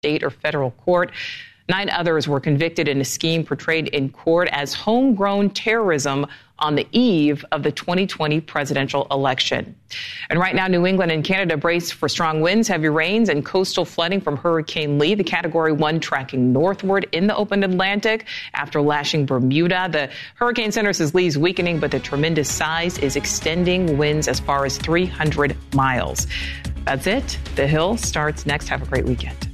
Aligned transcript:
state 0.00 0.22
or 0.22 0.30
federal 0.30 0.70
court. 0.70 1.10
Nine 1.68 1.90
others 1.90 2.26
were 2.26 2.40
convicted 2.40 2.88
in 2.88 3.02
a 3.02 3.04
scheme 3.04 3.44
portrayed 3.44 3.88
in 3.88 4.08
court 4.08 4.48
as 4.50 4.72
homegrown 4.72 5.50
terrorism 5.50 6.26
on 6.58 6.74
the 6.74 6.86
eve 6.90 7.44
of 7.52 7.62
the 7.62 7.70
2020 7.70 8.40
presidential 8.40 9.06
election. 9.10 9.76
And 10.30 10.38
right 10.38 10.54
now, 10.54 10.68
New 10.68 10.86
England 10.86 11.12
and 11.12 11.22
Canada 11.22 11.58
brace 11.58 11.90
for 11.90 12.08
strong 12.08 12.40
winds, 12.40 12.66
heavy 12.66 12.88
rains, 12.88 13.28
and 13.28 13.44
coastal 13.44 13.84
flooding 13.84 14.22
from 14.22 14.38
Hurricane 14.38 14.98
Lee, 14.98 15.14
the 15.14 15.22
Category 15.22 15.72
1 15.72 16.00
tracking 16.00 16.50
northward 16.50 17.06
in 17.12 17.26
the 17.26 17.36
open 17.36 17.62
Atlantic 17.62 18.26
after 18.54 18.80
lashing 18.80 19.26
Bermuda. 19.26 19.90
The 19.92 20.08
Hurricane 20.36 20.72
Center 20.72 20.94
says 20.94 21.14
Lee's 21.14 21.36
weakening, 21.36 21.78
but 21.78 21.90
the 21.90 22.00
tremendous 22.00 22.50
size 22.50 22.96
is 22.98 23.16
extending 23.16 23.98
winds 23.98 24.28
as 24.28 24.40
far 24.40 24.64
as 24.64 24.78
300 24.78 25.54
miles. 25.74 26.26
That's 26.86 27.06
it. 27.06 27.38
The 27.54 27.66
Hill 27.66 27.98
starts 27.98 28.46
next. 28.46 28.68
Have 28.68 28.80
a 28.80 28.86
great 28.86 29.04
weekend. 29.04 29.49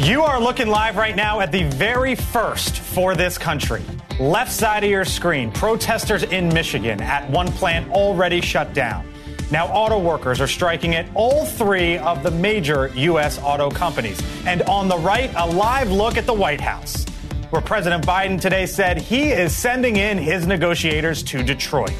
You 0.00 0.20
are 0.20 0.38
looking 0.38 0.66
live 0.68 0.98
right 0.98 1.16
now 1.16 1.40
at 1.40 1.50
the 1.50 1.62
very 1.62 2.14
first 2.14 2.80
for 2.80 3.14
this 3.14 3.38
country. 3.38 3.82
Left 4.20 4.52
side 4.52 4.84
of 4.84 4.90
your 4.90 5.06
screen, 5.06 5.50
protesters 5.50 6.22
in 6.22 6.50
Michigan 6.52 7.00
at 7.00 7.30
one 7.30 7.50
plant 7.52 7.90
already 7.90 8.42
shut 8.42 8.74
down. 8.74 9.10
Now, 9.50 9.68
auto 9.68 9.98
workers 9.98 10.38
are 10.38 10.46
striking 10.46 10.94
at 10.94 11.08
all 11.14 11.46
three 11.46 11.96
of 11.96 12.22
the 12.22 12.30
major 12.30 12.88
U.S. 12.94 13.40
auto 13.42 13.70
companies. 13.70 14.20
And 14.44 14.60
on 14.64 14.88
the 14.88 14.98
right, 14.98 15.30
a 15.34 15.46
live 15.46 15.90
look 15.90 16.18
at 16.18 16.26
the 16.26 16.34
White 16.34 16.60
House, 16.60 17.06
where 17.48 17.62
President 17.62 18.06
Biden 18.06 18.38
today 18.38 18.66
said 18.66 18.98
he 18.98 19.30
is 19.30 19.56
sending 19.56 19.96
in 19.96 20.18
his 20.18 20.46
negotiators 20.46 21.22
to 21.22 21.42
Detroit. 21.42 21.94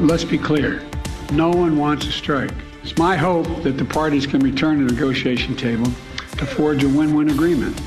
Let's 0.00 0.24
be 0.24 0.38
clear 0.38 0.82
no 1.30 1.50
one 1.50 1.76
wants 1.76 2.04
a 2.04 2.10
strike. 2.10 2.50
It's 2.82 2.98
my 2.98 3.16
hope 3.16 3.46
that 3.62 3.78
the 3.78 3.84
parties 3.84 4.26
can 4.26 4.40
return 4.40 4.80
to 4.80 4.86
the 4.86 4.92
negotiation 4.92 5.56
table 5.56 5.92
to 6.38 6.46
forge 6.46 6.82
a 6.84 6.88
win 6.88 7.14
win 7.14 7.30
agreement. 7.30 7.80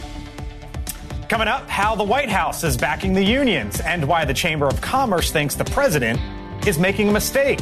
Coming 1.29 1.47
up, 1.47 1.69
how 1.69 1.95
the 1.95 2.03
White 2.03 2.29
House 2.29 2.63
is 2.63 2.75
backing 2.75 3.13
the 3.13 3.23
unions 3.23 3.79
and 3.81 4.07
why 4.07 4.25
the 4.25 4.33
Chamber 4.33 4.67
of 4.67 4.81
Commerce 4.81 5.31
thinks 5.31 5.53
the 5.55 5.65
president 5.65 6.19
is 6.67 6.79
making 6.79 7.09
a 7.09 7.11
mistake. 7.11 7.61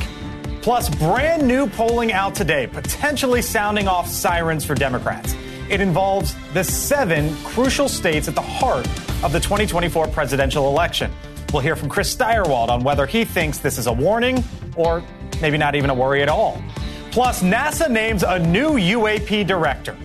Plus, 0.62 0.90
brand 0.96 1.48
new 1.48 1.68
polling 1.68 2.12
out 2.12 2.34
today, 2.34 2.68
potentially 2.68 3.42
sounding 3.42 3.88
off 3.88 4.08
sirens 4.08 4.66
for 4.66 4.76
Democrats. 4.76 5.36
It 5.70 5.82
involves 5.82 6.36
the 6.54 6.64
seven 6.64 7.36
crucial 7.44 7.90
states 7.90 8.28
at 8.28 8.36
the 8.36 8.42
heart 8.42 8.88
of 9.24 9.34
the 9.34 9.40
2024 9.40 10.08
presidential 10.08 10.70
election. 10.70 11.12
We'll 11.52 11.62
hear 11.62 11.76
from 11.76 11.90
Chris 11.90 12.14
Stirewalt 12.16 12.70
on 12.70 12.84
whether 12.84 13.06
he 13.06 13.26
thinks 13.26 13.58
this 13.58 13.78
is 13.78 13.88
a 13.88 13.94
warning 13.94 14.44
or 14.76 15.04
maybe 15.42 15.58
not 15.58 15.76
even 15.76 15.90
a 15.90 15.94
worry 15.94 16.22
at 16.22 16.30
all. 16.30 16.62
Plus, 17.12 17.42
NASA 17.42 17.90
names 17.90 18.24
a 18.24 18.40
new 18.40 18.72
UAP 18.72 19.46
director. 19.46 19.98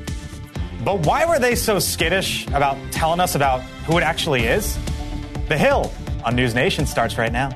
But 0.84 1.06
why 1.06 1.24
were 1.26 1.38
they 1.38 1.54
so 1.54 1.78
skittish 1.78 2.46
about 2.48 2.76
telling 2.90 3.20
us 3.20 3.36
about 3.36 3.62
who 3.86 3.98
it 3.98 4.02
actually 4.02 4.46
is? 4.46 4.76
The 5.48 5.56
Hill 5.56 5.92
on 6.24 6.34
News 6.34 6.56
Nation 6.56 6.86
starts 6.86 7.18
right 7.18 7.32
now. 7.32 7.50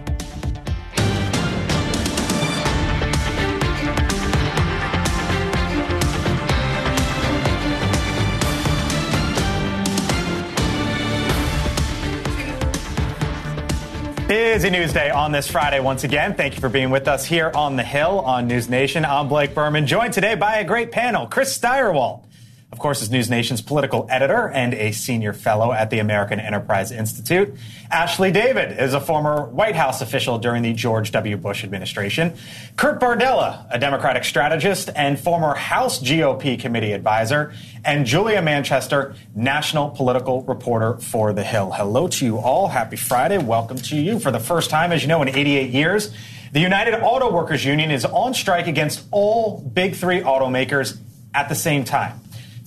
Busy 14.29 14.71
news 14.71 14.93
day 14.93 15.11
on 15.11 15.31
this 15.31 15.49
Friday 15.49 15.79
once 15.79 16.03
again. 16.03 16.35
Thank 16.35 16.55
you 16.55 16.61
for 16.61 16.69
being 16.69 16.91
with 16.91 17.07
us 17.07 17.25
here 17.25 17.53
on 17.55 17.77
the 17.77 17.85
Hill 17.85 18.21
on 18.21 18.49
News 18.49 18.69
Nation. 18.69 19.05
I'm 19.05 19.29
Blake 19.29 19.55
Burman, 19.55 19.87
joined 19.87 20.15
today 20.15 20.35
by 20.35 20.57
a 20.57 20.65
great 20.65 20.91
panel. 20.91 21.27
Chris 21.27 21.57
Stirewalt, 21.57 22.26
of 22.73 22.81
course, 22.81 23.01
is 23.01 23.13
News 23.13 23.31
Nation's 23.31 23.63
political 23.63 24.09
editor 24.11 24.49
and 24.49 24.75
a 24.75 24.91
senior 24.91 25.33
fellow 25.33 25.73
at 25.73 25.89
the 25.91 26.01
American 26.01 26.41
Enterprise 26.41 26.91
Institute. 26.91 27.55
Ashley 27.93 28.33
Davis 28.33 28.77
is 28.81 28.93
a 28.93 29.01
former 29.01 29.45
White 29.45 29.77
House 29.77 30.01
official 30.01 30.39
during 30.39 30.65
the 30.65 30.73
George 30.73 31.13
W. 31.13 31.37
Bush 31.37 31.63
administration. 31.63 32.35
Kurt 32.75 33.01
Bardella, 33.01 33.67
a 33.71 33.79
Democratic 33.79 34.25
strategist 34.25 34.91
and 34.97 35.19
former 35.19 35.55
House 35.55 36.03
GOP 36.03 36.59
committee 36.59 36.91
advisor. 36.91 37.55
And 37.85 38.05
Julia 38.05 38.43
Manchester, 38.43 39.15
national 39.37 39.91
political 39.91 40.43
reporter 40.43 40.99
for 40.99 41.33
The 41.33 41.45
Hill. 41.45 41.71
Hello 41.71 42.09
to 42.09 42.25
you 42.25 42.39
all. 42.39 42.67
Happy 42.67 42.97
Friday. 42.97 43.39
Welcome 43.39 43.77
to 43.77 43.97
you. 43.97 44.19
For 44.19 44.33
the 44.33 44.41
first 44.41 44.71
time, 44.71 44.91
as 44.91 45.03
you 45.03 45.09
know, 45.09 45.23
in 45.23 45.29
88 45.29 45.71
years, 45.71 46.13
the 46.51 46.61
United 46.61 47.01
Auto 47.01 47.33
Workers 47.33 47.65
Union 47.65 47.93
is 47.93 48.05
on 48.05 48.35
strike 48.35 48.67
against 48.67 49.07
all 49.13 49.61
big 49.61 49.95
three 49.95 50.21
automakers 50.21 50.99
at 51.33 51.49
the 51.49 51.55
same 51.55 51.85
time. 51.85 52.19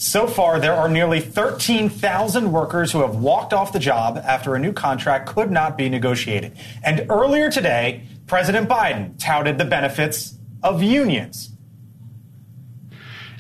So 0.01 0.27
far, 0.27 0.61
there 0.61 0.75
are 0.75 0.87
nearly 0.87 1.19
13,000 1.19 2.53
workers 2.53 2.93
who 2.93 3.01
have 3.01 3.15
walked 3.15 3.51
off 3.51 3.73
the 3.73 3.79
job 3.79 4.17
after 4.17 4.55
a 4.55 4.59
new 4.59 4.71
contract 4.71 5.27
could 5.27 5.51
not 5.51 5.77
be 5.77 5.89
negotiated. 5.89 6.53
And 6.85 7.05
earlier 7.09 7.51
today, 7.51 8.07
President 8.25 8.69
Biden 8.69 9.19
touted 9.19 9.57
the 9.57 9.65
benefits 9.65 10.35
of 10.63 10.81
unions. 10.81 11.49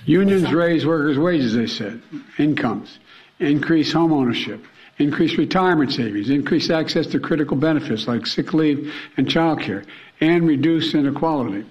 Unions 0.05 0.51
raise 0.51 0.85
workers' 0.85 1.17
wages, 1.17 1.53
they 1.53 1.65
said, 1.65 2.01
incomes, 2.37 2.99
increase 3.39 3.93
home 3.93 4.11
ownership, 4.11 4.61
increase 4.97 5.37
retirement 5.37 5.93
savings, 5.93 6.29
increase 6.29 6.69
access 6.69 7.07
to 7.07 7.21
critical 7.21 7.55
benefits 7.55 8.05
like 8.05 8.27
sick 8.27 8.53
leave 8.53 8.93
and 9.15 9.29
child 9.29 9.61
care, 9.61 9.85
and 10.19 10.45
reduce 10.45 10.93
inequality, 10.93 11.65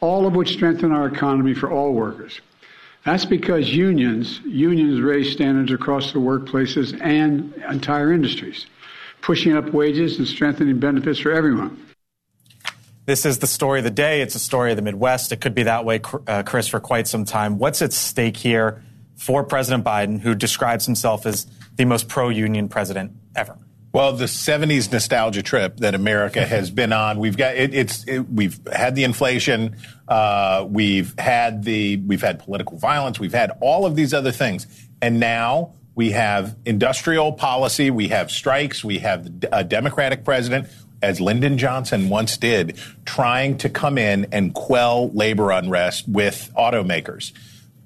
all 0.00 0.26
of 0.26 0.34
which 0.34 0.54
strengthen 0.54 0.90
our 0.90 1.06
economy 1.06 1.54
for 1.54 1.70
all 1.70 1.92
workers. 1.92 2.40
That's 3.04 3.24
because 3.24 3.74
unions 3.74 4.40
unions 4.44 5.00
raise 5.00 5.32
standards 5.32 5.72
across 5.72 6.12
the 6.12 6.18
workplaces 6.18 6.98
and 7.02 7.52
entire 7.68 8.12
industries, 8.12 8.66
pushing 9.20 9.56
up 9.56 9.72
wages 9.72 10.18
and 10.18 10.26
strengthening 10.26 10.78
benefits 10.78 11.18
for 11.18 11.32
everyone. 11.32 11.86
This 13.04 13.26
is 13.26 13.40
the 13.40 13.48
story 13.48 13.80
of 13.80 13.84
the 13.84 13.90
day. 13.90 14.20
It's 14.20 14.36
a 14.36 14.38
story 14.38 14.70
of 14.70 14.76
the 14.76 14.82
Midwest. 14.82 15.32
It 15.32 15.40
could 15.40 15.56
be 15.56 15.64
that 15.64 15.84
way, 15.84 16.00
uh, 16.28 16.44
Chris, 16.44 16.68
for 16.68 16.78
quite 16.78 17.08
some 17.08 17.24
time. 17.24 17.58
What's 17.58 17.82
at 17.82 17.92
stake 17.92 18.36
here 18.36 18.84
for 19.16 19.42
President 19.42 19.84
Biden, 19.84 20.20
who 20.20 20.36
describes 20.36 20.86
himself 20.86 21.26
as 21.26 21.46
the 21.74 21.84
most 21.84 22.08
pro-union 22.08 22.68
president 22.68 23.12
ever? 23.34 23.58
Well, 23.92 24.14
the 24.14 24.24
'70s 24.24 24.90
nostalgia 24.90 25.42
trip 25.42 25.78
that 25.78 25.94
America 25.94 26.44
has 26.46 26.70
been 26.70 26.92
on, 26.92 27.18
we've 27.18 27.36
got 27.36 27.56
it, 27.56 27.74
it's 27.74 28.04
it, 28.08 28.20
we've 28.20 28.58
had 28.72 28.94
the 28.94 29.04
inflation, 29.04 29.76
uh, 30.08 30.66
we've 30.68 31.18
had 31.18 31.64
the 31.64 31.96
we've 31.98 32.22
had 32.22 32.38
political 32.38 32.78
violence, 32.78 33.20
we've 33.20 33.34
had 33.34 33.52
all 33.60 33.84
of 33.84 33.94
these 33.94 34.14
other 34.14 34.32
things, 34.32 34.66
and 35.02 35.20
now 35.20 35.74
we 35.94 36.12
have 36.12 36.56
industrial 36.64 37.32
policy, 37.32 37.90
we 37.90 38.08
have 38.08 38.30
strikes, 38.30 38.82
we 38.82 39.00
have 39.00 39.30
a 39.52 39.62
Democratic 39.62 40.24
president, 40.24 40.68
as 41.02 41.20
Lyndon 41.20 41.58
Johnson 41.58 42.08
once 42.08 42.38
did, 42.38 42.78
trying 43.04 43.58
to 43.58 43.68
come 43.68 43.98
in 43.98 44.26
and 44.32 44.54
quell 44.54 45.10
labor 45.10 45.50
unrest 45.50 46.08
with 46.08 46.50
automakers. 46.56 47.32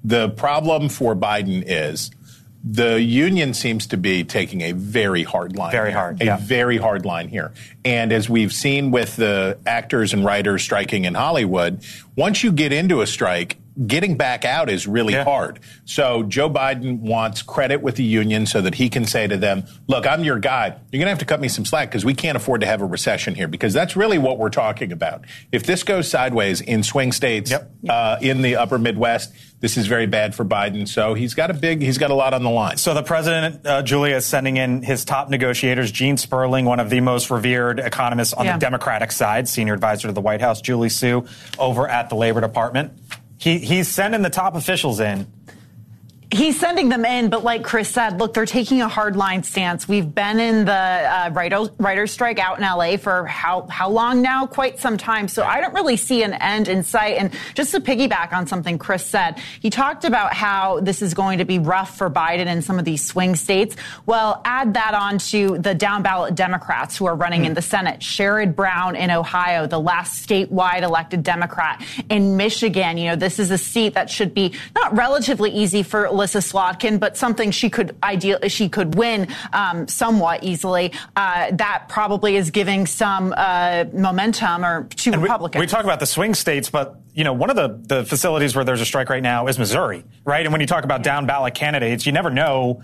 The 0.03 0.29
problem 0.29 0.87
for 0.87 1.15
Biden 1.15 1.63
is 1.67 2.11
the 2.71 3.01
union 3.01 3.53
seems 3.53 3.87
to 3.87 3.97
be 3.97 4.23
taking 4.23 4.61
a 4.61 4.71
very 4.73 5.23
hard 5.23 5.55
line. 5.55 5.71
Very 5.71 5.89
here, 5.89 5.97
hard. 5.97 6.21
A 6.21 6.25
yeah. 6.25 6.37
very 6.37 6.77
hard 6.77 7.05
line 7.05 7.29
here. 7.29 7.53
And 7.85 8.11
as 8.11 8.29
we've 8.29 8.51
seen 8.51 8.91
with 8.91 9.15
the 9.15 9.57
actors 9.65 10.13
and 10.13 10.25
writers 10.25 10.63
striking 10.63 11.05
in 11.05 11.13
Hollywood, 11.13 11.85
once 12.15 12.43
you 12.43 12.51
get 12.51 12.73
into 12.73 13.01
a 13.01 13.07
strike, 13.07 13.57
getting 13.85 14.17
back 14.17 14.43
out 14.43 14.69
is 14.69 14.87
really 14.87 15.13
yeah. 15.13 15.23
hard. 15.23 15.59
So 15.85 16.23
Joe 16.23 16.49
Biden 16.49 16.99
wants 16.99 17.41
credit 17.43 17.81
with 17.81 17.95
the 17.95 18.03
union 18.03 18.47
so 18.47 18.61
that 18.61 18.75
he 18.75 18.89
can 18.89 19.05
say 19.05 19.27
to 19.27 19.37
them, 19.37 19.65
look, 19.87 20.07
I'm 20.07 20.23
your 20.23 20.39
guy. 20.39 20.69
You're 20.91 20.99
going 20.99 21.05
to 21.05 21.09
have 21.09 21.19
to 21.19 21.25
cut 21.25 21.39
me 21.39 21.47
some 21.47 21.63
slack 21.63 21.89
because 21.89 22.03
we 22.03 22.15
can't 22.15 22.35
afford 22.35 22.61
to 22.61 22.67
have 22.67 22.81
a 22.81 22.85
recession 22.85 23.35
here 23.35 23.47
because 23.47 23.73
that's 23.73 23.95
really 23.95 24.17
what 24.17 24.39
we're 24.39 24.49
talking 24.49 24.91
about. 24.91 25.25
If 25.51 25.63
this 25.63 25.83
goes 25.83 26.09
sideways 26.09 26.59
in 26.59 26.81
swing 26.81 27.11
states 27.11 27.51
yep. 27.51 27.71
uh, 27.87 28.17
in 28.19 28.41
the 28.41 28.55
upper 28.55 28.79
Midwest, 28.79 29.31
this 29.59 29.77
is 29.77 29.87
very 29.87 30.05
bad 30.05 30.35
for 30.35 30.45
Biden. 30.45 30.87
So 30.87 31.13
he's 31.13 31.33
got 31.33 31.49
a 31.49 31.53
big, 31.53 31.81
he's 31.81 31.97
got 31.97 32.11
a 32.11 32.13
lot 32.13 32.33
on 32.33 32.43
the 32.43 32.49
line. 32.49 32.77
So 32.77 32.93
the 32.93 33.03
president, 33.03 33.65
uh, 33.65 33.81
Julia, 33.81 34.17
is 34.17 34.25
sending 34.25 34.57
in 34.57 34.83
his 34.83 35.03
top 35.03 35.29
negotiators, 35.29 35.91
Gene 35.91 36.17
Sperling, 36.17 36.65
one 36.65 36.79
of 36.79 36.89
the 36.89 37.01
most 37.01 37.31
revered 37.31 37.79
economists 37.79 38.33
on 38.33 38.45
yeah. 38.45 38.53
the 38.53 38.59
Democratic 38.59 39.11
side, 39.11 39.47
senior 39.47 39.73
advisor 39.73 40.07
to 40.07 40.13
the 40.13 40.21
White 40.21 40.41
House, 40.41 40.61
Julie 40.61 40.89
Su, 40.89 41.25
over 41.57 41.87
at 41.87 42.09
the 42.09 42.15
Labor 42.15 42.41
Department. 42.41 42.93
He, 43.39 43.59
he's 43.59 43.87
sending 43.87 44.21
the 44.21 44.29
top 44.29 44.55
officials 44.55 44.99
in. 44.99 45.27
He's 46.29 46.59
sending 46.59 46.89
them 46.89 47.05
in, 47.05 47.29
but 47.29 47.45
like 47.45 47.63
Chris 47.63 47.87
said, 47.87 48.19
look, 48.19 48.33
they're 48.33 48.45
taking 48.45 48.81
a 48.81 48.89
hard 48.89 49.15
line 49.15 49.43
stance. 49.43 49.87
We've 49.87 50.13
been 50.13 50.41
in 50.41 50.65
the 50.65 50.73
uh, 50.73 51.29
writer, 51.31 51.69
writer's 51.77 52.11
strike 52.11 52.37
out 52.37 52.57
in 52.57 52.65
LA 52.65 52.97
for 52.97 53.25
how, 53.25 53.65
how 53.69 53.89
long 53.89 54.21
now? 54.21 54.45
Quite 54.45 54.77
some 54.77 54.97
time. 54.97 55.29
So 55.29 55.43
I 55.43 55.61
don't 55.61 55.73
really 55.73 55.95
see 55.95 56.23
an 56.23 56.33
end 56.33 56.67
in 56.67 56.83
sight. 56.83 57.15
And 57.17 57.31
just 57.53 57.71
to 57.71 57.79
piggyback 57.79 58.33
on 58.33 58.45
something 58.45 58.77
Chris 58.77 59.05
said, 59.05 59.39
he 59.61 59.69
talked 59.69 60.03
about 60.03 60.33
how 60.33 60.81
this 60.81 61.01
is 61.01 61.13
going 61.13 61.37
to 61.37 61.45
be 61.45 61.59
rough 61.59 61.97
for 61.97 62.09
Biden 62.09 62.47
in 62.47 62.61
some 62.61 62.77
of 62.77 62.83
these 62.83 63.05
swing 63.05 63.37
states. 63.37 63.77
Well, 64.05 64.41
add 64.43 64.73
that 64.73 64.93
on 64.93 65.19
to 65.19 65.57
the 65.59 65.75
down 65.75 66.03
ballot 66.03 66.35
Democrats 66.35 66.97
who 66.97 67.05
are 67.05 67.15
running 67.15 67.43
mm. 67.43 67.47
in 67.47 67.53
the 67.53 67.61
Senate. 67.61 68.01
Sherrod 68.01 68.53
Brown 68.53 68.97
in 68.97 69.11
Ohio, 69.11 69.65
the 69.65 69.79
last 69.79 70.27
statewide 70.27 70.81
elected 70.81 71.23
Democrat. 71.23 71.81
In 72.09 72.35
Michigan, 72.35 72.97
you 72.97 73.11
know, 73.11 73.15
this 73.15 73.39
is 73.39 73.49
a 73.49 73.57
seat 73.57 73.93
that 73.93 74.09
should 74.09 74.33
be 74.33 74.53
not 74.75 74.93
relatively 74.93 75.51
easy 75.51 75.83
for 75.83 76.16
Elissa 76.17 76.39
Slotkin, 76.39 76.99
but 76.99 77.15
something 77.15 77.51
she 77.51 77.69
could 77.69 77.95
ideal 78.01 78.39
she 78.47 78.69
could 78.69 78.95
win 78.95 79.27
um, 79.53 79.87
somewhat 79.87 80.43
easily. 80.43 80.91
Uh, 81.15 81.51
that 81.51 81.85
probably 81.89 82.37
is 82.37 82.49
giving 82.49 82.87
some 82.87 83.33
uh, 83.37 83.85
momentum 83.93 84.65
or 84.65 84.85
to 84.85 85.11
and 85.11 85.21
Republicans. 85.21 85.59
We, 85.59 85.65
we 85.65 85.67
talk 85.67 85.83
about 85.83 85.99
the 85.99 86.07
swing 86.07 86.33
states, 86.33 86.71
but 86.71 86.99
you 87.13 87.23
know, 87.23 87.33
one 87.33 87.49
of 87.49 87.55
the, 87.55 87.79
the 87.95 88.05
facilities 88.05 88.55
where 88.55 88.65
there's 88.65 88.81
a 88.81 88.85
strike 88.85 89.09
right 89.09 89.21
now 89.21 89.47
is 89.47 89.59
Missouri, 89.59 90.03
right? 90.25 90.45
And 90.45 90.51
when 90.51 90.61
you 90.61 90.67
talk 90.67 90.83
about 90.83 91.03
down 91.03 91.27
ballot 91.27 91.53
candidates, 91.53 92.05
you 92.05 92.11
never 92.11 92.29
know 92.29 92.81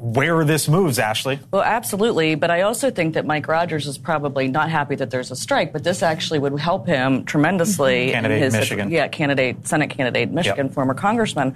where 0.00 0.44
this 0.44 0.68
moves, 0.68 0.98
Ashley. 0.98 1.38
Well, 1.52 1.62
absolutely. 1.62 2.34
But 2.34 2.50
I 2.50 2.62
also 2.62 2.90
think 2.90 3.14
that 3.14 3.24
Mike 3.24 3.46
Rogers 3.46 3.86
is 3.86 3.98
probably 3.98 4.48
not 4.48 4.68
happy 4.68 4.96
that 4.96 5.10
there's 5.10 5.30
a 5.30 5.36
strike, 5.36 5.72
but 5.72 5.84
this 5.84 6.02
actually 6.02 6.40
would 6.40 6.58
help 6.58 6.86
him 6.86 7.24
tremendously. 7.24 8.10
Candidate 8.12 8.42
his, 8.42 8.54
Michigan. 8.54 8.90
Yeah, 8.90 9.06
candidate, 9.08 9.66
Senate 9.68 9.90
candidate, 9.90 10.30
Michigan, 10.30 10.66
yep. 10.66 10.74
former 10.74 10.94
congressman. 10.94 11.54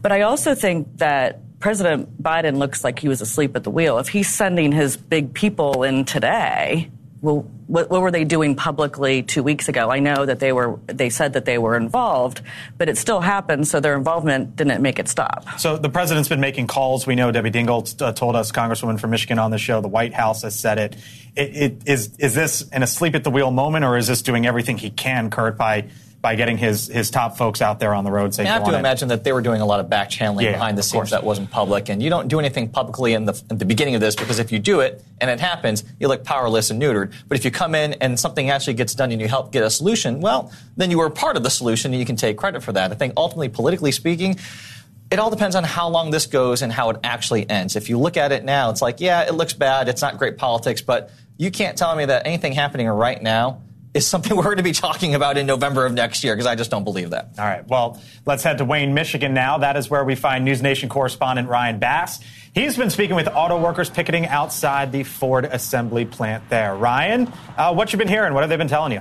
But 0.00 0.12
I 0.12 0.22
also 0.22 0.54
think 0.54 0.98
that 0.98 1.40
President 1.60 2.22
Biden 2.22 2.56
looks 2.56 2.82
like 2.82 2.98
he 2.98 3.08
was 3.08 3.20
asleep 3.20 3.54
at 3.54 3.64
the 3.64 3.70
wheel. 3.70 3.98
If 3.98 4.08
he's 4.08 4.28
sending 4.28 4.72
his 4.72 4.96
big 4.96 5.34
people 5.34 5.82
in 5.82 6.06
today, 6.06 6.90
well, 7.22 7.46
what, 7.66 7.90
what, 7.90 8.00
were 8.00 8.10
they 8.10 8.24
doing 8.24 8.56
publicly 8.56 9.22
two 9.22 9.42
weeks 9.42 9.68
ago? 9.68 9.90
I 9.90 9.98
know 9.98 10.24
that 10.24 10.40
they 10.40 10.52
were, 10.52 10.78
they 10.86 11.10
said 11.10 11.34
that 11.34 11.44
they 11.44 11.58
were 11.58 11.76
involved, 11.76 12.40
but 12.78 12.88
it 12.88 12.96
still 12.96 13.20
happened, 13.20 13.68
so 13.68 13.78
their 13.78 13.94
involvement 13.94 14.56
didn't 14.56 14.80
make 14.80 14.98
it 14.98 15.06
stop. 15.06 15.44
So 15.58 15.76
the 15.76 15.90
president's 15.90 16.30
been 16.30 16.40
making 16.40 16.66
calls. 16.66 17.06
We 17.06 17.14
know 17.14 17.30
Debbie 17.30 17.50
Dingell 17.50 18.00
uh, 18.00 18.12
told 18.12 18.36
us, 18.36 18.50
Congresswoman 18.52 18.98
from 18.98 19.10
Michigan 19.10 19.38
on 19.38 19.50
the 19.50 19.58
show, 19.58 19.82
the 19.82 19.88
White 19.88 20.14
House 20.14 20.42
has 20.42 20.58
said 20.58 20.78
it. 20.78 20.96
It, 21.36 21.56
it. 21.56 21.82
Is, 21.86 22.16
is 22.18 22.34
this 22.34 22.68
an 22.70 22.82
asleep 22.82 23.14
at 23.14 23.22
the 23.22 23.30
wheel 23.30 23.50
moment, 23.50 23.84
or 23.84 23.98
is 23.98 24.06
this 24.06 24.22
doing 24.22 24.46
everything 24.46 24.78
he 24.78 24.90
can, 24.90 25.30
Kurt, 25.30 25.58
by 25.58 25.88
by 26.20 26.34
getting 26.34 26.58
his 26.58 26.86
his 26.86 27.10
top 27.10 27.38
folks 27.38 27.62
out 27.62 27.80
there 27.80 27.94
on 27.94 28.04
the 28.04 28.10
road 28.10 28.34
saying. 28.34 28.48
I 28.48 28.52
have 28.52 28.64
to 28.64 28.78
imagine 28.78 29.08
that 29.08 29.24
they 29.24 29.32
were 29.32 29.40
doing 29.40 29.60
a 29.60 29.66
lot 29.66 29.80
of 29.80 29.88
back 29.88 30.10
channeling 30.10 30.44
yeah, 30.44 30.52
behind 30.52 30.76
the 30.76 30.82
scenes 30.82 31.10
that 31.10 31.24
wasn't 31.24 31.50
public, 31.50 31.88
and 31.88 32.02
you 32.02 32.10
don't 32.10 32.28
do 32.28 32.38
anything 32.38 32.68
publicly 32.68 33.14
in 33.14 33.24
the, 33.24 33.42
in 33.50 33.58
the 33.58 33.64
beginning 33.64 33.94
of 33.94 34.00
this 34.00 34.14
because 34.14 34.38
if 34.38 34.52
you 34.52 34.58
do 34.58 34.80
it 34.80 35.02
and 35.20 35.30
it 35.30 35.40
happens, 35.40 35.82
you 35.98 36.08
look 36.08 36.24
powerless 36.24 36.70
and 36.70 36.80
neutered. 36.80 37.12
But 37.26 37.38
if 37.38 37.44
you 37.44 37.50
come 37.50 37.74
in 37.74 37.94
and 37.94 38.20
something 38.20 38.50
actually 38.50 38.74
gets 38.74 38.94
done 38.94 39.12
and 39.12 39.20
you 39.20 39.28
help 39.28 39.50
get 39.50 39.62
a 39.62 39.70
solution, 39.70 40.20
well, 40.20 40.52
then 40.76 40.90
you 40.90 40.98
were 40.98 41.10
part 41.10 41.36
of 41.36 41.42
the 41.42 41.50
solution 41.50 41.92
and 41.92 42.00
you 42.00 42.06
can 42.06 42.16
take 42.16 42.36
credit 42.36 42.62
for 42.62 42.72
that. 42.72 42.92
I 42.92 42.94
think 42.94 43.14
ultimately, 43.16 43.48
politically 43.48 43.92
speaking. 43.92 44.38
It 45.10 45.18
all 45.18 45.30
depends 45.30 45.56
on 45.56 45.64
how 45.64 45.88
long 45.88 46.12
this 46.12 46.26
goes 46.26 46.62
and 46.62 46.72
how 46.72 46.90
it 46.90 46.98
actually 47.02 47.48
ends. 47.50 47.74
If 47.74 47.88
you 47.88 47.98
look 47.98 48.16
at 48.16 48.30
it 48.30 48.44
now, 48.44 48.70
it's 48.70 48.80
like, 48.80 49.00
yeah, 49.00 49.22
it 49.22 49.34
looks 49.34 49.52
bad. 49.52 49.88
It's 49.88 50.02
not 50.02 50.18
great 50.18 50.38
politics, 50.38 50.82
but 50.82 51.10
you 51.36 51.50
can't 51.50 51.76
tell 51.76 51.96
me 51.96 52.04
that 52.04 52.28
anything 52.28 52.52
happening 52.52 52.86
right 52.86 53.20
now 53.20 53.60
is 53.94 54.06
something 54.06 54.36
we're 54.36 54.44
going 54.44 54.56
to 54.58 54.62
be 54.62 54.72
talking 54.72 55.14
about 55.14 55.36
in 55.36 55.46
November 55.46 55.86
of 55.86 55.92
next 55.92 56.24
year 56.24 56.34
because 56.34 56.46
I 56.46 56.54
just 56.54 56.70
don't 56.70 56.84
believe 56.84 57.10
that. 57.10 57.30
All 57.38 57.44
right. 57.44 57.66
Well, 57.66 58.00
let's 58.26 58.42
head 58.42 58.58
to 58.58 58.64
Wayne, 58.64 58.94
Michigan 58.94 59.34
now. 59.34 59.58
That 59.58 59.76
is 59.76 59.90
where 59.90 60.04
we 60.04 60.14
find 60.14 60.44
News 60.44 60.62
Nation 60.62 60.88
correspondent 60.88 61.48
Ryan 61.48 61.78
Bass. 61.78 62.20
He's 62.54 62.76
been 62.76 62.90
speaking 62.90 63.14
with 63.14 63.28
auto 63.28 63.60
workers 63.60 63.90
picketing 63.90 64.26
outside 64.26 64.90
the 64.90 65.04
Ford 65.04 65.44
assembly 65.44 66.04
plant 66.04 66.48
there. 66.50 66.74
Ryan, 66.74 67.32
uh, 67.56 67.72
what 67.72 67.92
you 67.92 67.98
been 67.98 68.08
hearing? 68.08 68.34
What 68.34 68.42
have 68.42 68.50
they 68.50 68.56
been 68.56 68.68
telling 68.68 68.92
you? 68.92 69.00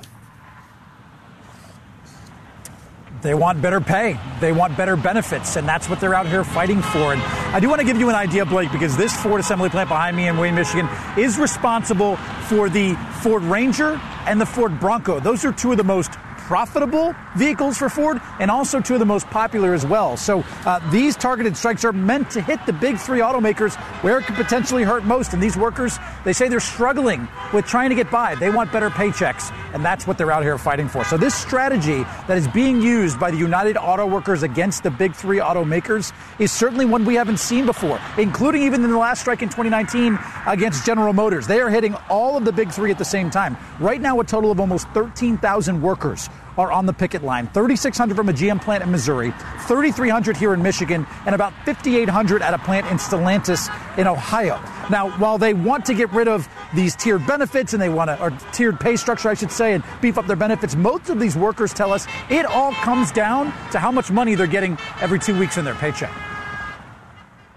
They 3.22 3.34
want 3.34 3.62
better 3.62 3.82
pay. 3.82 4.18
They 4.40 4.52
want 4.52 4.78
better 4.78 4.96
benefits, 4.96 5.58
and 5.58 5.68
that's 5.68 5.90
what 5.90 6.00
they're 6.00 6.14
out 6.14 6.28
here 6.28 6.44
fighting 6.44 6.82
for. 6.82 7.14
And 7.14 7.22
I 7.22 7.60
do 7.60 7.68
want 7.68 7.82
to 7.82 7.86
give 7.86 7.98
you 7.98 8.10
an 8.10 8.16
idea, 8.16 8.46
Blake, 8.46 8.72
because 8.72 8.96
this 8.96 9.16
Ford 9.22 9.42
assembly 9.42 9.70
plant 9.70 9.90
behind 9.90 10.16
me 10.16 10.28
in 10.28 10.38
Wayne, 10.38 10.56
Michigan, 10.56 10.88
is 11.18 11.38
responsible 11.38 12.16
for 12.48 12.70
the 12.70 12.96
Ford 13.22 13.44
Ranger 13.44 14.00
and 14.26 14.40
the 14.40 14.46
Ford 14.46 14.80
Bronco. 14.80 15.20
Those 15.20 15.44
are 15.44 15.52
two 15.52 15.72
of 15.72 15.78
the 15.78 15.84
most 15.84 16.12
profitable 16.50 17.14
vehicles 17.38 17.78
for 17.78 17.90
Ford 17.90 18.20
and 18.40 18.50
also 18.50 18.82
two 18.82 18.96
of 18.96 19.00
the 19.00 19.06
most 19.06 19.28
popular 19.28 19.76
as 19.76 19.86
well. 19.86 20.18
So 20.18 20.44
uh, 20.66 20.80
these 20.90 21.16
targeted 21.16 21.56
strikes 21.56 21.86
are 21.86 21.94
meant 21.94 22.32
to 22.32 22.42
hit 22.42 22.60
the 22.66 22.74
big 22.74 22.98
three 22.98 23.20
automakers 23.20 23.76
where 24.02 24.18
it 24.18 24.24
could 24.24 24.34
potentially 24.34 24.82
hurt 24.82 25.04
most. 25.04 25.34
And 25.34 25.44
these 25.44 25.56
workers, 25.56 26.00
they 26.26 26.34
say 26.34 26.50
they're 26.50 26.60
struggling 26.60 27.28
with 27.54 27.68
trying 27.68 27.90
to 27.90 27.96
get 27.96 28.10
by. 28.10 28.34
They 28.34 28.50
want 28.50 28.72
better 28.72 28.90
paychecks, 28.90 29.54
and 29.76 29.86
that's 29.86 30.08
what 30.08 30.18
they're 30.18 30.32
out 30.32 30.42
here 30.42 30.58
fighting 30.58 30.88
for. 30.88 31.06
So 31.06 31.18
this 31.18 31.36
strategy 31.36 32.02
that 32.28 32.36
is 32.36 32.48
being 32.48 32.82
used 32.82 33.20
by 33.20 33.30
the 33.30 33.38
United 33.38 33.78
Auto 33.78 34.08
Workers 34.08 34.42
against 34.42 34.82
the 34.82 34.90
big 34.90 35.14
three 35.14 35.38
automakers 35.38 36.14
is 36.40 36.52
certainly 36.52 36.86
one 36.86 37.06
we 37.06 37.14
haven't 37.14 37.38
seen 37.38 37.68
before, 37.68 38.02
including 38.18 38.64
even 38.64 38.84
in 38.84 38.90
the 38.90 38.98
last 38.98 39.22
strike 39.22 39.44
in 39.44 39.50
2019 39.50 40.18
against 40.48 40.84
General 40.84 41.14
Motors. 41.14 41.46
They 41.46 41.62
are 41.62 41.70
hitting 41.70 41.94
all 42.10 42.38
of 42.38 42.44
the 42.44 42.52
big 42.52 42.72
three 42.72 42.90
at 42.90 42.98
the 42.98 43.06
same 43.06 43.30
time. 43.30 43.56
Right 43.80 44.02
now, 44.02 44.20
a 44.20 44.24
total 44.24 44.50
of 44.50 44.60
almost 44.60 44.88
13,000 44.96 45.80
workers 45.80 46.28
are 46.60 46.72
on 46.74 46.86
the 46.86 46.92
picket 46.94 47.24
line 47.24 47.48
3,600 47.48 48.16
from 48.16 48.28
a 48.28 48.34
GM 48.34 48.62
plant 48.62 48.84
in 48.84 48.92
Missouri, 48.92 49.32
3,300 49.62 50.36
here 50.36 50.54
in 50.54 50.62
Michigan, 50.62 51.08
and 51.26 51.34
about 51.34 51.54
5,800 51.66 52.42
at 52.42 52.54
a 52.54 52.58
plant 52.60 52.86
in 52.88 52.98
Stellantis 52.98 53.70
in 53.98 54.08
Ohio. 54.08 54.62
Now, 54.90 55.10
while 55.20 55.38
they 55.38 55.54
want 55.54 55.86
to 55.86 55.94
get 55.94 56.12
rid 56.12 56.28
of 56.28 56.50
these 56.76 56.96
tiered 56.98 57.26
benefits 57.26 57.74
and 57.74 57.82
they 57.82 57.88
want 57.88 58.10
to, 58.10 58.22
or 58.22 58.32
tiered 58.52 58.78
pay 58.78 58.98
structure, 58.98 59.30
I 59.30 59.36
should 59.36 59.52
say, 59.52 59.74
and 59.74 59.84
beef 60.02 60.18
up 60.18 60.28
their 60.28 60.36
benefits, 60.36 60.76
most 60.76 61.10
of 61.10 61.20
these 61.20 61.38
workers 61.38 61.74
tell 61.74 61.94
us 61.94 62.08
it 62.30 62.46
all 62.46 62.74
comes 62.74 63.12
down 63.12 63.54
to 63.72 63.80
how 63.80 63.92
much 63.92 64.12
money 64.12 64.36
they're 64.36 64.46
getting 64.46 64.78
every 65.00 65.20
two 65.20 65.40
weeks 65.40 65.58
in 65.58 65.64
their 65.64 65.76
paycheck. 65.76 66.12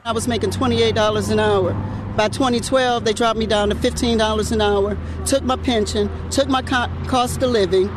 I 0.05 0.13
was 0.13 0.29
making 0.29 0.51
$28 0.51 1.31
an 1.31 1.41
hour. 1.41 1.73
By 2.17 2.29
2012, 2.29 3.05
they 3.05 3.13
dropped 3.13 3.39
me 3.39 3.47
down 3.47 3.71
to 3.71 3.75
$15 3.75 4.53
an 4.53 4.61
hour, 4.61 4.97
took 5.25 5.43
my 5.43 5.57
pension, 5.57 6.11
took 6.31 6.49
my 6.49 6.63
cost 6.63 7.43
of 7.43 7.51
living, 7.51 7.89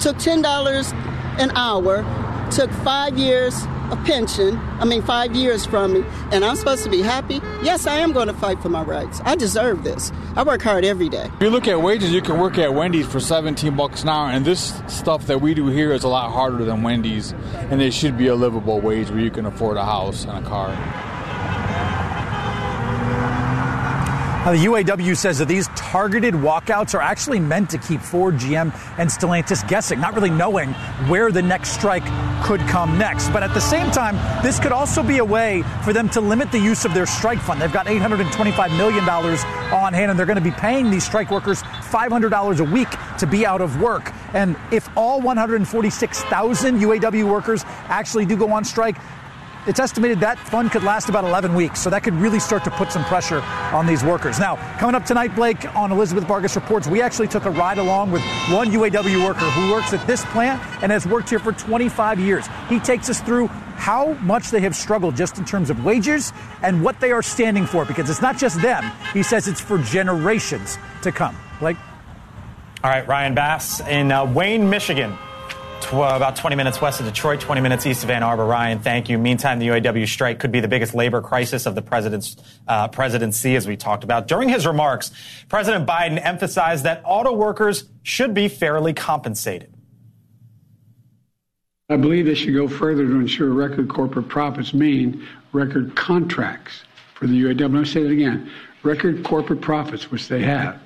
took 0.00 0.16
$10 0.16 0.92
an 1.38 1.50
hour, 1.54 2.50
took 2.50 2.70
five 2.82 3.18
years 3.18 3.54
of 3.90 4.02
pension, 4.04 4.56
I 4.78 4.84
mean, 4.84 5.02
five 5.02 5.34
years 5.34 5.66
from 5.66 5.92
me, 5.92 6.04
and 6.32 6.44
I'm 6.44 6.56
supposed 6.56 6.84
to 6.84 6.90
be 6.90 7.02
happy? 7.02 7.40
Yes, 7.62 7.86
I 7.86 7.96
am 7.96 8.12
going 8.12 8.28
to 8.28 8.34
fight 8.34 8.62
for 8.62 8.68
my 8.68 8.82
rights. 8.82 9.20
I 9.24 9.34
deserve 9.34 9.84
this. 9.84 10.12
I 10.36 10.42
work 10.42 10.62
hard 10.62 10.84
every 10.84 11.08
day. 11.08 11.24
If 11.24 11.42
you 11.42 11.50
look 11.50 11.68
at 11.68 11.82
wages, 11.82 12.12
you 12.12 12.22
can 12.22 12.38
work 12.38 12.56
at 12.56 12.72
Wendy's 12.72 13.06
for 13.06 13.20
17 13.20 13.76
bucks 13.76 14.02
an 14.02 14.08
hour, 14.08 14.30
and 14.30 14.44
this 14.44 14.80
stuff 14.86 15.26
that 15.26 15.40
we 15.40 15.54
do 15.54 15.66
here 15.66 15.92
is 15.92 16.04
a 16.04 16.08
lot 16.08 16.30
harder 16.32 16.64
than 16.64 16.82
Wendy's, 16.82 17.32
and 17.54 17.82
it 17.82 17.92
should 17.92 18.16
be 18.16 18.28
a 18.28 18.34
livable 18.34 18.80
wage 18.80 19.10
where 19.10 19.20
you 19.20 19.30
can 19.30 19.44
afford 19.44 19.76
a 19.76 19.84
house 19.84 20.24
and 20.24 20.46
a 20.46 20.48
car. 20.48 21.09
Now, 24.40 24.52
the 24.52 24.64
UAW 24.64 25.14
says 25.18 25.36
that 25.36 25.48
these 25.48 25.68
targeted 25.76 26.32
walkouts 26.32 26.94
are 26.94 27.02
actually 27.02 27.38
meant 27.40 27.68
to 27.70 27.78
keep 27.78 28.00
Ford, 28.00 28.36
GM, 28.36 28.72
and 28.96 29.10
Stellantis 29.10 29.68
guessing, 29.68 30.00
not 30.00 30.14
really 30.14 30.30
knowing 30.30 30.72
where 31.10 31.30
the 31.30 31.42
next 31.42 31.72
strike 31.72 32.04
could 32.42 32.60
come 32.60 32.96
next. 32.96 33.28
But 33.34 33.42
at 33.42 33.52
the 33.52 33.60
same 33.60 33.90
time, 33.90 34.16
this 34.42 34.58
could 34.58 34.72
also 34.72 35.02
be 35.02 35.18
a 35.18 35.24
way 35.24 35.62
for 35.84 35.92
them 35.92 36.08
to 36.08 36.22
limit 36.22 36.50
the 36.52 36.58
use 36.58 36.86
of 36.86 36.94
their 36.94 37.04
strike 37.04 37.38
fund. 37.38 37.60
They've 37.60 37.70
got 37.70 37.84
$825 37.84 38.78
million 38.78 39.06
on 39.06 39.92
hand, 39.92 40.10
and 40.10 40.18
they're 40.18 40.24
going 40.24 40.38
to 40.38 40.42
be 40.42 40.52
paying 40.52 40.90
these 40.90 41.04
strike 41.04 41.30
workers 41.30 41.62
$500 41.62 42.60
a 42.60 42.64
week 42.64 42.88
to 43.18 43.26
be 43.26 43.44
out 43.44 43.60
of 43.60 43.78
work. 43.78 44.10
And 44.32 44.56
if 44.72 44.88
all 44.96 45.20
146,000 45.20 46.80
UAW 46.80 47.30
workers 47.30 47.62
actually 47.88 48.24
do 48.24 48.38
go 48.38 48.50
on 48.52 48.64
strike, 48.64 48.96
it's 49.66 49.78
estimated 49.78 50.20
that 50.20 50.38
fund 50.38 50.70
could 50.70 50.82
last 50.82 51.08
about 51.08 51.24
11 51.24 51.54
weeks, 51.54 51.80
so 51.80 51.90
that 51.90 52.02
could 52.02 52.14
really 52.14 52.40
start 52.40 52.64
to 52.64 52.70
put 52.70 52.90
some 52.90 53.04
pressure 53.04 53.40
on 53.72 53.86
these 53.86 54.02
workers. 54.02 54.38
Now, 54.38 54.56
coming 54.78 54.94
up 54.94 55.04
tonight, 55.04 55.34
Blake, 55.34 55.64
on 55.76 55.92
Elizabeth 55.92 56.24
Vargas 56.24 56.56
Reports, 56.56 56.86
we 56.86 57.02
actually 57.02 57.28
took 57.28 57.44
a 57.44 57.50
ride 57.50 57.78
along 57.78 58.10
with 58.10 58.22
one 58.50 58.70
UAW 58.70 59.24
worker 59.24 59.40
who 59.50 59.72
works 59.72 59.92
at 59.92 60.06
this 60.06 60.24
plant 60.26 60.62
and 60.82 60.90
has 60.90 61.06
worked 61.06 61.28
here 61.28 61.38
for 61.38 61.52
25 61.52 62.18
years. 62.18 62.46
He 62.68 62.80
takes 62.80 63.10
us 63.10 63.20
through 63.20 63.48
how 63.48 64.14
much 64.14 64.50
they 64.50 64.60
have 64.60 64.74
struggled 64.74 65.16
just 65.16 65.38
in 65.38 65.44
terms 65.44 65.70
of 65.70 65.84
wages 65.84 66.32
and 66.62 66.82
what 66.82 67.00
they 67.00 67.12
are 67.12 67.22
standing 67.22 67.66
for, 67.66 67.84
because 67.84 68.08
it's 68.08 68.22
not 68.22 68.38
just 68.38 68.60
them. 68.62 68.84
He 69.12 69.22
says 69.22 69.48
it's 69.48 69.60
for 69.60 69.78
generations 69.78 70.78
to 71.02 71.12
come. 71.12 71.36
Blake? 71.58 71.76
All 72.82 72.90
right, 72.90 73.06
Ryan 73.06 73.34
Bass 73.34 73.80
in 73.80 74.10
uh, 74.10 74.24
Wayne, 74.24 74.68
Michigan 74.70 75.16
tw- 75.90 76.16
about 76.16 76.36
20 76.36 76.56
minutes 76.56 76.80
west 76.80 77.00
of 77.00 77.06
Detroit, 77.06 77.40
20 77.40 77.60
minutes 77.60 77.84
east 77.84 78.04
of 78.04 78.10
Ann 78.10 78.22
Arbor. 78.22 78.46
Ryan, 78.46 78.78
thank 78.78 79.08
you. 79.08 79.18
Meantime, 79.18 79.58
the 79.58 79.68
UAW 79.68 80.06
strike 80.06 80.38
could 80.38 80.52
be 80.52 80.60
the 80.60 80.68
biggest 80.68 80.94
labor 80.94 81.20
crisis 81.20 81.66
of 81.66 81.74
the 81.74 81.82
president's 81.82 82.36
uh, 82.68 82.88
presidency, 82.88 83.56
as 83.56 83.66
we 83.66 83.76
talked 83.76 84.04
about. 84.04 84.28
During 84.28 84.48
his 84.48 84.66
remarks, 84.66 85.10
President 85.48 85.86
Biden 85.86 86.24
emphasized 86.24 86.84
that 86.84 87.02
auto 87.04 87.32
workers 87.32 87.84
should 88.02 88.34
be 88.34 88.48
fairly 88.48 88.92
compensated. 88.92 89.74
I 91.88 91.96
believe 91.96 92.26
they 92.26 92.36
should 92.36 92.54
go 92.54 92.68
further 92.68 93.04
to 93.04 93.14
ensure 93.14 93.50
record 93.50 93.88
corporate 93.88 94.28
profits 94.28 94.72
mean 94.72 95.26
record 95.52 95.96
contracts 95.96 96.84
for 97.14 97.26
the 97.26 97.42
UAW. 97.42 97.60
Let 97.60 97.70
me 97.72 97.84
say 97.84 98.04
that 98.04 98.12
again. 98.12 98.48
Record 98.84 99.24
corporate 99.24 99.60
profits, 99.60 100.10
which 100.10 100.28
they 100.28 100.42
have, 100.42 100.80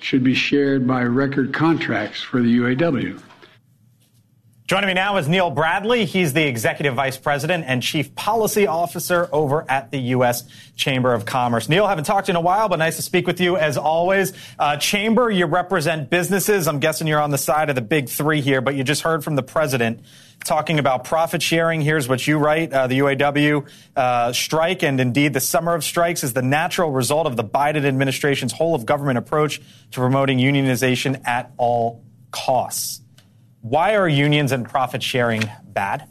should 0.00 0.24
be 0.24 0.34
shared 0.34 0.86
by 0.86 1.02
record 1.02 1.52
contracts 1.52 2.22
for 2.22 2.40
the 2.40 2.58
UAW. 2.58 3.20
Joining 4.68 4.88
me 4.88 4.92
now 4.92 5.16
is 5.16 5.26
Neil 5.26 5.48
Bradley. 5.48 6.04
He's 6.04 6.34
the 6.34 6.46
Executive 6.46 6.94
Vice 6.94 7.16
President 7.16 7.64
and 7.66 7.82
Chief 7.82 8.14
Policy 8.14 8.66
Officer 8.66 9.26
over 9.32 9.64
at 9.66 9.90
the 9.90 9.98
U.S. 9.98 10.44
Chamber 10.76 11.14
of 11.14 11.24
Commerce. 11.24 11.70
Neil, 11.70 11.86
haven't 11.86 12.04
talked 12.04 12.28
in 12.28 12.36
a 12.36 12.40
while, 12.42 12.68
but 12.68 12.78
nice 12.78 12.96
to 12.96 13.02
speak 13.02 13.26
with 13.26 13.40
you 13.40 13.56
as 13.56 13.78
always. 13.78 14.34
Uh, 14.58 14.76
Chamber, 14.76 15.30
you 15.30 15.46
represent 15.46 16.10
businesses. 16.10 16.68
I'm 16.68 16.80
guessing 16.80 17.06
you're 17.06 17.18
on 17.22 17.30
the 17.30 17.38
side 17.38 17.70
of 17.70 17.76
the 17.76 17.80
big 17.80 18.10
three 18.10 18.42
here, 18.42 18.60
but 18.60 18.74
you 18.74 18.84
just 18.84 19.00
heard 19.00 19.24
from 19.24 19.36
the 19.36 19.42
President 19.42 20.02
talking 20.44 20.78
about 20.78 21.02
profit 21.04 21.40
sharing. 21.40 21.80
Here's 21.80 22.06
what 22.06 22.26
you 22.26 22.36
write. 22.36 22.70
Uh, 22.70 22.88
the 22.88 22.98
UAW 22.98 23.66
uh, 23.96 24.34
strike 24.34 24.82
and 24.82 25.00
indeed 25.00 25.32
the 25.32 25.40
summer 25.40 25.74
of 25.74 25.82
strikes 25.82 26.22
is 26.22 26.34
the 26.34 26.42
natural 26.42 26.90
result 26.90 27.26
of 27.26 27.36
the 27.36 27.44
Biden 27.44 27.86
administration's 27.86 28.52
whole 28.52 28.74
of 28.74 28.84
government 28.84 29.16
approach 29.16 29.62
to 29.92 30.00
promoting 30.00 30.36
unionization 30.36 31.26
at 31.26 31.54
all 31.56 32.04
costs. 32.32 33.00
Why 33.60 33.96
are 33.96 34.08
unions 34.08 34.52
and 34.52 34.68
profit 34.68 35.02
sharing 35.02 35.42
bad? 35.64 36.08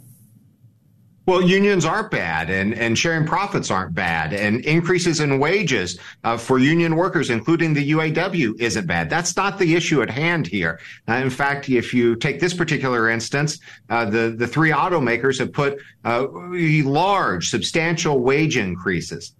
Well, 1.27 1.41
unions 1.41 1.83
aren't 1.83 2.09
bad, 2.09 2.49
and, 2.49 2.73
and 2.73 2.97
sharing 2.97 3.25
profits 3.25 3.69
aren't 3.69 3.93
bad, 3.93 4.31
and 4.31 4.63
increases 4.63 5.19
in 5.19 5.39
wages 5.39 5.99
uh, 6.23 6.37
for 6.37 6.57
union 6.57 6.95
workers, 6.95 7.29
including 7.29 7.73
the 7.73 7.91
UAW, 7.91 8.57
isn't 8.61 8.87
bad. 8.87 9.09
That's 9.09 9.35
not 9.35 9.59
the 9.59 9.75
issue 9.75 10.01
at 10.01 10.09
hand 10.09 10.47
here. 10.47 10.79
Uh, 11.09 11.15
in 11.15 11.29
fact, 11.29 11.67
if 11.67 11.93
you 11.93 12.15
take 12.15 12.39
this 12.39 12.53
particular 12.53 13.09
instance, 13.09 13.59
uh, 13.89 14.05
the 14.05 14.35
the 14.37 14.47
three 14.47 14.71
automakers 14.71 15.37
have 15.39 15.51
put 15.51 15.79
uh, 16.05 16.27
large, 16.31 17.49
substantial 17.49 18.19
wage 18.19 18.55
increases. 18.55 19.33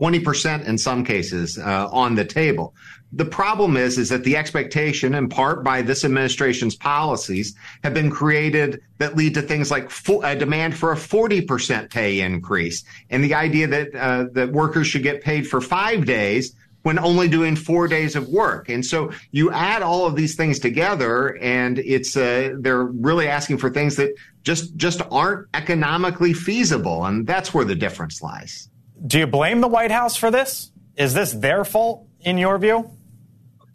20% 0.00 0.66
in 0.66 0.78
some 0.78 1.04
cases 1.04 1.58
uh, 1.58 1.88
on 1.92 2.14
the 2.14 2.24
table 2.24 2.74
the 3.12 3.24
problem 3.24 3.76
is 3.76 3.98
is 3.98 4.08
that 4.08 4.24
the 4.24 4.36
expectation 4.36 5.14
in 5.14 5.28
part 5.28 5.62
by 5.62 5.82
this 5.82 6.04
administration's 6.04 6.74
policies 6.74 7.54
have 7.84 7.92
been 7.92 8.10
created 8.10 8.82
that 8.98 9.16
lead 9.16 9.34
to 9.34 9.42
things 9.42 9.70
like 9.70 9.90
a 10.22 10.36
demand 10.36 10.76
for 10.76 10.92
a 10.92 10.96
40% 10.96 11.90
pay 11.90 12.20
increase 12.20 12.84
and 13.10 13.22
the 13.22 13.34
idea 13.34 13.66
that 13.66 13.94
uh, 13.94 14.24
that 14.32 14.52
workers 14.52 14.86
should 14.86 15.02
get 15.02 15.22
paid 15.22 15.46
for 15.46 15.60
5 15.60 16.06
days 16.06 16.54
when 16.82 16.98
only 16.98 17.28
doing 17.28 17.54
4 17.54 17.86
days 17.86 18.16
of 18.16 18.28
work. 18.28 18.68
And 18.68 18.84
so 18.84 19.12
you 19.30 19.52
add 19.52 19.82
all 19.82 20.04
of 20.04 20.16
these 20.16 20.34
things 20.34 20.58
together 20.58 21.36
and 21.40 21.78
it's 21.78 22.16
uh, 22.16 22.54
they're 22.58 22.84
really 22.84 23.28
asking 23.28 23.58
for 23.58 23.70
things 23.70 23.96
that 23.96 24.14
just 24.42 24.74
just 24.76 25.02
aren't 25.10 25.48
economically 25.54 26.32
feasible 26.32 27.04
and 27.04 27.26
that's 27.26 27.52
where 27.52 27.64
the 27.64 27.74
difference 27.74 28.22
lies. 28.22 28.70
Do 29.06 29.18
you 29.18 29.26
blame 29.26 29.60
the 29.60 29.68
white 29.68 29.90
house 29.90 30.16
for 30.16 30.30
this? 30.30 30.70
Is 30.96 31.12
this 31.12 31.32
their 31.32 31.64
fault 31.64 32.06
in 32.20 32.38
your 32.38 32.56
view 32.58 32.90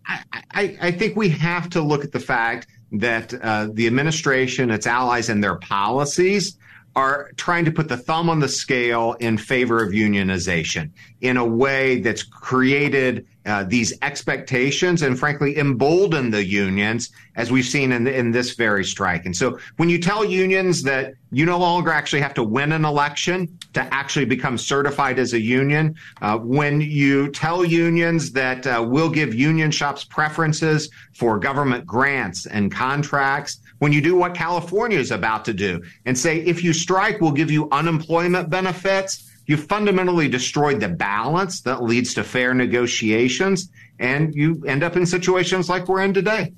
I, 0.07 0.77
I, 0.81 0.91
think 0.91 1.15
we 1.15 1.29
have 1.29 1.69
to 1.71 1.81
look 1.81 2.03
at 2.03 2.11
the 2.11 2.19
fact 2.19 2.67
that 2.93 3.33
uh, 3.33 3.67
the 3.73 3.87
administration, 3.87 4.71
its 4.71 4.87
allies, 4.87 5.29
and 5.29 5.43
their 5.43 5.55
policies 5.55 6.57
are 6.95 7.31
trying 7.35 7.65
to 7.65 7.71
put 7.71 7.89
the 7.89 7.97
thumb 7.97 8.29
on 8.29 8.39
the 8.39 8.47
scale 8.47 9.15
in 9.19 9.37
favor 9.37 9.83
of 9.83 9.91
unionization 9.91 10.89
in 11.21 11.37
a 11.37 11.45
way 11.45 11.99
that's 11.99 12.23
created 12.23 13.27
uh, 13.47 13.63
these 13.63 13.93
expectations 14.01 15.01
and 15.01 15.17
frankly 15.17 15.57
embolden 15.57 16.29
the 16.29 16.43
unions 16.43 17.11
as 17.35 17.51
we've 17.51 17.65
seen 17.65 17.91
in, 17.91 18.05
in 18.05 18.31
this 18.31 18.55
very 18.55 18.83
strike. 18.83 19.25
And 19.25 19.35
so 19.35 19.57
when 19.77 19.89
you 19.89 19.99
tell 19.99 20.25
unions 20.25 20.83
that 20.83 21.13
you 21.31 21.45
no 21.45 21.57
longer 21.57 21.91
actually 21.91 22.21
have 22.21 22.33
to 22.33 22.43
win 22.43 22.71
an 22.71 22.83
election 22.83 23.57
to 23.73 23.81
actually 23.93 24.25
become 24.25 24.57
certified 24.57 25.17
as 25.17 25.33
a 25.33 25.39
union, 25.39 25.95
uh, 26.21 26.37
when 26.37 26.81
you 26.81 27.29
tell 27.31 27.63
unions 27.63 28.31
that 28.33 28.67
uh, 28.67 28.85
we'll 28.87 29.09
give 29.09 29.33
union 29.33 29.71
shops 29.71 30.03
preferences 30.03 30.89
for 31.13 31.39
government 31.39 31.85
grants 31.85 32.47
and 32.47 32.71
contracts, 32.71 33.59
when 33.79 33.91
you 33.91 34.01
do 34.01 34.15
what 34.15 34.33
California 34.33 34.97
is 34.97 35.11
about 35.11 35.45
to 35.45 35.53
do 35.53 35.81
and 36.05 36.17
say, 36.17 36.39
if 36.39 36.63
you 36.63 36.73
strike, 36.73 37.21
we'll 37.21 37.31
give 37.31 37.51
you 37.51 37.69
unemployment 37.71 38.49
benefits, 38.49 39.26
you 39.47 39.55
fundamentally 39.55 40.27
destroyed 40.27 40.81
the 40.81 40.89
balance 40.89 41.61
that 41.61 41.81
leads 41.81 42.13
to 42.15 42.23
fair 42.23 42.53
negotiations, 42.53 43.69
and 43.97 44.35
you 44.35 44.63
end 44.67 44.83
up 44.83 44.95
in 44.95 45.05
situations 45.05 45.69
like 45.69 45.87
we're 45.87 46.01
in 46.01 46.13
today. 46.13 46.53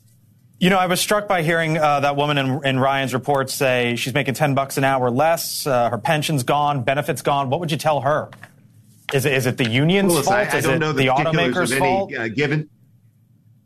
You 0.59 0.69
know, 0.69 0.77
I 0.77 0.87
was 0.87 0.99
struck 0.99 1.27
by 1.27 1.43
hearing 1.43 1.77
uh, 1.77 2.01
that 2.01 2.17
woman 2.17 2.37
in, 2.37 2.65
in, 2.65 2.79
Ryan's 2.79 3.13
report 3.13 3.49
say 3.49 3.95
she's 3.95 4.13
making 4.13 4.33
10 4.33 4.55
bucks 4.55 4.77
an 4.77 4.83
hour 4.83 5.09
less, 5.09 5.65
uh, 5.65 5.89
her 5.89 5.97
pension's 5.97 6.43
gone, 6.43 6.83
benefits 6.83 7.21
gone. 7.21 7.49
What 7.49 7.61
would 7.61 7.71
you 7.71 7.77
tell 7.77 8.01
her? 8.01 8.29
Is 9.13 9.25
it, 9.25 9.33
is 9.33 9.45
it 9.45 9.57
the 9.57 9.69
union's 9.69 10.11
well, 10.11 10.23
fault? 10.23 10.35
I, 10.35 10.41
I 10.41 10.57
is 10.57 10.65
it 10.65 10.79
the, 10.79 10.91
the 10.91 11.07
automaker's 11.07 11.73
fault? 11.73 12.13
Uh, 12.13 12.27
given, 12.27 12.69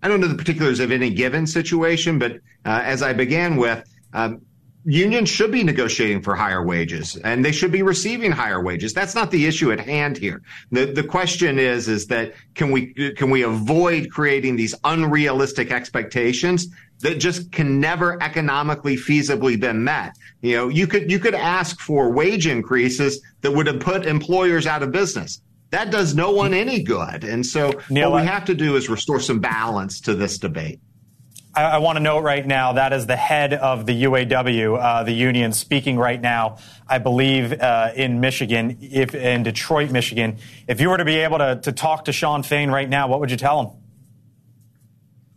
I 0.04 0.08
don't 0.08 0.20
know 0.20 0.28
the 0.28 0.36
particulars 0.36 0.80
of 0.80 0.92
any 0.92 1.10
given 1.10 1.48
situation, 1.48 2.20
but 2.20 2.34
uh, 2.66 2.82
as 2.84 3.02
I 3.02 3.14
began 3.14 3.56
with, 3.56 3.84
um, 4.14 4.42
unions 4.86 5.30
should 5.30 5.52
be 5.52 5.64
negotiating 5.64 6.22
for 6.22 6.36
higher 6.36 6.64
wages 6.64 7.16
and 7.18 7.44
they 7.44 7.52
should 7.52 7.72
be 7.72 7.82
receiving 7.82 8.32
higher 8.32 8.62
wages. 8.62 8.94
That's 8.94 9.16
not 9.16 9.32
the 9.32 9.46
issue 9.46 9.72
at 9.72 9.80
hand 9.80 10.18
here. 10.18 10.42
The 10.72 10.86
the 10.86 11.04
question 11.04 11.58
is 11.60 11.88
is 11.88 12.08
that 12.08 12.34
can 12.56 12.72
we 12.72 13.14
can 13.14 13.30
we 13.30 13.44
avoid 13.44 14.10
creating 14.12 14.56
these 14.56 14.76
unrealistic 14.84 15.72
expectations 15.72 16.68
that 17.00 17.20
just 17.20 17.52
can 17.52 17.80
never 17.80 18.22
economically 18.22 18.96
feasibly 18.96 19.60
be 19.60 19.74
met. 19.74 20.18
You 20.42 20.58
know, 20.58 20.68
you 20.70 20.88
could 20.88 21.10
you 21.10 21.20
could 21.20 21.36
ask 21.36 21.80
for 21.80 22.12
wage 22.12 22.48
increases 22.48 23.22
that 23.42 23.52
would 23.52 23.68
have 23.68 23.80
put 23.80 24.06
employers 24.06 24.68
out 24.68 24.84
of 24.84 24.92
business. 24.92 25.42
That 25.72 25.92
does 25.92 26.14
no 26.14 26.32
one 26.32 26.54
any 26.54 26.84
good. 26.84 27.24
And 27.24 27.46
so 27.46 27.74
Neil, 27.90 28.12
what 28.12 28.22
we 28.22 28.28
have 28.28 28.46
to 28.46 28.54
do 28.54 28.76
is 28.76 28.90
restore 28.90 29.20
some 29.20 29.40
balance 29.40 30.02
to 30.02 30.14
this 30.14 30.38
debate. 30.38 30.80
I, 31.56 31.64
I 31.64 31.78
want 31.78 31.98
to 31.98 32.00
note 32.00 32.24
right 32.24 32.46
now 32.46 32.74
that 32.74 32.94
is 32.94 33.06
the 33.06 33.16
head 33.16 33.54
of 33.54 33.86
the 33.86 34.04
UAW, 34.04 34.80
uh, 34.80 35.04
the 35.04 35.12
union, 35.12 35.54
speaking 35.54 35.98
right 35.98 36.20
now. 36.20 36.58
I 36.88 36.98
believe 36.98 37.54
uh, 37.54 37.92
in 37.96 38.20
Michigan, 38.20 38.78
if 38.82 39.14
in 39.14 39.44
Detroit, 39.44 39.92
Michigan. 39.92 40.38
If 40.68 40.82
you 40.82 40.90
were 40.90 40.98
to 40.98 41.06
be 41.06 41.18
able 41.18 41.38
to, 41.38 41.60
to 41.62 41.72
talk 41.72 42.06
to 42.06 42.12
Shawn 42.12 42.44
Fain 42.44 42.72
right 42.72 42.90
now, 42.90 43.08
what 43.08 43.20
would 43.20 43.30
you 43.30 43.38
tell 43.38 43.62
him? 43.62 43.83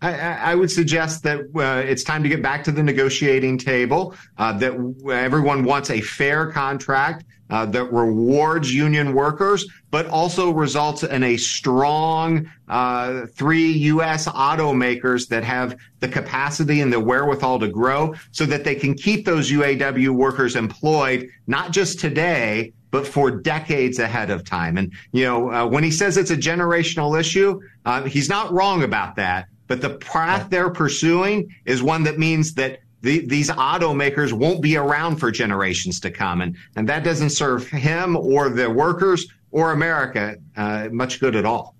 I, 0.06 0.52
I, 0.52 0.54
would 0.54 0.70
suggest 0.70 1.22
that 1.24 1.40
uh, 1.56 1.82
it's 1.84 2.04
time 2.04 2.22
to 2.22 2.28
get 2.28 2.42
back 2.42 2.62
to 2.64 2.72
the 2.72 2.82
negotiating 2.82 3.58
table. 3.58 4.14
Uh, 4.38 4.52
that 4.58 4.72
everyone 5.10 5.64
wants 5.64 5.90
a 5.90 6.00
fair 6.00 6.50
contract 6.52 7.24
uh, 7.50 7.66
that 7.66 7.92
rewards 7.92 8.72
union 8.72 9.14
workers, 9.14 9.66
but 9.90 10.06
also 10.06 10.50
results 10.50 11.02
in 11.02 11.22
a 11.22 11.36
strong 11.36 12.50
uh, 12.68 13.26
three 13.34 13.70
U.S. 13.72 14.26
automakers 14.26 15.28
that 15.28 15.44
have 15.44 15.76
the 16.00 16.08
capacity 16.08 16.80
and 16.80 16.92
the 16.92 17.00
wherewithal 17.00 17.60
to 17.60 17.68
grow, 17.68 18.14
so 18.32 18.46
that 18.46 18.64
they 18.64 18.74
can 18.74 18.94
keep 18.94 19.24
those 19.24 19.50
UAW 19.50 20.10
workers 20.10 20.56
employed 20.56 21.28
not 21.46 21.70
just 21.70 22.00
today, 22.00 22.72
but 22.90 23.06
for 23.06 23.30
decades 23.30 23.98
ahead 23.98 24.30
of 24.30 24.44
time. 24.44 24.78
And 24.78 24.92
you 25.12 25.24
know, 25.24 25.52
uh, 25.52 25.66
when 25.66 25.84
he 25.84 25.90
says 25.90 26.16
it's 26.16 26.30
a 26.30 26.36
generational 26.36 27.18
issue, 27.18 27.60
uh, 27.84 28.02
he's 28.04 28.28
not 28.28 28.52
wrong 28.52 28.82
about 28.82 29.16
that. 29.16 29.48
But 29.66 29.80
the 29.80 29.90
path 29.90 30.50
they're 30.50 30.70
pursuing 30.70 31.54
is 31.64 31.82
one 31.82 32.04
that 32.04 32.18
means 32.18 32.54
that 32.54 32.80
the, 33.02 33.26
these 33.26 33.50
automakers 33.50 34.32
won't 34.32 34.60
be 34.60 34.76
around 34.76 35.16
for 35.16 35.30
generations 35.30 36.00
to 36.00 36.10
come. 36.10 36.40
And, 36.40 36.56
and 36.76 36.88
that 36.88 37.04
doesn't 37.04 37.30
serve 37.30 37.68
him 37.68 38.16
or 38.16 38.48
the 38.48 38.70
workers 38.70 39.26
or 39.50 39.72
America 39.72 40.36
uh, 40.56 40.88
much 40.90 41.20
good 41.20 41.36
at 41.36 41.44
all. 41.44 41.76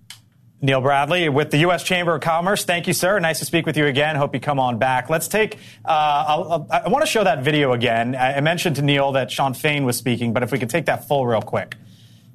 Neil 0.59 0.81
Bradley 0.81 1.29
with 1.29 1.51
the 1.51 1.59
U.S. 1.59 1.83
Chamber 1.83 2.15
of 2.15 2.21
Commerce. 2.21 2.65
Thank 2.65 2.87
you, 2.87 2.93
sir. 2.93 3.19
Nice 3.19 3.37
to 3.39 3.45
speak 3.45 3.67
with 3.67 3.77
you 3.77 3.85
again. 3.85 4.15
Hope 4.15 4.33
you 4.33 4.39
come 4.39 4.59
on 4.59 4.79
back. 4.79 5.07
Let's 5.07 5.27
take, 5.27 5.55
uh, 5.85 6.25
I'll, 6.27 6.67
i 6.71 6.87
want 6.87 7.05
to 7.05 7.11
show 7.11 7.23
that 7.23 7.43
video 7.43 7.73
again. 7.73 8.15
I, 8.15 8.41
mentioned 8.41 8.77
to 8.77 8.81
Neil 8.81 9.11
that 9.11 9.29
Shawn 9.29 9.53
Fain 9.53 9.85
was 9.85 9.97
speaking, 9.97 10.33
but 10.33 10.41
if 10.41 10.51
we 10.51 10.57
could 10.57 10.71
take 10.71 10.87
that 10.87 11.07
full 11.07 11.27
real 11.27 11.43
quick. 11.43 11.75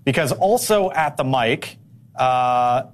Because 0.05 0.31
also 0.31 0.93
at 0.93 1.17
the 1.17 1.25
mic, 1.25 1.79
uh, 2.15 2.85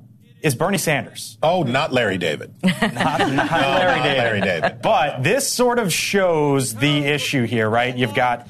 is 0.42 0.54
Bernie 0.54 0.78
Sanders. 0.78 1.38
Oh, 1.42 1.62
not 1.62 1.92
Larry 1.92 2.18
David. 2.18 2.54
not, 2.62 2.83
not 2.83 3.21
no, 3.21 3.35
Larry, 3.35 3.97
not 3.97 4.04
David. 4.04 4.18
Larry 4.18 4.40
David. 4.40 4.83
But 4.83 5.23
this 5.23 5.50
sort 5.50 5.78
of 5.78 5.92
shows 5.92 6.75
the 6.75 6.99
issue 7.04 7.45
here, 7.45 7.68
right? 7.68 7.97
You've 7.97 8.14
got 8.14 8.49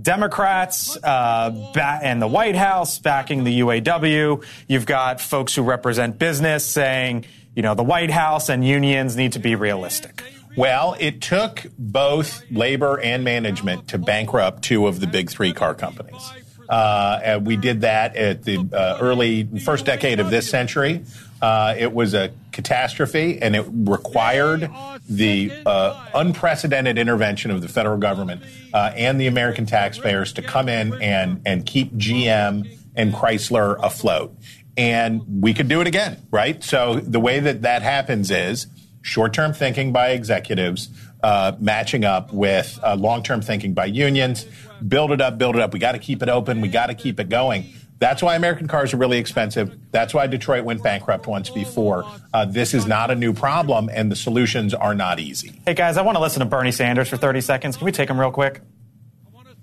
Democrats 0.00 0.96
uh, 0.96 1.72
and 2.02 2.20
the 2.20 2.26
White 2.26 2.56
House 2.56 2.98
backing 2.98 3.44
the 3.44 3.60
UAW. 3.60 4.44
You've 4.68 4.86
got 4.86 5.20
folks 5.20 5.54
who 5.54 5.62
represent 5.62 6.18
business 6.18 6.66
saying, 6.66 7.24
you 7.54 7.62
know, 7.62 7.74
the 7.74 7.84
White 7.84 8.10
House 8.10 8.48
and 8.48 8.66
unions 8.66 9.16
need 9.16 9.32
to 9.32 9.38
be 9.38 9.54
realistic. 9.54 10.22
Well, 10.56 10.96
it 10.98 11.20
took 11.20 11.66
both 11.78 12.42
labor 12.50 12.98
and 12.98 13.24
management 13.24 13.88
to 13.88 13.98
bankrupt 13.98 14.62
two 14.62 14.86
of 14.86 15.00
the 15.00 15.06
big 15.06 15.30
three 15.30 15.52
car 15.52 15.74
companies. 15.74 16.30
Uh, 16.68 17.40
we 17.42 17.56
did 17.56 17.82
that 17.82 18.16
at 18.16 18.42
the 18.42 18.58
uh, 18.72 18.98
early 19.00 19.44
first 19.60 19.84
decade 19.86 20.18
of 20.18 20.30
this 20.30 20.48
century 20.48 21.04
Uh, 21.40 21.74
it 21.78 21.92
was 21.92 22.14
a 22.14 22.32
catastrophe, 22.52 23.40
and 23.42 23.54
it 23.54 23.66
required 23.68 24.70
the 25.08 25.52
uh, 25.66 26.06
unprecedented 26.14 26.98
intervention 26.98 27.50
of 27.50 27.60
the 27.60 27.68
federal 27.68 27.98
government 27.98 28.42
uh, 28.72 28.92
and 28.96 29.20
the 29.20 29.26
American 29.26 29.66
taxpayers 29.66 30.32
to 30.32 30.42
come 30.42 30.68
in 30.68 30.94
and 31.02 31.42
and 31.44 31.66
keep 31.66 31.92
GM 31.94 32.68
and 32.94 33.12
Chrysler 33.12 33.78
afloat. 33.82 34.34
And 34.76 35.42
we 35.42 35.54
could 35.54 35.68
do 35.68 35.80
it 35.80 35.86
again, 35.86 36.22
right? 36.30 36.62
So 36.62 36.96
the 36.96 37.20
way 37.20 37.40
that 37.40 37.62
that 37.62 37.82
happens 37.82 38.30
is 38.30 38.66
short-term 39.02 39.52
thinking 39.52 39.92
by 39.92 40.10
executives 40.10 40.88
uh, 41.22 41.52
matching 41.58 42.04
up 42.04 42.32
with 42.32 42.78
uh, 42.82 42.94
long-term 42.94 43.40
thinking 43.40 43.72
by 43.72 43.86
unions. 43.86 44.46
Build 44.86 45.12
it 45.12 45.20
up, 45.20 45.38
build 45.38 45.56
it 45.56 45.62
up. 45.62 45.72
We 45.72 45.78
got 45.78 45.92
to 45.92 45.98
keep 45.98 46.22
it 46.22 46.28
open. 46.28 46.60
We 46.60 46.68
got 46.68 46.86
to 46.86 46.94
keep 46.94 47.18
it 47.20 47.28
going. 47.28 47.72
That's 47.98 48.22
why 48.22 48.36
American 48.36 48.68
cars 48.68 48.92
are 48.92 48.98
really 48.98 49.18
expensive. 49.18 49.76
That's 49.90 50.12
why 50.12 50.26
Detroit 50.26 50.64
went 50.64 50.82
bankrupt 50.82 51.26
once 51.26 51.48
before. 51.48 52.04
Uh, 52.32 52.44
this 52.44 52.74
is 52.74 52.86
not 52.86 53.10
a 53.10 53.14
new 53.14 53.32
problem, 53.32 53.88
and 53.90 54.12
the 54.12 54.16
solutions 54.16 54.74
are 54.74 54.94
not 54.94 55.18
easy. 55.18 55.60
Hey, 55.64 55.74
guys, 55.74 55.96
I 55.96 56.02
want 56.02 56.16
to 56.16 56.22
listen 56.22 56.40
to 56.40 56.46
Bernie 56.46 56.72
Sanders 56.72 57.08
for 57.08 57.16
30 57.16 57.40
seconds. 57.40 57.76
Can 57.76 57.86
we 57.86 57.92
take 57.92 58.10
him 58.10 58.20
real 58.20 58.30
quick? 58.30 58.60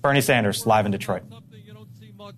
Bernie 0.01 0.21
Sanders, 0.21 0.65
live 0.65 0.85
in 0.85 0.91
Detroit. 0.91 1.23
Something 1.29 1.61
you 1.65 1.73
don't 1.73 1.87
see 1.99 2.11
much 2.17 2.35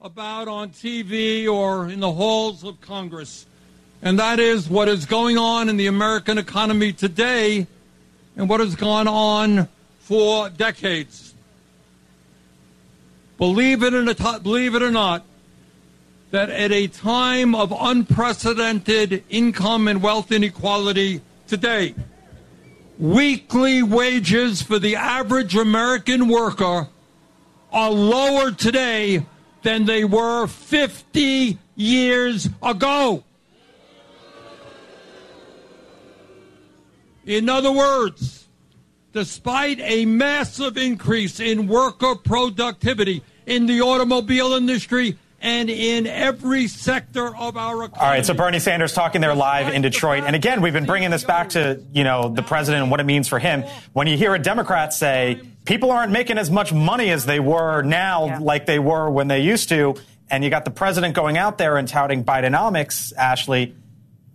About 0.00 0.48
on 0.48 0.70
TV 0.70 1.48
or 1.52 1.88
in 1.88 2.00
the 2.00 2.12
halls 2.12 2.64
of 2.64 2.80
Congress. 2.80 3.46
And 4.02 4.18
that 4.18 4.38
is 4.38 4.68
what 4.68 4.88
is 4.88 5.06
going 5.06 5.36
on 5.36 5.68
in 5.68 5.76
the 5.76 5.86
American 5.86 6.38
economy 6.38 6.92
today 6.92 7.66
and 8.36 8.48
what 8.48 8.60
has 8.60 8.76
gone 8.76 9.08
on 9.08 9.68
for 10.00 10.48
decades. 10.50 11.23
Believe 13.38 13.82
it, 13.82 13.94
or, 13.94 14.04
believe 14.40 14.74
it 14.74 14.82
or 14.82 14.90
not, 14.90 15.24
that 16.30 16.50
at 16.50 16.72
a 16.72 16.86
time 16.86 17.54
of 17.54 17.72
unprecedented 17.76 19.24
income 19.28 19.88
and 19.88 20.02
wealth 20.02 20.32
inequality 20.32 21.20
today, 21.46 21.94
weekly 22.98 23.82
wages 23.82 24.62
for 24.62 24.78
the 24.78 24.96
average 24.96 25.56
American 25.56 26.28
worker 26.28 26.88
are 27.72 27.90
lower 27.90 28.52
today 28.52 29.24
than 29.62 29.84
they 29.84 30.04
were 30.04 30.46
50 30.46 31.58
years 31.74 32.48
ago. 32.62 33.24
In 37.26 37.48
other 37.48 37.72
words, 37.72 38.43
despite 39.14 39.80
a 39.80 40.04
massive 40.04 40.76
increase 40.76 41.40
in 41.40 41.68
worker 41.68 42.16
productivity 42.16 43.22
in 43.46 43.66
the 43.66 43.80
automobile 43.80 44.52
industry 44.52 45.16
and 45.40 45.70
in 45.70 46.06
every 46.06 46.66
sector 46.66 47.36
of 47.36 47.56
our 47.56 47.84
economy. 47.84 48.00
All 48.00 48.08
right, 48.08 48.26
so 48.26 48.34
Bernie 48.34 48.58
Sanders 48.58 48.92
talking 48.92 49.20
there 49.20 49.34
live 49.34 49.72
in 49.72 49.82
Detroit. 49.82 50.24
And 50.24 50.34
again, 50.34 50.62
we've 50.62 50.72
been 50.72 50.86
bringing 50.86 51.10
this 51.10 51.22
back 51.22 51.50
to, 51.50 51.80
you 51.92 52.02
know, 52.02 52.30
the 52.30 52.42
president 52.42 52.82
and 52.82 52.90
what 52.90 52.98
it 52.98 53.04
means 53.04 53.28
for 53.28 53.38
him. 53.38 53.62
When 53.92 54.06
you 54.06 54.16
hear 54.16 54.34
a 54.34 54.38
Democrat 54.38 54.92
say, 54.92 55.40
people 55.64 55.92
aren't 55.92 56.12
making 56.12 56.38
as 56.38 56.50
much 56.50 56.72
money 56.72 57.10
as 57.10 57.24
they 57.24 57.40
were 57.40 57.82
now 57.82 58.26
yeah. 58.26 58.38
like 58.38 58.66
they 58.66 58.78
were 58.78 59.08
when 59.10 59.28
they 59.28 59.40
used 59.42 59.68
to, 59.68 59.94
and 60.30 60.42
you 60.42 60.50
got 60.50 60.64
the 60.64 60.70
president 60.70 61.14
going 61.14 61.36
out 61.36 61.58
there 61.58 61.76
and 61.76 61.86
touting 61.86 62.24
Bidenomics, 62.24 63.14
Ashley, 63.14 63.76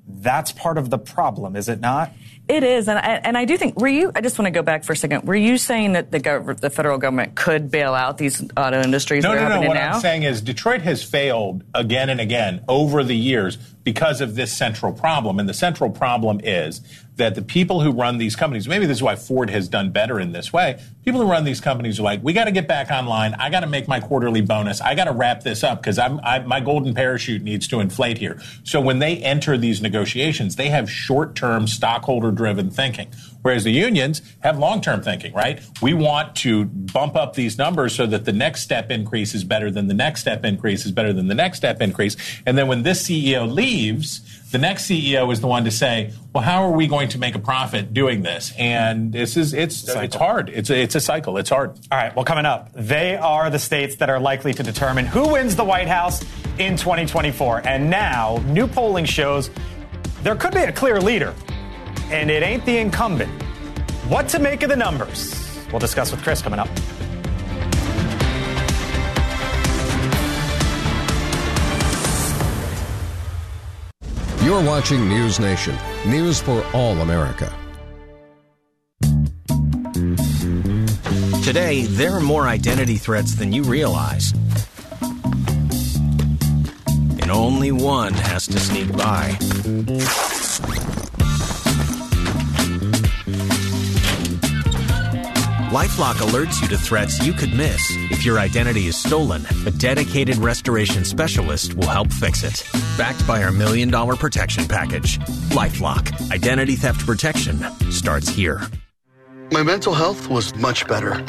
that's 0.08 0.52
part 0.52 0.78
of 0.78 0.90
the 0.90 1.00
problem, 1.00 1.56
is 1.56 1.68
it 1.68 1.80
not? 1.82 2.14
It 2.50 2.64
is, 2.64 2.88
and 2.88 2.98
I, 2.98 3.22
and 3.24 3.38
I 3.38 3.46
do 3.46 3.58
think. 3.58 3.80
Were 3.80 3.88
you? 3.88 4.12
I 4.16 4.22
just 4.22 4.40
want 4.40 4.48
to 4.48 4.52
go 4.52 4.64
back 4.64 4.84
for 4.84 4.94
a 4.94 4.96
second. 4.96 5.26
Were 5.26 5.36
you 5.36 5.60
saying 5.60 5.94
that 5.94 6.10
the 6.10 6.20
gov- 6.20 6.60
the 6.60 6.72
federal 6.72 6.98
government 6.98 7.36
could 7.36 7.70
bail 7.70 7.94
out 7.94 8.18
these 8.18 8.44
auto 8.58 8.82
industries? 8.82 9.24
No, 9.24 9.36
no, 9.36 9.62
no. 9.62 9.68
What 9.68 9.76
now? 9.76 9.94
I'm 9.94 10.02
saying 10.02 10.24
is 10.24 10.42
Detroit 10.42 10.82
has 10.82 11.04
failed 11.04 11.64
again 11.76 12.10
and 12.10 12.20
again 12.20 12.64
over 12.68 13.04
the 13.04 13.16
years 13.16 13.60
because 13.84 14.22
of 14.22 14.36
this 14.36 14.56
central 14.56 14.94
problem, 14.94 15.40
and 15.40 15.48
the 15.48 15.54
central 15.54 15.90
problem 15.90 16.42
is 16.44 16.82
that 17.16 17.36
the 17.36 17.42
people 17.42 17.82
who 17.82 17.92
run 17.92 18.18
these 18.18 18.36
companies, 18.36 18.68
maybe 18.68 18.86
this 18.86 18.98
is 18.98 19.04
why 19.04 19.16
Ford 19.16 19.50
has 19.50 19.68
done 19.68 19.92
better 19.92 20.20
in 20.20 20.32
this 20.32 20.54
way. 20.54 20.82
People 21.04 21.22
who 21.22 21.28
run 21.28 21.44
these 21.44 21.60
companies 21.60 22.00
are 22.00 22.04
like, 22.04 22.24
we 22.24 22.32
got 22.32 22.46
to 22.46 22.52
get 22.52 22.68
back 22.68 22.92
online. 22.92 23.34
I 23.34 23.50
got 23.50 23.60
to 23.62 23.68
make 23.68 23.88
my 23.88 24.00
quarterly 24.00 24.42
bonus. 24.42 24.80
I 24.80 24.96
got 24.96 25.06
to 25.06 25.12
wrap 25.12 25.44
this 25.44 25.64
up 25.64 25.82
because 25.82 26.00
I'm 26.00 26.20
I, 26.24 26.40
my 26.40 26.60
golden 26.62 26.94
parachute 26.94 27.42
needs 27.42 27.68
to 27.70 27.80
inflate 27.80 28.18
here. 28.18 28.42
So 28.64 28.80
when 28.80 29.00
they 29.00 29.18
enter 29.18 29.58
these 29.58 29.82
negotiations, 29.82 30.56
they 30.56 30.70
have 30.70 30.90
short-term 30.90 31.68
stockholder-driven 31.68 32.72
thinking. 32.72 33.12
Whereas 33.42 33.64
the 33.64 33.72
unions 33.72 34.22
have 34.42 34.58
long-term 34.58 35.02
thinking, 35.02 35.34
right? 35.34 35.62
We 35.82 35.94
want 35.94 36.36
to 36.38 36.66
bump 36.66 37.16
up 37.16 37.36
these 37.36 37.58
numbers 37.58 37.96
so 37.96 38.06
that 38.08 38.26
the 38.26 38.34
next 38.34 38.62
step 38.62 38.92
increase 38.92 39.34
is 39.34 39.44
better 39.44 39.72
than 39.72 39.88
the 39.88 39.94
next 39.94 40.22
step 40.22 40.44
increase 40.44 40.86
is 40.86 40.92
better 40.92 41.14
than 41.14 41.28
the 41.28 41.36
next 41.36 41.58
step 41.58 41.82
increase. 41.82 42.18
And 42.46 42.58
then 42.58 42.68
when 42.68 42.84
this 42.84 43.04
CEO 43.04 43.50
leaves, 43.52 44.22
the 44.52 44.58
next 44.58 44.90
CEO 44.90 45.32
is 45.32 45.42
the 45.42 45.48
one 45.48 45.64
to 45.64 45.72
say, 45.72 46.12
"Well, 46.34 46.44
how 46.44 46.64
are 46.64 46.72
we 46.72 46.88
going 46.88 47.10
to 47.10 47.20
make 47.20 47.36
a 47.36 47.40
profit 47.40 47.94
doing 47.94 48.24
this?" 48.24 48.52
And 48.58 49.14
this 49.14 49.38
is 49.38 49.54
it's 49.54 49.88
it's 49.88 50.16
hard. 50.16 50.50
It's 50.50 50.70
a, 50.70 50.82
it's 50.82 50.96
a 50.96 51.00
cycle. 51.00 51.38
It's 51.38 51.50
hard. 51.50 51.78
All 51.92 51.98
right. 51.98 52.16
Well, 52.16 52.26
coming 52.26 52.46
up, 52.46 52.72
they 52.74 53.16
are 53.16 53.50
the 53.50 53.60
states 53.60 53.96
that 53.98 54.10
are 54.10 54.20
likely 54.20 54.54
to 54.56 54.64
determine 54.64 55.06
who 55.06 55.34
wins 55.34 55.56
the 55.56 55.64
White 55.64 55.88
House 55.88 56.24
in 56.58 56.76
2024. 56.76 57.68
And 57.68 57.90
now, 57.90 58.38
new 58.48 58.68
polling 58.68 59.06
shows 59.06 59.52
there 60.24 60.36
could 60.36 60.54
be 60.54 60.62
a 60.62 60.72
clear 60.72 61.00
leader, 61.00 61.34
and 62.12 62.32
it 62.32 62.44
ain't 62.44 62.66
the 62.66 62.78
incumbent. 62.78 63.32
What 64.08 64.28
to 64.30 64.40
make 64.40 64.64
of 64.64 64.70
the 64.70 64.76
numbers? 64.76 65.36
We'll 65.72 65.80
discuss 65.80 66.12
with 66.12 66.24
Chris 66.24 66.42
coming 66.42 66.60
up. 66.60 66.70
You're 74.44 74.64
watching 74.64 75.08
News 75.08 75.40
Nation, 75.40 75.78
news 76.08 76.42
for 76.42 76.66
all 76.74 76.98
America. 77.02 77.54
Today, 81.44 81.84
there 81.84 82.14
are 82.14 82.20
more 82.20 82.48
identity 82.48 82.98
threats 82.98 83.36
than 83.36 83.52
you 83.52 83.64
realize. 83.64 84.34
And 87.22 87.30
only 87.30 87.72
one 87.72 88.14
has 88.14 88.48
to 88.48 88.60
sneak 88.60 88.92
by. 88.98 89.38
Lifelock 95.70 96.16
alerts 96.16 96.60
you 96.62 96.68
to 96.70 96.80
threats 96.80 97.24
you 97.24 97.32
could 97.32 97.54
miss. 97.54 97.96
If 98.10 98.26
your 98.26 98.40
identity 98.40 98.88
is 98.88 98.98
stolen, 98.98 99.46
a 99.68 99.70
dedicated 99.70 100.38
restoration 100.38 101.06
specialist 101.06 101.76
will 101.76 101.88
help 101.88 102.12
fix 102.12 102.44
it. 102.44 102.68
Backed 102.98 103.28
by 103.28 103.44
our 103.44 103.52
million 103.52 103.92
dollar 103.92 104.16
protection 104.16 104.68
package. 104.68 105.20
Lifelock. 105.54 106.32
Identity 106.32 106.76
theft 106.76 107.06
protection 107.06 107.64
starts 107.92 108.28
here. 108.28 108.64
My 109.52 109.62
mental 109.62 109.94
health 109.94 110.28
was 110.28 110.56
much 110.56 110.88
better, 110.88 111.22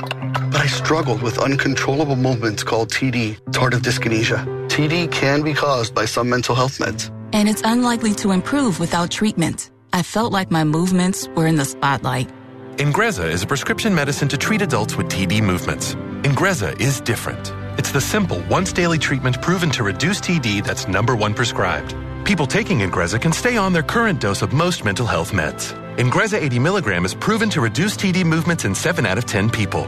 but 0.50 0.56
I 0.56 0.68
struggled 0.68 1.20
with 1.20 1.38
uncontrollable 1.38 2.16
movements 2.16 2.62
called 2.62 2.90
TD, 2.90 3.38
tardive 3.50 3.82
dyskinesia. 3.82 4.42
TD 4.68 5.12
can 5.12 5.42
be 5.42 5.52
caused 5.52 5.94
by 5.94 6.06
some 6.06 6.30
mental 6.30 6.54
health 6.54 6.78
meds. 6.78 7.10
And 7.34 7.46
it's 7.46 7.60
unlikely 7.62 8.14
to 8.14 8.30
improve 8.30 8.80
without 8.80 9.10
treatment. 9.10 9.70
I 9.92 10.02
felt 10.02 10.32
like 10.32 10.50
my 10.50 10.64
movements 10.64 11.28
were 11.36 11.46
in 11.46 11.56
the 11.56 11.66
spotlight. 11.66 12.30
Ingrezza 12.76 13.28
is 13.28 13.42
a 13.42 13.46
prescription 13.46 13.94
medicine 13.94 14.28
to 14.28 14.38
treat 14.38 14.62
adults 14.62 14.96
with 14.96 15.08
TD 15.08 15.42
movements. 15.42 15.94
Ingrezza 16.22 16.80
is 16.80 17.00
different. 17.00 17.52
It's 17.78 17.90
the 17.90 18.00
simple, 18.00 18.42
once 18.48 18.72
daily 18.72 18.96
treatment 18.96 19.42
proven 19.42 19.70
to 19.70 19.82
reduce 19.82 20.20
TD 20.20 20.64
that's 20.64 20.88
number 20.88 21.14
one 21.14 21.34
prescribed. 21.34 21.94
People 22.24 22.46
taking 22.46 22.78
Ingrezza 22.78 23.20
can 23.20 23.32
stay 23.32 23.56
on 23.56 23.72
their 23.72 23.82
current 23.82 24.20
dose 24.20 24.40
of 24.40 24.52
most 24.52 24.84
mental 24.84 25.04
health 25.04 25.32
meds. 25.32 25.74
Ingrezza 25.96 26.40
80 26.40 26.58
milligram 26.60 27.04
is 27.04 27.14
proven 27.14 27.50
to 27.50 27.60
reduce 27.60 27.96
TD 27.96 28.24
movements 28.24 28.64
in 28.64 28.74
7 28.74 29.04
out 29.04 29.18
of 29.18 29.26
10 29.26 29.50
people. 29.50 29.86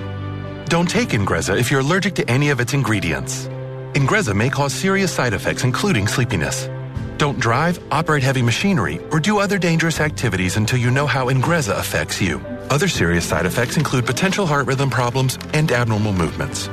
Don't 0.66 0.88
take 0.88 1.10
Ingrezza 1.10 1.58
if 1.58 1.70
you're 1.70 1.80
allergic 1.80 2.14
to 2.14 2.28
any 2.28 2.50
of 2.50 2.60
its 2.60 2.74
ingredients. 2.74 3.46
Ingrezza 3.94 4.34
may 4.34 4.50
cause 4.50 4.74
serious 4.74 5.12
side 5.12 5.34
effects, 5.34 5.64
including 5.64 6.08
sleepiness. 6.08 6.68
Don't 7.22 7.38
drive, 7.38 7.78
operate 7.92 8.24
heavy 8.24 8.42
machinery, 8.42 8.98
or 9.12 9.20
do 9.20 9.38
other 9.38 9.56
dangerous 9.56 10.00
activities 10.00 10.56
until 10.56 10.80
you 10.80 10.90
know 10.90 11.06
how 11.06 11.26
Ingrezza 11.26 11.78
affects 11.78 12.20
you. 12.20 12.40
Other 12.68 12.88
serious 12.88 13.24
side 13.24 13.46
effects 13.46 13.76
include 13.76 14.06
potential 14.06 14.44
heart 14.44 14.66
rhythm 14.66 14.90
problems 14.90 15.38
and 15.52 15.70
abnormal 15.70 16.12
movements. 16.14 16.68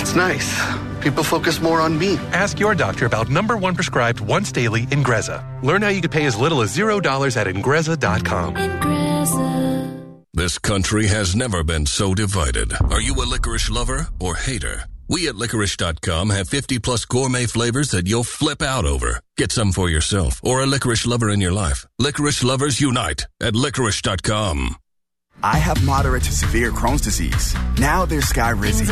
It's 0.00 0.14
nice. 0.14 0.58
People 1.02 1.22
focus 1.22 1.60
more 1.60 1.82
on 1.82 1.98
me. 1.98 2.16
Ask 2.32 2.58
your 2.58 2.74
doctor 2.74 3.04
about 3.04 3.28
number 3.28 3.58
one 3.58 3.74
prescribed 3.74 4.20
once 4.20 4.50
daily 4.52 4.86
Ingrezza. 4.86 5.44
Learn 5.62 5.82
how 5.82 5.88
you 5.88 6.00
could 6.00 6.12
pay 6.12 6.24
as 6.24 6.34
little 6.34 6.62
as 6.62 6.74
$0 6.74 7.36
at 7.36 7.46
Ingrezza.com. 7.46 8.54
Ingrezza. 8.56 10.24
This 10.32 10.58
country 10.58 11.08
has 11.08 11.36
never 11.36 11.62
been 11.62 11.84
so 11.84 12.14
divided. 12.14 12.72
Are 12.90 13.02
you 13.02 13.14
a 13.16 13.26
licorice 13.28 13.68
lover 13.68 14.08
or 14.18 14.34
hater? 14.34 14.86
We 15.08 15.28
at 15.28 15.36
licorice.com 15.36 16.30
have 16.30 16.48
50 16.48 16.78
plus 16.78 17.04
gourmet 17.04 17.46
flavors 17.46 17.90
that 17.90 18.06
you'll 18.06 18.24
flip 18.24 18.62
out 18.62 18.84
over. 18.84 19.20
Get 19.36 19.52
some 19.52 19.72
for 19.72 19.88
yourself 19.88 20.40
or 20.44 20.60
a 20.60 20.66
licorice 20.66 21.06
lover 21.06 21.30
in 21.30 21.40
your 21.40 21.52
life. 21.52 21.86
Licorice 21.98 22.44
lovers 22.44 22.80
unite 22.80 23.26
at 23.40 23.54
licorice.com. 23.54 24.76
I 25.42 25.56
have 25.56 25.84
moderate 25.84 26.24
to 26.24 26.32
severe 26.32 26.72
Crohn's 26.72 27.02
disease. 27.02 27.54
Now 27.78 28.04
there's 28.04 28.24
Skyrizi. 28.24 28.88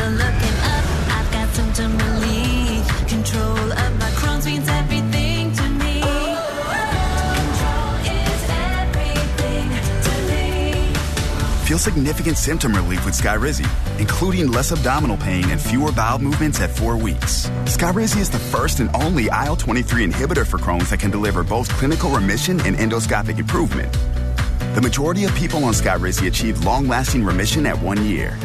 Feel 11.67 11.77
significant 11.77 12.37
symptom 12.37 12.73
relief 12.73 13.03
with 13.03 13.13
Skyrizi, 13.13 13.67
including 13.99 14.49
less 14.49 14.71
abdominal 14.71 15.17
pain 15.17 15.43
and 15.49 15.59
fewer 15.59 15.91
bowel 15.91 16.17
movements 16.17 16.61
at 16.61 16.69
four 16.69 16.95
weeks. 16.95 17.49
Skyrizi 17.65 18.21
is 18.21 18.29
the 18.29 18.39
first 18.39 18.79
and 18.79 18.89
only 18.95 19.25
IL-23 19.25 20.09
inhibitor 20.09 20.47
for 20.47 20.59
Crohn's 20.59 20.91
that 20.91 21.01
can 21.01 21.11
deliver 21.11 21.43
both 21.43 21.67
clinical 21.71 22.09
remission 22.09 22.61
and 22.61 22.77
endoscopic 22.77 23.37
improvement. 23.37 23.91
The 24.75 24.81
majority 24.81 25.25
of 25.25 25.35
people 25.35 25.65
on 25.65 25.73
Skyrizi 25.73 26.27
achieve 26.27 26.63
long-lasting 26.63 27.25
remission 27.25 27.65
at 27.65 27.77
one 27.77 28.01
year. 28.05 28.37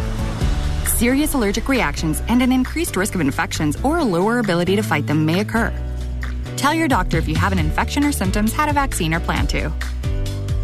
Serious 0.84 1.34
allergic 1.34 1.68
reactions 1.68 2.20
and 2.26 2.42
an 2.42 2.50
increased 2.50 2.96
risk 2.96 3.14
of 3.14 3.20
infections 3.20 3.80
or 3.84 3.98
a 3.98 4.04
lower 4.04 4.40
ability 4.40 4.74
to 4.74 4.82
fight 4.82 5.06
them 5.06 5.24
may 5.24 5.38
occur. 5.38 5.72
Tell 6.56 6.74
your 6.74 6.88
doctor 6.88 7.18
if 7.18 7.28
you 7.28 7.36
have 7.36 7.52
an 7.52 7.60
infection 7.60 8.02
or 8.02 8.10
symptoms, 8.10 8.52
had 8.52 8.68
a 8.68 8.72
vaccine, 8.72 9.14
or 9.14 9.20
plan 9.20 9.46
to. 9.46 9.72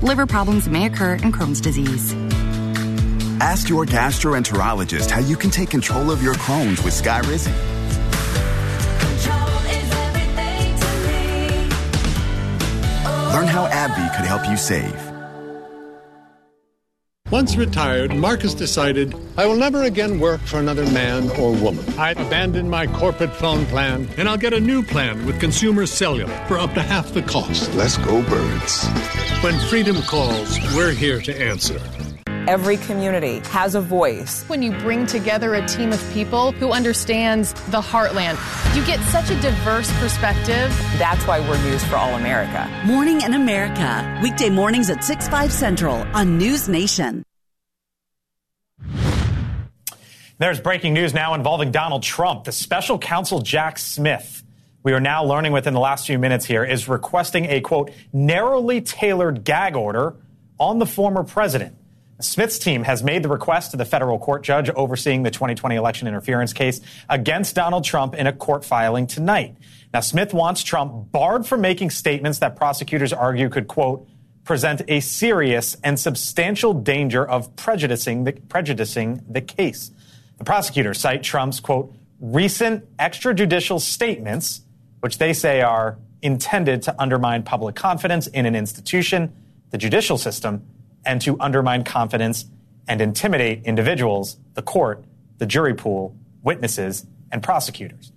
Liver 0.00 0.26
problems 0.26 0.68
may 0.68 0.86
occur 0.86 1.14
in 1.14 1.32
Crohn's 1.32 1.60
disease. 1.60 2.14
Ask 3.40 3.68
your 3.68 3.84
gastroenterologist 3.84 5.10
how 5.10 5.18
you 5.18 5.36
can 5.36 5.50
take 5.50 5.70
control 5.70 6.12
of 6.12 6.22
your 6.22 6.34
Crohn's 6.34 6.80
with 6.84 6.94
Skyrizi. 6.94 7.52
Learn 13.32 13.46
how 13.48 13.66
AbbVie 13.66 14.16
could 14.16 14.24
help 14.24 14.48
you 14.48 14.56
save. 14.56 15.07
Once 17.30 17.56
retired, 17.56 18.14
Marcus 18.14 18.54
decided, 18.54 19.14
I 19.36 19.44
will 19.44 19.56
never 19.56 19.82
again 19.82 20.18
work 20.18 20.40
for 20.40 20.58
another 20.58 20.90
man 20.92 21.28
or 21.32 21.52
woman. 21.52 21.84
I 21.98 22.12
abandoned 22.12 22.70
my 22.70 22.86
corporate 22.86 23.34
phone 23.34 23.66
plan, 23.66 24.08
and 24.16 24.26
I'll 24.26 24.38
get 24.38 24.54
a 24.54 24.60
new 24.60 24.82
plan 24.82 25.26
with 25.26 25.38
Consumer 25.38 25.84
Cellular 25.84 26.32
for 26.46 26.58
up 26.58 26.72
to 26.72 26.80
half 26.80 27.12
the 27.12 27.20
cost. 27.20 27.74
Let's 27.74 27.98
go, 27.98 28.22
birds. 28.22 28.86
When 29.42 29.58
freedom 29.68 30.00
calls, 30.02 30.58
we're 30.74 30.92
here 30.92 31.20
to 31.20 31.38
answer. 31.38 31.78
Every 32.46 32.76
community 32.76 33.40
has 33.50 33.74
a 33.74 33.80
voice. 33.80 34.44
When 34.44 34.62
you 34.62 34.70
bring 34.72 35.06
together 35.06 35.54
a 35.54 35.66
team 35.66 35.92
of 35.92 36.12
people 36.12 36.52
who 36.52 36.70
understands 36.70 37.52
the 37.70 37.80
heartland, 37.80 38.38
you 38.76 38.86
get 38.86 39.00
such 39.06 39.30
a 39.30 39.40
diverse 39.40 39.90
perspective. 39.98 40.70
That's 40.98 41.26
why 41.26 41.40
we're 41.40 41.60
News 41.64 41.82
for 41.84 41.96
All 41.96 42.14
America. 42.14 42.70
Morning 42.86 43.22
in 43.22 43.34
America. 43.34 44.20
Weekday 44.22 44.50
mornings 44.50 44.88
at 44.90 45.02
6, 45.02 45.28
5 45.28 45.52
Central 45.52 45.96
on 46.14 46.38
News 46.38 46.68
Nation. 46.68 47.24
There's 50.38 50.60
breaking 50.60 50.94
news 50.94 51.12
now 51.12 51.34
involving 51.34 51.72
Donald 51.72 52.04
Trump. 52.04 52.44
The 52.44 52.52
special 52.52 52.96
counsel 52.96 53.40
Jack 53.40 53.76
Smith, 53.76 54.44
we 54.84 54.92
are 54.92 55.00
now 55.00 55.24
learning 55.24 55.50
within 55.50 55.74
the 55.74 55.80
last 55.80 56.06
few 56.06 56.18
minutes 56.18 56.44
here, 56.44 56.62
is 56.62 56.88
requesting 56.88 57.46
a 57.46 57.60
quote, 57.60 57.90
narrowly 58.12 58.80
tailored 58.80 59.42
gag 59.42 59.74
order 59.74 60.14
on 60.60 60.78
the 60.78 60.86
former 60.86 61.24
president. 61.24 61.74
Smith's 62.20 62.58
team 62.58 62.82
has 62.82 63.04
made 63.04 63.22
the 63.22 63.28
request 63.28 63.70
to 63.70 63.76
the 63.76 63.84
federal 63.84 64.18
court 64.18 64.42
judge 64.42 64.68
overseeing 64.70 65.22
the 65.22 65.30
2020 65.30 65.76
election 65.76 66.08
interference 66.08 66.52
case 66.52 66.80
against 67.08 67.54
Donald 67.54 67.84
Trump 67.84 68.14
in 68.14 68.26
a 68.26 68.32
court 68.32 68.64
filing 68.64 69.06
tonight. 69.06 69.56
Now, 69.94 70.00
Smith 70.00 70.34
wants 70.34 70.62
Trump 70.64 71.12
barred 71.12 71.46
from 71.46 71.60
making 71.60 71.90
statements 71.90 72.40
that 72.40 72.56
prosecutors 72.56 73.12
argue 73.12 73.48
could, 73.48 73.68
quote, 73.68 74.08
present 74.44 74.82
a 74.88 74.98
serious 74.98 75.76
and 75.84 75.98
substantial 75.98 76.74
danger 76.74 77.24
of 77.24 77.54
prejudicing 77.54 78.24
the, 78.24 78.32
prejudicing 78.32 79.22
the 79.28 79.40
case. 79.40 79.92
The 80.38 80.44
prosecutors 80.44 80.98
cite 80.98 81.22
Trump's, 81.22 81.60
quote, 81.60 81.94
recent 82.18 82.96
extrajudicial 82.96 83.80
statements, 83.80 84.62
which 85.00 85.18
they 85.18 85.32
say 85.32 85.60
are 85.60 85.98
intended 86.20 86.82
to 86.82 87.00
undermine 87.00 87.44
public 87.44 87.76
confidence 87.76 88.26
in 88.26 88.44
an 88.44 88.56
institution, 88.56 89.32
the 89.70 89.78
judicial 89.78 90.18
system, 90.18 90.66
and 91.04 91.20
to 91.22 91.38
undermine 91.40 91.84
confidence 91.84 92.46
and 92.86 93.00
intimidate 93.00 93.64
individuals, 93.64 94.36
the 94.54 94.62
court, 94.62 95.04
the 95.38 95.46
jury 95.46 95.74
pool, 95.74 96.16
witnesses, 96.42 97.06
and 97.30 97.42
prosecutors. 97.42 98.12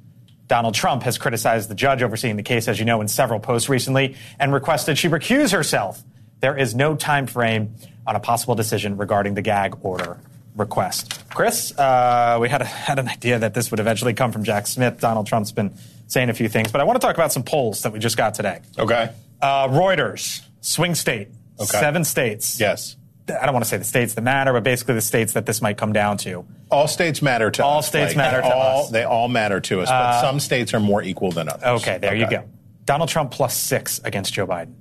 Donald 0.48 0.74
Trump 0.74 1.04
has 1.04 1.18
criticized 1.18 1.70
the 1.70 1.76
judge 1.76 2.04
overseeing 2.04 2.36
the 2.36 2.44
case, 2.44 2.68
as 2.68 2.80
you 2.80 2.86
know, 2.86 3.00
in 3.00 3.08
several 3.08 3.40
posts 3.40 3.70
recently 3.70 4.16
and 4.40 4.54
requested 4.54 4.98
she 4.98 5.08
recuse 5.08 5.54
herself. 5.54 6.04
There 6.42 6.58
is 6.58 6.76
no 6.76 6.96
time 6.96 7.28
frame 7.28 7.76
on 8.06 8.16
a 8.16 8.20
possible 8.20 8.56
decision 8.56 8.98
regarding 8.98 9.36
the 9.36 9.42
gag 9.42 9.78
order 9.82 10.20
request. 10.56 11.24
Chris, 11.30 11.78
uh, 11.78 12.38
we 12.42 12.50
had, 12.50 12.62
a, 12.62 12.66
had 12.66 13.00
an 13.00 13.08
idea 13.08 13.40
that 13.40 13.54
this 13.54 13.72
would 13.72 13.80
eventually 13.80 14.14
come 14.14 14.32
from 14.32 14.44
Jack 14.44 14.68
Smith. 14.68 15.00
Donald 15.00 15.28
Trump's 15.28 15.52
been 15.52 15.74
saying 16.08 16.30
a 16.30 16.34
few 16.34 16.50
things, 16.50 16.72
but 16.72 16.82
I 16.82 16.84
want 16.84 17.00
to 17.00 17.06
talk 17.06 17.16
about 17.16 17.32
some 17.32 17.44
polls 17.44 17.84
that 17.84 17.94
we 17.94 18.00
just 18.00 18.18
got 18.18 18.34
today. 18.34 18.60
Okay. 18.78 19.10
Uh, 19.42 19.68
Reuters, 19.70 20.42
swing 20.60 20.96
state, 20.96 21.30
Okay. 21.64 21.80
seven 21.80 22.04
states. 22.04 22.60
Yes. 22.60 22.96
I 23.30 23.46
don't 23.46 23.54
want 23.54 23.64
to 23.64 23.70
say 23.70 23.78
the 23.78 23.84
states 23.86 24.14
that 24.16 24.22
matter, 24.24 24.52
but 24.52 24.64
basically 24.64 24.96
the 24.96 25.02
states 25.02 25.34
that 25.34 25.46
this 25.46 25.62
might 25.62 25.78
come 25.78 25.94
down 25.94 26.18
to. 26.20 26.46
All 26.70 26.88
states 26.88 27.22
matter 27.22 27.50
to 27.52 27.64
All 27.64 27.80
us. 27.80 27.88
states 27.88 28.14
Blake. 28.14 28.18
matter 28.18 28.42
to 28.42 28.54
all, 28.54 28.84
us. 28.84 28.90
They 28.90 29.04
all 29.04 29.28
matter 29.30 29.60
to 29.62 29.82
us, 29.82 29.90
but 29.90 29.96
Uh, 29.96 30.22
some 30.22 30.40
states 30.40 30.74
are 30.74 30.80
more 30.80 31.02
equal 31.02 31.32
than 31.32 31.48
others. 31.48 31.82
Okay, 31.82 31.98
there 32.00 32.16
you 32.16 32.30
go. 32.30 32.44
Donald 32.86 33.10
Trump 33.10 33.32
plus 33.32 33.56
six 33.56 34.02
against 34.04 34.34
Joe 34.34 34.48
Biden. 34.48 34.74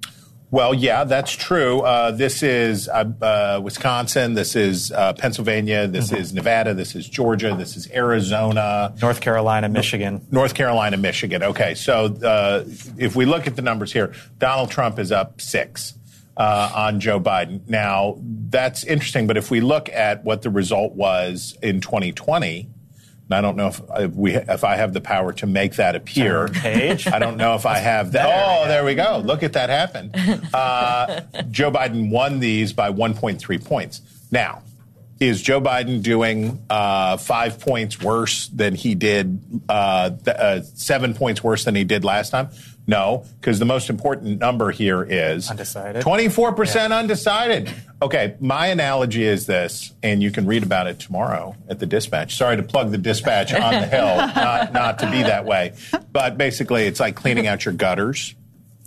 Well, 0.52 0.74
yeah, 0.74 1.04
that's 1.04 1.30
true. 1.30 1.82
Uh, 1.82 2.10
this 2.10 2.42
is 2.42 2.88
uh, 2.88 3.04
uh, 3.22 3.60
Wisconsin. 3.62 4.34
This 4.34 4.56
is 4.56 4.90
uh, 4.90 5.12
Pennsylvania. 5.12 5.86
This 5.86 6.08
Mm-hmm. 6.10 6.20
is 6.20 6.32
Nevada. 6.32 6.74
This 6.74 6.96
is 6.96 7.08
Georgia. 7.08 7.54
This 7.56 7.76
is 7.76 7.88
Arizona. 7.92 8.92
North 9.00 9.20
Carolina, 9.20 9.68
Michigan. 9.68 10.26
North 10.32 10.54
Carolina, 10.54 10.96
Michigan. 10.96 11.44
Okay, 11.44 11.74
so 11.74 12.06
uh, 12.06 12.64
if 12.98 13.14
we 13.14 13.26
look 13.26 13.46
at 13.46 13.54
the 13.54 13.62
numbers 13.62 13.92
here, 13.92 14.12
Donald 14.38 14.72
Trump 14.72 14.98
is 14.98 15.12
up 15.12 15.40
six 15.40 15.94
uh, 16.36 16.72
on 16.74 17.00
Joe 17.00 17.20
Biden. 17.20 17.68
Now, 17.68 18.18
that's 18.22 18.84
interesting, 18.84 19.26
but 19.26 19.36
if 19.36 19.50
we 19.50 19.60
look 19.60 19.88
at 19.88 20.24
what 20.24 20.42
the 20.42 20.50
result 20.50 20.94
was 20.94 21.56
in 21.62 21.80
2020, 21.80 22.68
and 23.30 23.36
I 23.36 23.40
don't 23.40 23.56
know 23.56 23.68
if, 23.68 23.80
if 23.96 24.14
we 24.14 24.34
if 24.34 24.64
I 24.64 24.74
have 24.74 24.92
the 24.92 25.00
power 25.00 25.32
to 25.34 25.46
make 25.46 25.76
that 25.76 25.94
appear. 25.94 26.48
Page? 26.48 27.06
I 27.06 27.20
don't 27.20 27.36
know 27.36 27.54
if 27.54 27.64
I 27.64 27.78
have 27.78 28.12
that. 28.12 28.26
Oh, 28.26 28.66
there 28.66 28.84
we 28.84 28.96
go. 28.96 29.22
Look 29.24 29.44
at 29.44 29.52
that 29.52 29.70
happen. 29.70 30.12
Uh, 30.52 31.20
Joe 31.50 31.70
Biden 31.70 32.10
won 32.10 32.40
these 32.40 32.72
by 32.72 32.90
1.3 32.90 33.64
points. 33.64 34.00
Now, 34.32 34.62
is 35.20 35.40
Joe 35.42 35.60
Biden 35.60 36.02
doing 36.02 36.64
uh, 36.68 37.18
five 37.18 37.60
points 37.60 38.00
worse 38.00 38.48
than 38.48 38.74
he 38.74 38.94
did, 38.94 39.40
uh, 39.68 40.10
th- 40.10 40.36
uh, 40.36 40.62
seven 40.62 41.14
points 41.14 41.44
worse 41.44 41.64
than 41.64 41.74
he 41.74 41.84
did 41.84 42.04
last 42.04 42.30
time? 42.30 42.48
No, 42.90 43.24
because 43.40 43.61
the 43.61 43.64
most 43.64 43.88
important 43.88 44.40
number 44.40 44.72
here 44.72 45.05
is 45.05 45.48
Undecided. 45.48 46.03
24% 46.03 46.90
undecided. 46.90 47.72
Okay, 48.03 48.35
my 48.40 48.66
analogy 48.66 49.22
is 49.22 49.46
this, 49.46 49.92
and 50.03 50.20
you 50.20 50.33
can 50.33 50.44
read 50.44 50.64
about 50.64 50.88
it 50.88 50.98
tomorrow 50.98 51.55
at 51.68 51.79
the 51.79 51.87
dispatch. 51.87 52.35
Sorry 52.37 52.57
to 52.57 52.64
plug 52.64 52.90
the 52.90 52.98
dispatch 52.98 53.55
on 53.55 53.74
the 53.74 53.87
hill, 53.87 54.16
not, 54.35 54.72
not 54.72 54.98
to 54.98 55.11
be 55.11 55.22
that 55.22 55.44
way. 55.44 55.74
But 56.11 56.37
basically, 56.37 56.83
it's 56.83 56.98
like 56.98 57.14
cleaning 57.14 57.46
out 57.46 57.64
your 57.64 57.74
gutters. 57.74 58.35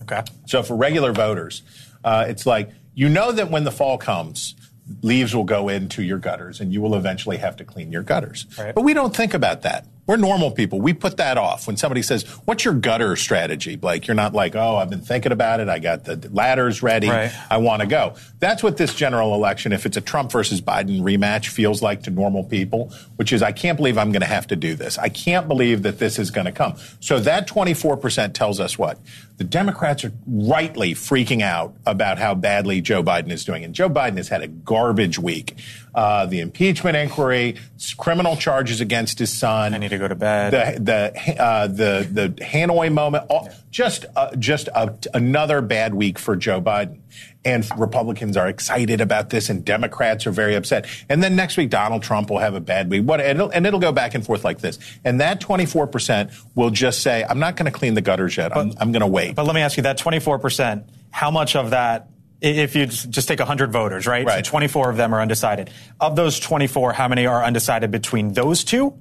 Okay. 0.01 0.21
So 0.47 0.63
for 0.63 0.75
regular 0.75 1.13
voters, 1.13 1.61
uh, 2.03 2.25
it's 2.27 2.45
like 2.45 2.71
you 2.95 3.07
know 3.07 3.31
that 3.31 3.49
when 3.49 3.63
the 3.63 3.71
fall 3.71 3.97
comes, 3.97 4.53
leaves 5.01 5.33
will 5.33 5.45
go 5.45 5.69
into 5.69 6.03
your 6.03 6.17
gutters 6.17 6.59
and 6.59 6.73
you 6.73 6.81
will 6.81 6.95
eventually 6.95 7.37
have 7.37 7.55
to 7.55 7.63
clean 7.63 7.89
your 7.89 8.03
gutters. 8.03 8.47
Right. 8.59 8.75
But 8.75 8.83
we 8.83 8.93
don't 8.93 9.15
think 9.15 9.33
about 9.33 9.61
that. 9.61 9.87
We're 10.05 10.17
normal 10.17 10.51
people. 10.51 10.81
We 10.81 10.93
put 10.93 11.17
that 11.17 11.37
off. 11.37 11.65
When 11.65 11.77
somebody 11.77 12.01
says, 12.01 12.23
What's 12.45 12.65
your 12.65 12.73
gutter 12.73 13.15
strategy? 13.15 13.75
Blake, 13.77 14.05
you're 14.07 14.15
not 14.15 14.33
like, 14.33 14.55
Oh, 14.55 14.75
I've 14.75 14.89
been 14.89 15.01
thinking 15.01 15.31
about 15.31 15.59
it. 15.59 15.69
I 15.69 15.79
got 15.79 16.03
the 16.03 16.29
ladders 16.31 16.83
ready. 16.83 17.09
Right. 17.09 17.31
I 17.49 17.57
want 17.57 17.81
to 17.81 17.87
go. 17.87 18.15
That's 18.39 18.61
what 18.61 18.75
this 18.77 18.93
general 18.93 19.33
election, 19.33 19.71
if 19.71 19.85
it's 19.85 19.95
a 19.95 20.01
Trump 20.01 20.31
versus 20.31 20.61
Biden 20.61 21.01
rematch, 21.01 21.47
feels 21.47 21.81
like 21.81 22.03
to 22.03 22.11
normal 22.11 22.43
people, 22.43 22.91
which 23.15 23.31
is, 23.31 23.41
I 23.41 23.53
can't 23.53 23.77
believe 23.77 23.97
I'm 23.97 24.11
going 24.11 24.21
to 24.21 24.27
have 24.27 24.47
to 24.47 24.55
do 24.57 24.75
this. 24.75 24.97
I 24.97 25.07
can't 25.07 25.47
believe 25.47 25.83
that 25.83 25.99
this 25.99 26.19
is 26.19 26.31
going 26.31 26.45
to 26.45 26.51
come. 26.51 26.75
So 26.99 27.19
that 27.19 27.47
24% 27.47 28.33
tells 28.33 28.59
us 28.59 28.77
what? 28.77 28.99
The 29.37 29.43
Democrats 29.43 30.05
are 30.05 30.11
rightly 30.27 30.93
freaking 30.93 31.41
out 31.41 31.75
about 31.85 32.19
how 32.19 32.35
badly 32.35 32.81
Joe 32.81 33.01
Biden 33.03 33.31
is 33.31 33.43
doing. 33.43 33.63
And 33.63 33.73
Joe 33.73 33.89
Biden 33.89 34.17
has 34.17 34.27
had 34.29 34.43
a 34.43 34.47
garbage 34.47 35.17
week. 35.17 35.55
Uh, 35.95 36.25
the 36.25 36.39
impeachment 36.39 36.95
inquiry, 36.95 37.55
criminal 37.97 38.35
charges 38.35 38.79
against 38.79 39.19
his 39.19 39.31
son. 39.31 39.73
I 39.73 39.77
need 39.79 39.89
to 39.89 39.97
go 39.97 40.07
to 40.07 40.15
bed. 40.15 40.53
The 40.53 40.79
the 40.79 41.41
uh, 41.41 41.67
the 41.67 42.07
the 42.09 42.29
Hanoi 42.43 42.91
moment. 42.93 43.25
All, 43.29 43.49
just 43.71 44.05
uh, 44.15 44.35
just 44.35 44.69
a, 44.69 44.95
another 45.13 45.61
bad 45.61 45.95
week 45.95 46.19
for 46.19 46.35
Joe 46.35 46.61
Biden. 46.61 46.99
And 47.45 47.67
Republicans 47.77 48.37
are 48.37 48.47
excited 48.47 49.01
about 49.01 49.29
this, 49.29 49.49
and 49.49 49.65
Democrats 49.65 50.25
are 50.25 50.31
very 50.31 50.55
upset. 50.55 50.85
And 51.09 51.21
then 51.21 51.35
next 51.35 51.57
week, 51.57 51.69
Donald 51.69 52.01
Trump 52.01 52.29
will 52.29 52.39
have 52.39 52.55
a 52.55 52.61
bad 52.61 52.89
week. 52.89 53.03
What? 53.03 53.19
And 53.19 53.37
it'll, 53.37 53.49
and 53.49 53.65
it'll 53.67 53.81
go 53.81 53.91
back 53.91 54.15
and 54.15 54.25
forth 54.25 54.45
like 54.45 54.59
this. 54.59 54.79
And 55.03 55.19
that 55.19 55.41
24 55.41 55.87
percent 55.87 56.31
will 56.55 56.69
just 56.69 57.01
say, 57.01 57.25
"I'm 57.27 57.39
not 57.39 57.57
going 57.57 57.69
to 57.69 57.77
clean 57.77 57.95
the 57.95 58.01
gutters 58.01 58.37
yet. 58.37 58.55
I'm, 58.55 58.73
I'm 58.79 58.91
going 58.91 59.01
to 59.01 59.07
wait." 59.07 59.35
But 59.35 59.45
let 59.45 59.55
me 59.55 59.61
ask 59.61 59.75
you 59.75 59.83
that 59.83 59.97
24%, 59.97 60.85
how 61.11 61.31
much 61.31 61.55
of 61.57 61.71
that, 61.71 62.09
if 62.39 62.75
you 62.75 62.85
just 62.85 63.09
just 63.09 63.27
take 63.27 63.39
100 63.39 63.71
voters, 63.71 64.07
right? 64.07 64.25
Right. 64.25 64.45
So 64.45 64.51
24 64.51 64.91
of 64.91 64.97
them 64.97 65.13
are 65.13 65.21
undecided. 65.21 65.69
Of 65.99 66.15
those 66.15 66.39
24, 66.39 66.93
how 66.93 67.07
many 67.07 67.25
are 67.25 67.43
undecided 67.43 67.91
between 67.91 68.33
those 68.33 68.63
two? 68.63 68.97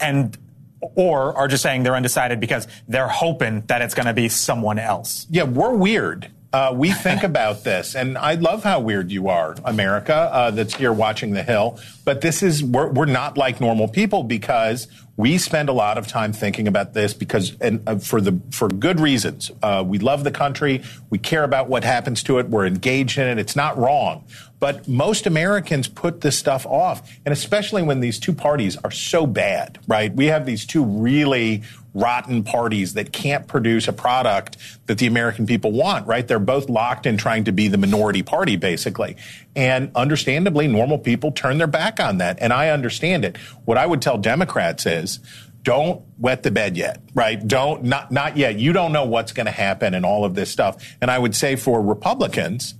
And, 0.00 0.36
or 0.80 1.34
are 1.34 1.48
just 1.48 1.62
saying 1.62 1.82
they're 1.82 1.96
undecided 1.96 2.40
because 2.40 2.68
they're 2.88 3.08
hoping 3.08 3.62
that 3.68 3.80
it's 3.80 3.94
going 3.94 4.06
to 4.06 4.12
be 4.12 4.28
someone 4.28 4.78
else? 4.78 5.26
Yeah, 5.30 5.44
we're 5.44 5.74
weird. 5.74 6.30
Uh, 6.52 6.72
we 6.74 6.92
think 6.92 7.22
about 7.24 7.64
this, 7.64 7.94
and 7.94 8.16
I 8.16 8.34
love 8.34 8.64
how 8.64 8.80
weird 8.80 9.10
you 9.10 9.28
are, 9.28 9.56
America, 9.64 10.14
uh, 10.14 10.50
that's 10.50 10.74
here 10.74 10.92
watching 10.92 11.32
the 11.32 11.42
Hill. 11.42 11.78
But 12.04 12.20
this 12.20 12.42
is 12.42 12.62
we're, 12.62 12.88
we're 12.88 13.06
not 13.06 13.36
like 13.36 13.60
normal 13.60 13.88
people 13.88 14.22
because 14.22 14.88
we 15.16 15.38
spend 15.38 15.68
a 15.68 15.72
lot 15.72 15.96
of 15.96 16.06
time 16.06 16.32
thinking 16.32 16.68
about 16.68 16.92
this 16.92 17.14
because 17.14 17.56
and 17.60 17.82
uh, 17.88 17.96
for 17.98 18.20
the 18.20 18.38
for 18.50 18.68
good 18.68 19.00
reasons. 19.00 19.50
Uh, 19.62 19.82
we 19.86 19.98
love 19.98 20.24
the 20.24 20.30
country, 20.30 20.82
we 21.10 21.18
care 21.18 21.44
about 21.44 21.68
what 21.68 21.84
happens 21.84 22.22
to 22.24 22.38
it, 22.38 22.48
we're 22.48 22.66
engaged 22.66 23.18
in 23.18 23.26
it. 23.26 23.38
It's 23.38 23.56
not 23.56 23.78
wrong, 23.78 24.24
but 24.60 24.86
most 24.86 25.26
Americans 25.26 25.88
put 25.88 26.20
this 26.20 26.38
stuff 26.38 26.66
off, 26.66 27.10
and 27.24 27.32
especially 27.32 27.82
when 27.82 28.00
these 28.00 28.18
two 28.18 28.32
parties 28.32 28.76
are 28.78 28.90
so 28.90 29.26
bad, 29.26 29.78
right? 29.88 30.14
We 30.14 30.26
have 30.26 30.46
these 30.46 30.66
two 30.66 30.84
really 30.84 31.62
rotten 31.96 32.44
parties 32.44 32.92
that 32.92 33.10
can't 33.10 33.48
produce 33.48 33.88
a 33.88 33.92
product 33.92 34.58
that 34.84 34.98
the 34.98 35.06
American 35.06 35.46
people 35.46 35.72
want, 35.72 36.06
right? 36.06 36.28
They're 36.28 36.38
both 36.38 36.68
locked 36.68 37.06
in 37.06 37.16
trying 37.16 37.44
to 37.44 37.52
be 37.52 37.68
the 37.68 37.78
minority 37.78 38.22
party, 38.22 38.56
basically. 38.56 39.16
And 39.56 39.90
understandably, 39.94 40.68
normal 40.68 40.98
people 40.98 41.32
turn 41.32 41.56
their 41.56 41.66
back 41.66 41.98
on 41.98 42.18
that. 42.18 42.38
And 42.42 42.52
I 42.52 42.68
understand 42.68 43.24
it. 43.24 43.38
What 43.64 43.78
I 43.78 43.86
would 43.86 44.02
tell 44.02 44.18
Democrats 44.18 44.84
is, 44.84 45.20
don't 45.62 46.04
wet 46.18 46.42
the 46.42 46.50
bed 46.50 46.76
yet, 46.76 47.00
right? 47.14 47.44
Don't, 47.44 47.84
not, 47.84 48.12
not 48.12 48.36
yet. 48.36 48.58
You 48.58 48.74
don't 48.74 48.92
know 48.92 49.06
what's 49.06 49.32
going 49.32 49.46
to 49.46 49.52
happen 49.52 49.94
and 49.94 50.04
all 50.04 50.24
of 50.26 50.34
this 50.34 50.50
stuff. 50.50 50.96
And 51.00 51.10
I 51.10 51.18
would 51.18 51.34
say 51.34 51.56
for 51.56 51.80
Republicans, 51.80 52.74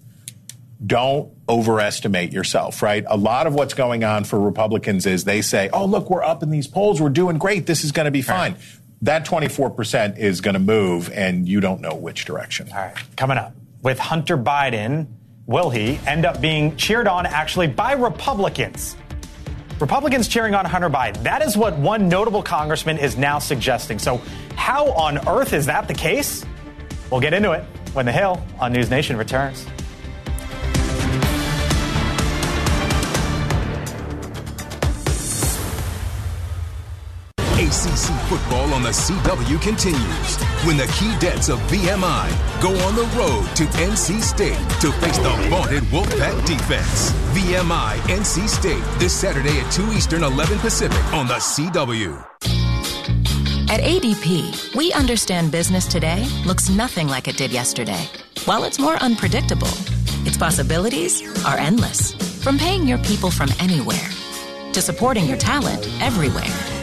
don't 0.84 1.32
overestimate 1.48 2.32
yourself, 2.32 2.82
right? 2.82 3.04
A 3.08 3.16
lot 3.16 3.46
of 3.46 3.54
what's 3.54 3.72
going 3.72 4.04
on 4.04 4.24
for 4.24 4.38
Republicans 4.38 5.06
is 5.06 5.24
they 5.24 5.40
say, 5.40 5.70
oh, 5.72 5.86
look, 5.86 6.10
we're 6.10 6.22
up 6.22 6.42
in 6.42 6.50
these 6.50 6.66
polls. 6.66 7.00
We're 7.00 7.08
doing 7.08 7.38
great. 7.38 7.64
This 7.66 7.82
is 7.82 7.92
going 7.92 8.04
to 8.04 8.10
be 8.10 8.20
fine. 8.20 8.52
Right 8.52 8.62
that 9.02 9.26
24% 9.26 10.18
is 10.18 10.40
going 10.40 10.54
to 10.54 10.60
move, 10.60 11.10
and 11.12 11.48
you 11.48 11.60
don't 11.60 11.80
know 11.80 11.94
which 11.94 12.24
direction. 12.24 12.68
All 12.70 12.78
right, 12.78 12.96
coming 13.16 13.38
up 13.38 13.54
with 13.82 13.98
Hunter 13.98 14.38
Biden, 14.38 15.06
will 15.46 15.70
he 15.70 15.98
end 16.06 16.24
up 16.24 16.40
being 16.40 16.76
cheered 16.76 17.06
on 17.06 17.26
actually 17.26 17.66
by 17.66 17.92
Republicans? 17.92 18.96
Republicans 19.78 20.26
cheering 20.26 20.54
on 20.54 20.64
Hunter 20.64 20.88
Biden. 20.88 21.22
That 21.22 21.42
is 21.42 21.56
what 21.56 21.76
one 21.78 22.08
notable 22.08 22.42
congressman 22.42 22.96
is 22.96 23.16
now 23.18 23.38
suggesting. 23.38 23.98
So, 23.98 24.22
how 24.54 24.90
on 24.92 25.28
earth 25.28 25.52
is 25.52 25.66
that 25.66 25.86
the 25.86 25.94
case? 25.94 26.44
We'll 27.10 27.20
get 27.20 27.34
into 27.34 27.52
it 27.52 27.62
when 27.92 28.06
The 28.06 28.12
Hill 28.12 28.42
on 28.58 28.72
News 28.72 28.90
Nation 28.90 29.16
returns. 29.16 29.66
ACC 37.66 38.14
football 38.28 38.72
on 38.72 38.82
the 38.82 38.90
CW 38.90 39.60
continues 39.60 40.36
when 40.64 40.76
the 40.76 40.84
Keydets 40.84 41.52
of 41.52 41.58
VMI 41.68 42.30
go 42.62 42.70
on 42.86 42.94
the 42.94 43.02
road 43.18 43.44
to 43.56 43.64
NC 43.82 44.22
State 44.22 44.54
to 44.80 44.92
face 45.00 45.18
the 45.18 45.48
vaunted 45.50 45.82
Wolfpack 45.84 46.46
defense. 46.46 47.10
VMI 47.34 47.96
NC 48.06 48.48
State 48.48 48.84
this 49.00 49.12
Saturday 49.12 49.58
at 49.58 49.72
2 49.72 49.92
Eastern, 49.92 50.22
11 50.22 50.60
Pacific 50.60 51.02
on 51.12 51.26
the 51.26 51.34
CW. 51.34 52.24
At 53.68 53.80
ADP, 53.80 54.76
we 54.76 54.92
understand 54.92 55.50
business 55.50 55.88
today 55.88 56.24
looks 56.46 56.70
nothing 56.70 57.08
like 57.08 57.26
it 57.26 57.36
did 57.36 57.50
yesterday. 57.50 58.08
While 58.44 58.62
it's 58.62 58.78
more 58.78 58.94
unpredictable, 59.02 59.74
its 60.24 60.36
possibilities 60.36 61.20
are 61.44 61.58
endless. 61.58 62.14
From 62.44 62.58
paying 62.58 62.86
your 62.86 62.98
people 62.98 63.32
from 63.32 63.48
anywhere 63.58 64.08
to 64.72 64.80
supporting 64.80 65.26
your 65.26 65.38
talent 65.38 65.88
everywhere. 66.00 66.75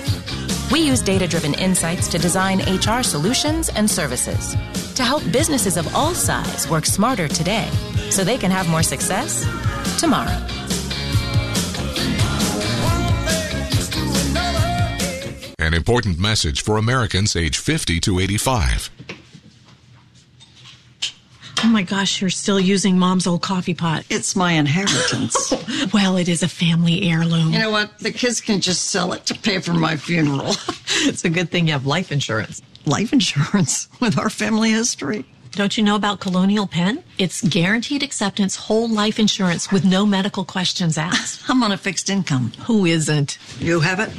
We 0.73 0.79
use 0.79 1.03
data 1.03 1.27
driven 1.27 1.53
insights 1.53 2.07
to 2.07 2.17
design 2.17 2.57
HR 2.61 3.03
solutions 3.03 3.69
and 3.69 3.87
services 3.87 4.55
to 4.95 5.03
help 5.03 5.21
businesses 5.31 5.77
of 5.77 5.95
all 5.95 6.15
size 6.15 6.67
work 6.67 6.87
smarter 6.87 7.27
today 7.27 7.69
so 8.09 8.23
they 8.23 8.39
can 8.39 8.49
have 8.49 8.67
more 8.67 8.81
success 8.81 9.43
tomorrow. 9.99 10.35
An 15.59 15.75
important 15.75 16.17
message 16.17 16.63
for 16.63 16.77
Americans 16.77 17.35
age 17.35 17.59
50 17.59 17.99
to 17.99 18.19
85. 18.19 18.89
Oh 21.65 21.69
my 21.69 21.83
gosh, 21.83 22.19
you're 22.19 22.29
still 22.29 22.59
using 22.59 22.99
mom's 22.99 23.25
old 23.25 23.41
coffee 23.41 23.73
pot. 23.73 24.03
It's 24.09 24.35
my 24.35 24.51
inheritance. 24.51 25.53
well, 25.93 26.17
it 26.17 26.27
is 26.27 26.43
a 26.43 26.49
family 26.49 27.09
heirloom. 27.09 27.53
You 27.53 27.59
know 27.59 27.71
what? 27.71 27.97
The 27.99 28.11
kids 28.11 28.41
can 28.41 28.59
just 28.59 28.89
sell 28.89 29.13
it 29.13 29.25
to 29.27 29.33
pay 29.33 29.59
for 29.59 29.73
my 29.73 29.95
funeral. 29.95 30.49
it's 31.05 31.23
a 31.23 31.29
good 31.29 31.51
thing 31.51 31.67
you 31.67 31.73
have 31.73 31.85
life 31.85 32.11
insurance. 32.11 32.61
Life 32.85 33.13
insurance 33.13 33.87
with 34.01 34.19
our 34.19 34.29
family 34.29 34.71
history. 34.71 35.23
Don't 35.51 35.77
you 35.77 35.83
know 35.83 35.95
about 35.95 36.19
Colonial 36.19 36.67
Penn? 36.67 37.01
It's 37.17 37.41
guaranteed 37.41 38.03
acceptance 38.03 38.57
whole 38.57 38.89
life 38.89 39.17
insurance 39.17 39.71
with 39.71 39.85
no 39.85 40.05
medical 40.05 40.43
questions 40.43 40.97
asked. 40.97 41.49
I'm 41.49 41.63
on 41.63 41.71
a 41.71 41.77
fixed 41.77 42.09
income. 42.09 42.51
Who 42.65 42.85
isn't? 42.85 43.37
You 43.59 43.79
have 43.79 44.01
it? 44.01 44.09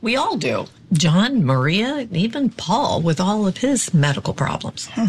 We 0.00 0.16
all 0.16 0.38
do. 0.38 0.64
John, 0.94 1.44
Maria, 1.44 2.08
even 2.10 2.48
Paul 2.48 3.02
with 3.02 3.20
all 3.20 3.46
of 3.46 3.58
his 3.58 3.92
medical 3.92 4.32
problems. 4.32 4.86
Hmm. 4.92 5.06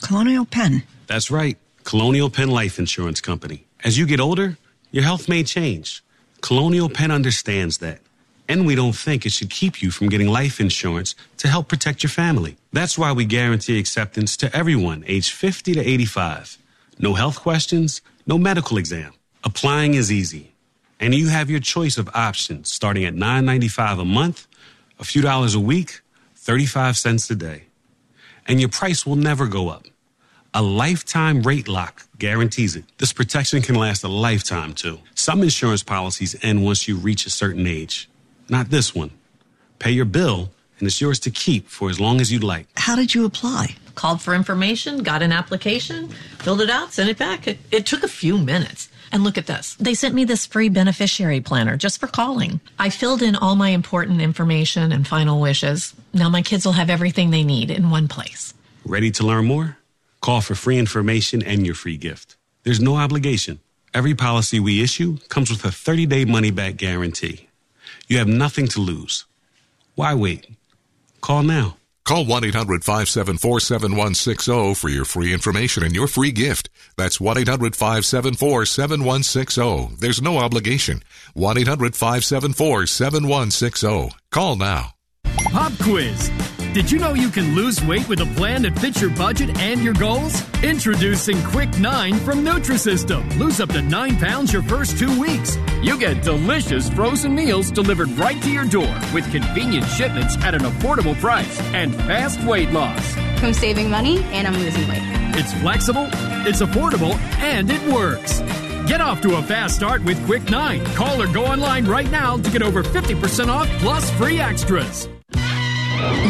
Colonial 0.00 0.44
Penn. 0.44 0.84
That's 1.14 1.30
right. 1.30 1.56
Colonial 1.84 2.28
Penn 2.28 2.50
Life 2.50 2.76
Insurance 2.76 3.20
Company. 3.20 3.66
As 3.84 3.96
you 3.96 4.04
get 4.04 4.18
older, 4.18 4.58
your 4.90 5.04
health 5.04 5.28
may 5.28 5.44
change. 5.44 6.02
Colonial 6.40 6.88
Penn 6.88 7.12
understands 7.12 7.78
that. 7.78 8.00
And 8.48 8.66
we 8.66 8.74
don't 8.74 8.96
think 8.96 9.24
it 9.24 9.30
should 9.30 9.48
keep 9.48 9.80
you 9.80 9.92
from 9.92 10.08
getting 10.08 10.26
life 10.26 10.58
insurance 10.58 11.14
to 11.36 11.46
help 11.46 11.68
protect 11.68 12.02
your 12.02 12.10
family. 12.10 12.56
That's 12.72 12.98
why 12.98 13.12
we 13.12 13.26
guarantee 13.26 13.78
acceptance 13.78 14.36
to 14.38 14.52
everyone 14.52 15.04
aged 15.06 15.30
50 15.30 15.74
to 15.74 15.80
85. 15.80 16.58
No 16.98 17.14
health 17.14 17.38
questions, 17.38 18.02
no 18.26 18.36
medical 18.36 18.76
exam. 18.76 19.12
Applying 19.44 19.94
is 19.94 20.10
easy. 20.10 20.50
And 20.98 21.14
you 21.14 21.28
have 21.28 21.48
your 21.48 21.60
choice 21.60 21.96
of 21.96 22.10
options 22.12 22.72
starting 22.72 23.04
at 23.04 23.14
$9.95 23.14 24.00
a 24.00 24.04
month, 24.04 24.48
a 24.98 25.04
few 25.04 25.22
dollars 25.22 25.54
a 25.54 25.60
week, 25.60 26.00
35 26.34 26.96
cents 26.96 27.30
a 27.30 27.36
day. 27.36 27.66
And 28.48 28.58
your 28.58 28.68
price 28.68 29.06
will 29.06 29.14
never 29.14 29.46
go 29.46 29.68
up. 29.68 29.86
A 30.56 30.62
lifetime 30.62 31.42
rate 31.42 31.66
lock 31.66 32.06
guarantees 32.16 32.76
it. 32.76 32.84
This 32.98 33.12
protection 33.12 33.60
can 33.60 33.74
last 33.74 34.04
a 34.04 34.08
lifetime, 34.08 34.72
too. 34.72 35.00
Some 35.16 35.42
insurance 35.42 35.82
policies 35.82 36.36
end 36.42 36.64
once 36.64 36.86
you 36.86 36.94
reach 36.96 37.26
a 37.26 37.30
certain 37.30 37.66
age. 37.66 38.08
Not 38.48 38.70
this 38.70 38.94
one. 38.94 39.10
Pay 39.80 39.90
your 39.90 40.04
bill, 40.04 40.52
and 40.78 40.86
it's 40.86 41.00
yours 41.00 41.18
to 41.20 41.32
keep 41.32 41.66
for 41.66 41.90
as 41.90 41.98
long 41.98 42.20
as 42.20 42.30
you'd 42.32 42.44
like. 42.44 42.68
How 42.76 42.94
did 42.94 43.16
you 43.16 43.24
apply? 43.24 43.74
Called 43.96 44.22
for 44.22 44.32
information, 44.32 45.02
got 45.02 45.22
an 45.22 45.32
application, 45.32 46.08
filled 46.38 46.60
it 46.60 46.70
out, 46.70 46.92
sent 46.92 47.10
it 47.10 47.18
back. 47.18 47.48
It, 47.48 47.58
it 47.72 47.84
took 47.84 48.04
a 48.04 48.08
few 48.08 48.38
minutes. 48.38 48.88
And 49.10 49.24
look 49.24 49.36
at 49.36 49.46
this. 49.46 49.74
They 49.80 49.94
sent 49.94 50.14
me 50.14 50.24
this 50.24 50.46
free 50.46 50.68
beneficiary 50.68 51.40
planner 51.40 51.76
just 51.76 51.98
for 51.98 52.06
calling. 52.06 52.60
I 52.78 52.90
filled 52.90 53.22
in 53.22 53.34
all 53.34 53.56
my 53.56 53.70
important 53.70 54.20
information 54.20 54.92
and 54.92 55.04
final 55.04 55.40
wishes. 55.40 55.94
Now 56.12 56.28
my 56.28 56.42
kids 56.42 56.64
will 56.64 56.74
have 56.74 56.90
everything 56.90 57.30
they 57.30 57.42
need 57.42 57.72
in 57.72 57.90
one 57.90 58.06
place. 58.06 58.54
Ready 58.84 59.10
to 59.12 59.26
learn 59.26 59.46
more? 59.46 59.78
Call 60.24 60.40
for 60.40 60.54
free 60.54 60.78
information 60.78 61.42
and 61.42 61.66
your 61.66 61.74
free 61.74 61.98
gift. 61.98 62.38
There's 62.62 62.80
no 62.80 62.96
obligation. 62.96 63.60
Every 63.92 64.14
policy 64.14 64.58
we 64.58 64.82
issue 64.82 65.18
comes 65.28 65.50
with 65.50 65.62
a 65.66 65.70
30 65.70 66.06
day 66.06 66.24
money 66.24 66.50
back 66.50 66.78
guarantee. 66.78 67.50
You 68.08 68.16
have 68.16 68.26
nothing 68.26 68.66
to 68.68 68.80
lose. 68.80 69.26
Why 69.96 70.14
wait? 70.14 70.46
Call 71.20 71.42
now. 71.42 71.76
Call 72.06 72.24
1 72.24 72.42
800 72.42 72.84
574 72.84 73.60
7160 73.60 74.74
for 74.76 74.88
your 74.88 75.04
free 75.04 75.30
information 75.30 75.82
and 75.82 75.94
your 75.94 76.06
free 76.06 76.32
gift. 76.32 76.70
That's 76.96 77.20
1 77.20 77.36
800 77.36 77.76
574 77.76 78.64
7160. 78.64 79.96
There's 80.00 80.22
no 80.22 80.38
obligation. 80.38 81.02
1 81.34 81.58
800 81.58 81.94
574 81.94 82.86
7160. 82.86 84.16
Call 84.30 84.56
now. 84.56 84.94
Pop 85.52 85.72
quiz. 85.82 86.30
Did 86.74 86.90
you 86.90 86.98
know 86.98 87.14
you 87.14 87.30
can 87.30 87.54
lose 87.54 87.80
weight 87.84 88.08
with 88.08 88.18
a 88.18 88.26
plan 88.34 88.62
that 88.62 88.76
fits 88.76 89.00
your 89.00 89.10
budget 89.10 89.56
and 89.60 89.80
your 89.80 89.94
goals? 89.94 90.42
Introducing 90.64 91.40
Quick 91.44 91.78
9 91.78 92.16
from 92.16 92.44
Nutrisystem. 92.44 93.38
Lose 93.38 93.60
up 93.60 93.68
to 93.68 93.80
9 93.80 94.16
pounds 94.16 94.52
your 94.52 94.64
first 94.64 94.98
two 94.98 95.20
weeks. 95.20 95.56
You 95.82 95.96
get 95.96 96.24
delicious 96.24 96.90
frozen 96.90 97.32
meals 97.32 97.70
delivered 97.70 98.08
right 98.18 98.42
to 98.42 98.50
your 98.50 98.64
door 98.64 98.92
with 99.14 99.30
convenient 99.30 99.86
shipments 99.86 100.36
at 100.38 100.52
an 100.52 100.62
affordable 100.62 101.14
price 101.20 101.60
and 101.74 101.94
fast 101.94 102.42
weight 102.42 102.72
loss. 102.72 103.16
I'm 103.16 103.54
saving 103.54 103.88
money 103.88 104.24
and 104.32 104.48
I'm 104.48 104.54
losing 104.54 104.88
weight. 104.88 105.02
It's 105.38 105.52
flexible, 105.60 106.08
it's 106.44 106.60
affordable, 106.60 107.14
and 107.38 107.70
it 107.70 107.92
works. 107.92 108.40
Get 108.88 109.00
off 109.00 109.20
to 109.20 109.36
a 109.36 109.42
fast 109.44 109.76
start 109.76 110.02
with 110.02 110.22
Quick 110.26 110.50
9. 110.50 110.84
Call 110.96 111.22
or 111.22 111.28
go 111.28 111.46
online 111.46 111.84
right 111.84 112.10
now 112.10 112.36
to 112.36 112.50
get 112.50 112.62
over 112.62 112.82
50% 112.82 113.46
off 113.46 113.68
plus 113.78 114.10
free 114.18 114.40
extras. 114.40 115.08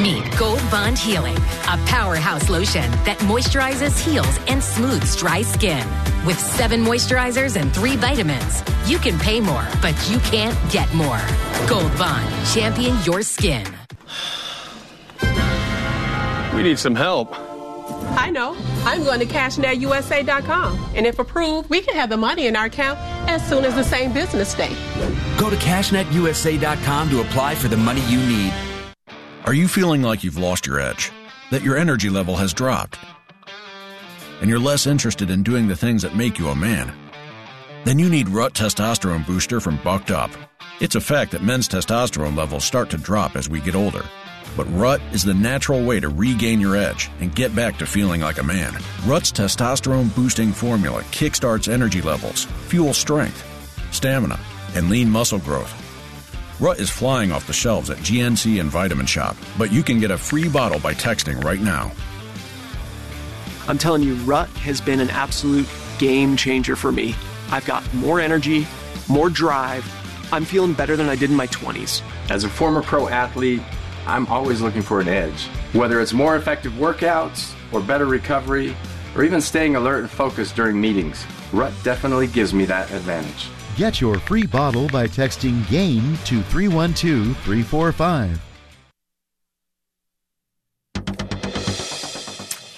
Meet 0.03 0.39
Gold 0.39 0.63
Bond 0.71 0.99
Healing, 0.99 1.37
a 1.37 1.77
powerhouse 1.87 2.49
lotion 2.49 2.91
that 3.05 3.19
moisturizes, 3.21 3.99
heals, 3.99 4.39
and 4.49 4.63
smooths 4.63 5.17
dry 5.17 5.43
skin. 5.43 5.87
With 6.25 6.39
seven 6.39 6.85
moisturizers 6.85 7.61
and 7.61 7.75
three 7.75 7.97
vitamins, 7.97 8.63
you 8.87 8.99
can 8.99 9.19
pay 9.19 9.41
more, 9.41 9.67
but 9.81 9.95
you 10.09 10.19
can't 10.21 10.57
get 10.71 10.93
more. 10.95 11.21
Gold 11.69 11.97
Bond, 11.99 12.29
champion 12.53 12.97
your 13.05 13.23
skin. 13.23 13.67
We 16.55 16.63
need 16.63 16.79
some 16.79 16.95
help. 16.95 17.35
I 18.17 18.31
know. 18.31 18.57
I'm 18.85 19.03
going 19.03 19.21
to 19.21 19.27
CashNetUSA.com. 19.27 20.93
And 20.95 21.07
if 21.07 21.19
approved, 21.19 21.69
we 21.69 21.81
can 21.81 21.95
have 21.95 22.11
the 22.11 22.17
money 22.17 22.47
in 22.47 22.55
our 22.55 22.67
account 22.67 22.99
as 23.29 23.47
soon 23.49 23.65
as 23.65 23.75
the 23.75 23.83
same 23.83 24.13
business 24.13 24.55
day. 24.55 24.75
Go 25.39 25.51
to 25.51 25.57
CashNetUSA.com 25.57 27.11
to 27.11 27.21
apply 27.23 27.55
for 27.57 27.69
the 27.69 27.77
money 27.77 28.03
you 28.03 28.19
need. 28.19 28.53
Are 29.47 29.53
you 29.53 29.69
feeling 29.69 30.01
like 30.01 30.25
you've 30.25 30.39
lost 30.39 30.67
your 30.67 30.81
edge? 30.81 31.13
That 31.51 31.61
your 31.61 31.77
energy 31.77 32.09
level 32.09 32.35
has 32.37 32.55
dropped? 32.55 32.99
And 34.41 34.49
you're 34.49 34.59
less 34.59 34.87
interested 34.87 35.29
in 35.29 35.43
doing 35.43 35.69
the 35.69 35.77
things 35.77 36.01
that 36.01 36.17
make 36.17 36.39
you 36.39 36.49
a 36.49 36.55
man? 36.55 36.91
Then 37.85 37.99
you 37.99 38.09
need 38.09 38.31
Rut 38.31 38.55
Testosterone 38.55 39.27
Booster 39.27 39.61
from 39.61 39.77
Bucked 39.85 40.11
Up. 40.11 40.31
It's 40.81 40.95
a 40.95 41.01
fact 41.01 41.33
that 41.33 41.43
men's 41.43 41.69
testosterone 41.69 42.35
levels 42.35 42.65
start 42.65 42.89
to 42.91 42.97
drop 42.97 43.37
as 43.37 43.51
we 43.51 43.61
get 43.61 43.75
older. 43.75 44.07
But 44.57 44.65
Rut 44.73 45.03
is 45.13 45.25
the 45.25 45.35
natural 45.35 45.85
way 45.85 46.01
to 46.01 46.09
regain 46.09 46.59
your 46.59 46.75
edge 46.75 47.11
and 47.21 47.37
get 47.37 47.55
back 47.55 47.77
to 47.79 47.87
feeling 47.87 48.23
like 48.23 48.39
a 48.39 48.43
man. 48.43 48.73
Rut's 49.05 49.31
testosterone 49.31 50.15
boosting 50.15 50.53
formula 50.53 51.03
kickstarts 51.11 51.71
energy 51.71 52.01
levels, 52.01 52.47
fuels 52.69 52.97
strength, 52.97 53.45
stamina, 53.93 54.41
and 54.75 54.89
lean 54.89 55.11
muscle 55.11 55.39
growth. 55.39 55.84
Rut 56.61 56.79
is 56.79 56.89
flying 56.89 57.33
off 57.33 57.49
the 57.49 57.53
shelves 57.53 57.91
at 57.91 57.99
GNC 57.99 58.61
and 58.61 58.71
Vitamin 58.71 59.07
Shoppe, 59.07 59.37
but 59.59 59.73
you 59.73 59.83
can 59.83 59.99
get 59.99 60.13
a 60.13 60.19
free 60.19 60.49
bottle 60.49 60.79
by 60.79 60.95
texting 60.95 61.43
right 61.43 61.61
now. 61.61 61.91
I'm 63.67 63.77
telling 63.77 64.05
you, 64.05 64.15
Rut 64.17 64.49
has 64.59 64.81
been 64.81 65.01
an 65.01 65.11
absolute 65.11 65.67
game 65.99 66.37
changer 66.37 66.77
for 66.77 66.93
me. 66.93 67.17
I've 67.51 67.65
got 67.65 67.93
more 67.93 68.21
energy, 68.21 68.69
more 69.09 69.31
drive. 69.31 69.85
I'm 70.33 70.45
feeling 70.45 70.75
better 70.75 70.97
than 70.97 71.09
I 71.09 71.17
did 71.17 71.31
in 71.31 71.37
my 71.37 71.49
20s. 71.49 72.03
As 72.31 72.45
a 72.45 72.49
former 72.49 72.83
pro 72.83 73.09
athlete, 73.09 73.63
I'm 74.07 74.27
always 74.29 74.61
looking 74.61 74.83
for 74.83 75.01
an 75.01 75.09
edge. 75.09 75.47
Whether 75.73 76.01
it's 76.01 76.13
more 76.13 76.37
effective 76.37 76.73
workouts, 76.75 77.53
or 77.73 77.81
better 77.81 78.07
recovery, 78.07 78.77
or 79.17 79.25
even 79.25 79.41
staying 79.41 79.75
alert 79.75 80.03
and 80.03 80.11
focused 80.11 80.55
during 80.55 80.81
meetings, 80.81 81.27
Rut 81.53 81.73
definitely 81.83 82.29
gives 82.29 82.55
me 82.55 82.65
that 82.67 82.93
advantage. 82.93 83.49
Get 83.77 84.01
your 84.01 84.21
free 84.21 84.47
bottle 84.47 84.87
by 84.87 85.09
texting 85.09 85.69
GAME 85.69 86.17
to 86.27 86.43
312 86.43 87.37
345. 87.39 88.41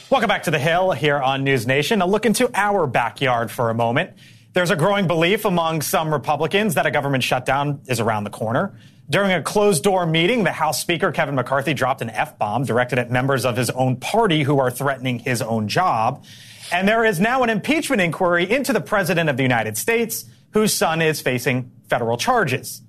Welcome 0.08 0.28
back 0.28 0.44
to 0.44 0.50
the 0.50 0.58
Hill 0.58 0.92
here 0.92 1.18
on 1.18 1.44
News 1.44 1.66
Nation. 1.66 2.00
A 2.00 2.06
look 2.06 2.24
into 2.24 2.50
our 2.54 2.86
backyard 2.86 3.50
for 3.50 3.68
a 3.68 3.74
moment. 3.74 4.12
There's 4.54 4.70
a 4.70 4.76
growing 4.76 5.06
belief 5.06 5.44
among 5.44 5.82
some 5.82 6.10
Republicans 6.10 6.76
that 6.76 6.86
a 6.86 6.90
government 6.90 7.22
shutdown 7.22 7.82
is 7.88 8.00
around 8.00 8.24
the 8.24 8.30
corner. 8.30 8.78
During 9.10 9.32
a 9.32 9.42
closed 9.42 9.82
door 9.82 10.06
meeting, 10.06 10.44
the 10.44 10.52
House 10.52 10.80
Speaker 10.80 11.12
Kevin 11.12 11.34
McCarthy 11.34 11.74
dropped 11.74 12.00
an 12.00 12.08
F 12.08 12.38
bomb 12.38 12.64
directed 12.64 12.98
at 12.98 13.10
members 13.10 13.44
of 13.44 13.58
his 13.58 13.68
own 13.68 13.96
party 13.96 14.44
who 14.44 14.58
are 14.58 14.70
threatening 14.70 15.18
his 15.18 15.42
own 15.42 15.68
job. 15.68 16.24
And 16.72 16.88
there 16.88 17.04
is 17.04 17.20
now 17.20 17.42
an 17.42 17.50
impeachment 17.50 18.00
inquiry 18.00 18.50
into 18.50 18.72
the 18.72 18.80
President 18.80 19.28
of 19.28 19.36
the 19.36 19.42
United 19.42 19.76
States, 19.76 20.24
whose 20.56 20.72
son 20.72 21.02
is 21.02 21.20
facing 21.20 21.70
federal 21.86 22.16
charges. 22.16 22.80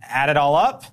Add 0.00 0.30
it 0.30 0.36
all 0.36 0.54
up, 0.54 0.84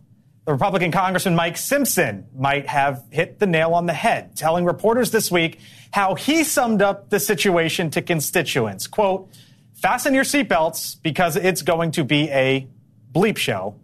the 0.45 0.53
Republican 0.53 0.91
Congressman 0.91 1.35
Mike 1.35 1.55
Simpson 1.55 2.25
might 2.35 2.65
have 2.65 3.03
hit 3.11 3.37
the 3.37 3.45
nail 3.45 3.75
on 3.75 3.85
the 3.85 3.93
head, 3.93 4.35
telling 4.35 4.65
reporters 4.65 5.11
this 5.11 5.29
week 5.29 5.59
how 5.91 6.15
he 6.15 6.43
summed 6.43 6.81
up 6.81 7.11
the 7.11 7.19
situation 7.19 7.91
to 7.91 8.01
constituents. 8.01 8.87
Quote, 8.87 9.29
fasten 9.75 10.15
your 10.15 10.23
seatbelts 10.23 10.99
because 11.03 11.35
it's 11.35 11.61
going 11.61 11.91
to 11.91 12.03
be 12.03 12.27
a 12.31 12.67
bleep 13.13 13.37
show 13.37 13.75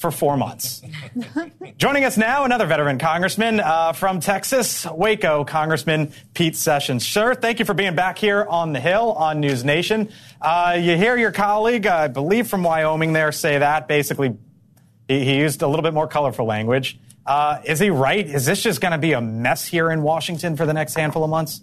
for 0.00 0.10
four 0.10 0.34
months. 0.38 0.80
Joining 1.76 2.04
us 2.04 2.16
now, 2.16 2.44
another 2.44 2.64
veteran 2.64 2.98
congressman 2.98 3.60
uh, 3.60 3.92
from 3.92 4.18
Texas, 4.18 4.86
Waco, 4.86 5.44
Congressman 5.44 6.10
Pete 6.32 6.56
Sessions. 6.56 7.06
Sir, 7.06 7.34
thank 7.34 7.58
you 7.58 7.66
for 7.66 7.74
being 7.74 7.94
back 7.94 8.16
here 8.16 8.46
on 8.48 8.72
the 8.72 8.80
Hill 8.80 9.12
on 9.12 9.40
News 9.40 9.62
Nation. 9.62 10.08
Uh, 10.40 10.78
you 10.80 10.96
hear 10.96 11.18
your 11.18 11.32
colleague, 11.32 11.86
I 11.86 12.08
believe 12.08 12.48
from 12.48 12.62
Wyoming, 12.62 13.12
there 13.12 13.30
say 13.30 13.58
that 13.58 13.88
basically 13.88 14.38
he, 15.06 15.22
he 15.22 15.36
used 15.36 15.60
a 15.60 15.68
little 15.68 15.82
bit 15.82 15.92
more 15.92 16.08
colorful 16.08 16.46
language. 16.46 16.98
Uh, 17.26 17.60
is 17.66 17.78
he 17.78 17.90
right? 17.90 18.26
Is 18.26 18.46
this 18.46 18.62
just 18.62 18.80
going 18.80 18.92
to 18.92 18.98
be 18.98 19.12
a 19.12 19.20
mess 19.20 19.66
here 19.66 19.90
in 19.90 20.00
Washington 20.00 20.56
for 20.56 20.64
the 20.64 20.72
next 20.72 20.94
handful 20.94 21.24
of 21.24 21.28
months? 21.28 21.60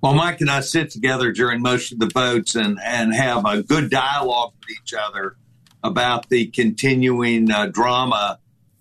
Well, 0.00 0.14
Mike 0.14 0.40
and 0.40 0.50
I 0.50 0.60
sit 0.60 0.90
together 0.90 1.32
during 1.32 1.60
most 1.60 1.92
of 1.92 1.98
the 1.98 2.06
votes 2.06 2.54
and, 2.54 2.78
and 2.82 3.14
have 3.14 3.44
a 3.44 3.62
good 3.62 3.90
dialogue 3.90 4.54
with 4.58 4.78
each 4.78 4.94
other 4.94 5.36
about 5.84 6.28
the 6.30 6.46
continuing 6.46 7.50
uh, 7.50 7.66
drama 7.66 8.38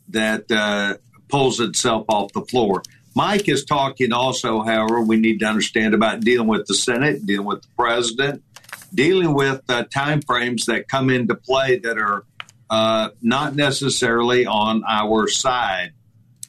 that 0.07 0.49
uh, 0.49 0.95
pulls 1.27 1.59
itself 1.59 2.05
off 2.07 2.31
the 2.33 2.41
floor. 2.41 2.81
Mike 3.15 3.47
is 3.47 3.63
talking 3.63 4.11
also, 4.11 4.63
however, 4.63 5.01
we 5.01 5.17
need 5.17 5.39
to 5.39 5.45
understand 5.45 5.93
about 5.93 6.21
dealing 6.21 6.47
with 6.47 6.65
the 6.65 6.73
Senate, 6.73 7.25
dealing 7.25 7.45
with 7.45 7.61
the 7.61 7.67
president, 7.77 8.41
dealing 8.93 9.33
with 9.33 9.61
uh, 9.69 9.83
timeframes 9.85 10.65
that 10.65 10.87
come 10.87 11.09
into 11.09 11.35
play 11.35 11.77
that 11.79 11.97
are 11.97 12.25
uh, 12.69 13.09
not 13.21 13.55
necessarily 13.55 14.45
on 14.45 14.83
our 14.89 15.27
side. 15.27 15.91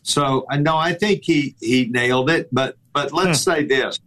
So 0.02 0.46
I 0.48 0.58
know 0.58 0.76
I 0.76 0.94
think 0.94 1.24
he 1.24 1.54
he 1.60 1.86
nailed 1.86 2.30
it, 2.30 2.48
but 2.52 2.76
but 2.92 3.12
let's 3.12 3.44
hmm. 3.44 3.50
say 3.50 3.64
this: 3.64 3.98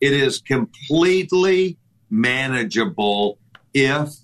it 0.00 0.12
is 0.12 0.38
completely 0.38 1.76
manageable 2.08 3.38
if 3.74 4.14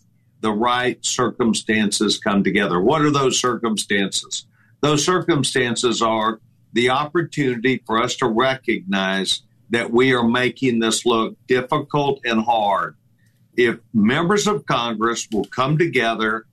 the 0.42 0.52
right 0.52 1.02
circumstances 1.05 2.18
come 2.18 2.44
together. 2.44 2.81
What 2.81 3.02
are 3.02 3.11
those 3.11 3.38
circumstances? 3.38 4.44
Those 4.81 5.05
circumstances 5.05 6.02
are 6.02 6.40
the 6.72 6.90
opportunity 6.90 7.83
for 7.87 8.02
us 8.02 8.16
to 8.16 8.26
recognize 8.26 9.42
that 9.70 9.90
we 9.90 10.12
are 10.12 10.26
making 10.26 10.81
this 10.81 11.07
look 11.07 11.37
difficult 11.46 12.20
and 12.24 12.44
hard. 12.44 12.96
If 13.57 13.78
members 13.94 14.46
of 14.46 14.66
Congress 14.66 15.28
will 15.31 15.44
come 15.44 15.78
together, 15.78 16.46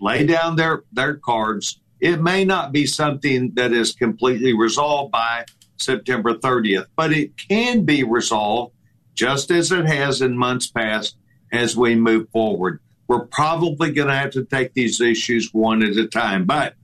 lay 0.00 0.26
down 0.26 0.56
their, 0.56 0.84
their 0.92 1.14
cards, 1.14 1.80
it 2.00 2.20
may 2.20 2.44
not 2.44 2.70
be 2.70 2.86
something 2.86 3.52
that 3.54 3.72
is 3.72 3.94
completely 3.94 4.52
resolved 4.52 5.10
by 5.10 5.46
September 5.78 6.34
30th, 6.34 6.86
but 6.96 7.12
it 7.12 7.36
can 7.36 7.84
be 7.84 8.04
resolved 8.04 8.74
just 9.14 9.50
as 9.50 9.72
it 9.72 9.86
has 9.86 10.20
in 10.20 10.36
months 10.36 10.66
past 10.66 11.16
as 11.54 11.76
we 11.76 11.94
move 11.94 12.28
forward. 12.30 12.80
We're 13.06 13.26
probably 13.26 13.92
going 13.92 14.08
to 14.08 14.14
have 14.14 14.32
to 14.32 14.44
take 14.44 14.74
these 14.74 15.00
issues 15.00 15.50
one 15.52 15.82
at 15.82 15.96
a 15.96 16.08
time. 16.08 16.46
But 16.46 16.74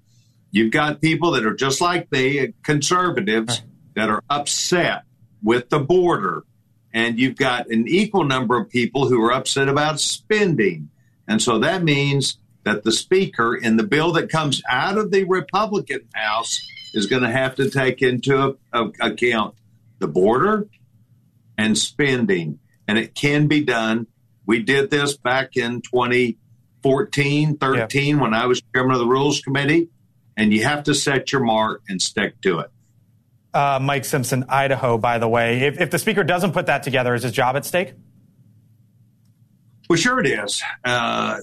you've 0.50 0.70
got 0.70 1.00
people 1.00 1.32
that 1.32 1.44
are 1.44 1.54
just 1.54 1.80
like 1.80 2.10
me, 2.12 2.54
conservatives, 2.62 3.62
that 3.96 4.08
are 4.08 4.22
upset 4.30 5.02
with 5.42 5.68
the 5.70 5.80
border. 5.80 6.44
And 6.92 7.18
you've 7.18 7.36
got 7.36 7.68
an 7.68 7.88
equal 7.88 8.24
number 8.24 8.56
of 8.56 8.68
people 8.68 9.08
who 9.08 9.20
are 9.24 9.32
upset 9.32 9.68
about 9.68 10.00
spending. 10.00 10.90
And 11.26 11.42
so 11.42 11.58
that 11.60 11.82
means 11.82 12.38
that 12.64 12.84
the 12.84 12.92
speaker 12.92 13.56
in 13.56 13.76
the 13.76 13.82
bill 13.82 14.12
that 14.12 14.30
comes 14.30 14.62
out 14.68 14.98
of 14.98 15.10
the 15.10 15.24
Republican 15.24 16.02
House 16.14 16.60
is 16.94 17.06
going 17.06 17.22
to 17.22 17.30
have 17.30 17.54
to 17.56 17.70
take 17.70 18.02
into 18.02 18.58
account 18.72 19.54
the 19.98 20.08
border 20.08 20.68
and 21.56 21.76
spending. 21.78 22.58
And 22.86 22.98
it 22.98 23.14
can 23.14 23.46
be 23.46 23.64
done 23.64 24.06
we 24.50 24.64
did 24.64 24.90
this 24.90 25.16
back 25.16 25.56
in 25.56 25.80
2014, 25.80 27.56
13 27.56 28.16
yeah. 28.16 28.20
when 28.20 28.34
I 28.34 28.46
was 28.46 28.60
chairman 28.74 28.94
of 28.94 28.98
the 28.98 29.06
Rules 29.06 29.40
Committee, 29.40 29.90
and 30.36 30.52
you 30.52 30.64
have 30.64 30.82
to 30.84 30.94
set 30.94 31.30
your 31.30 31.40
mark 31.40 31.82
and 31.88 32.02
stick 32.02 32.40
to 32.40 32.58
it. 32.58 32.70
Uh, 33.54 33.78
Mike 33.80 34.04
Simpson, 34.04 34.44
Idaho, 34.48 34.98
by 34.98 35.18
the 35.18 35.28
way. 35.28 35.60
If, 35.60 35.80
if, 35.80 35.92
the 35.92 36.00
speaker 36.00 36.24
doesn't 36.24 36.50
put 36.50 36.66
that 36.66 36.82
together, 36.82 37.14
is 37.14 37.22
his 37.22 37.30
job 37.30 37.54
at 37.54 37.64
stake? 37.64 37.92
Well, 39.88 39.96
sure 39.96 40.18
it 40.18 40.26
is. 40.26 40.60
Uh, 40.84 41.38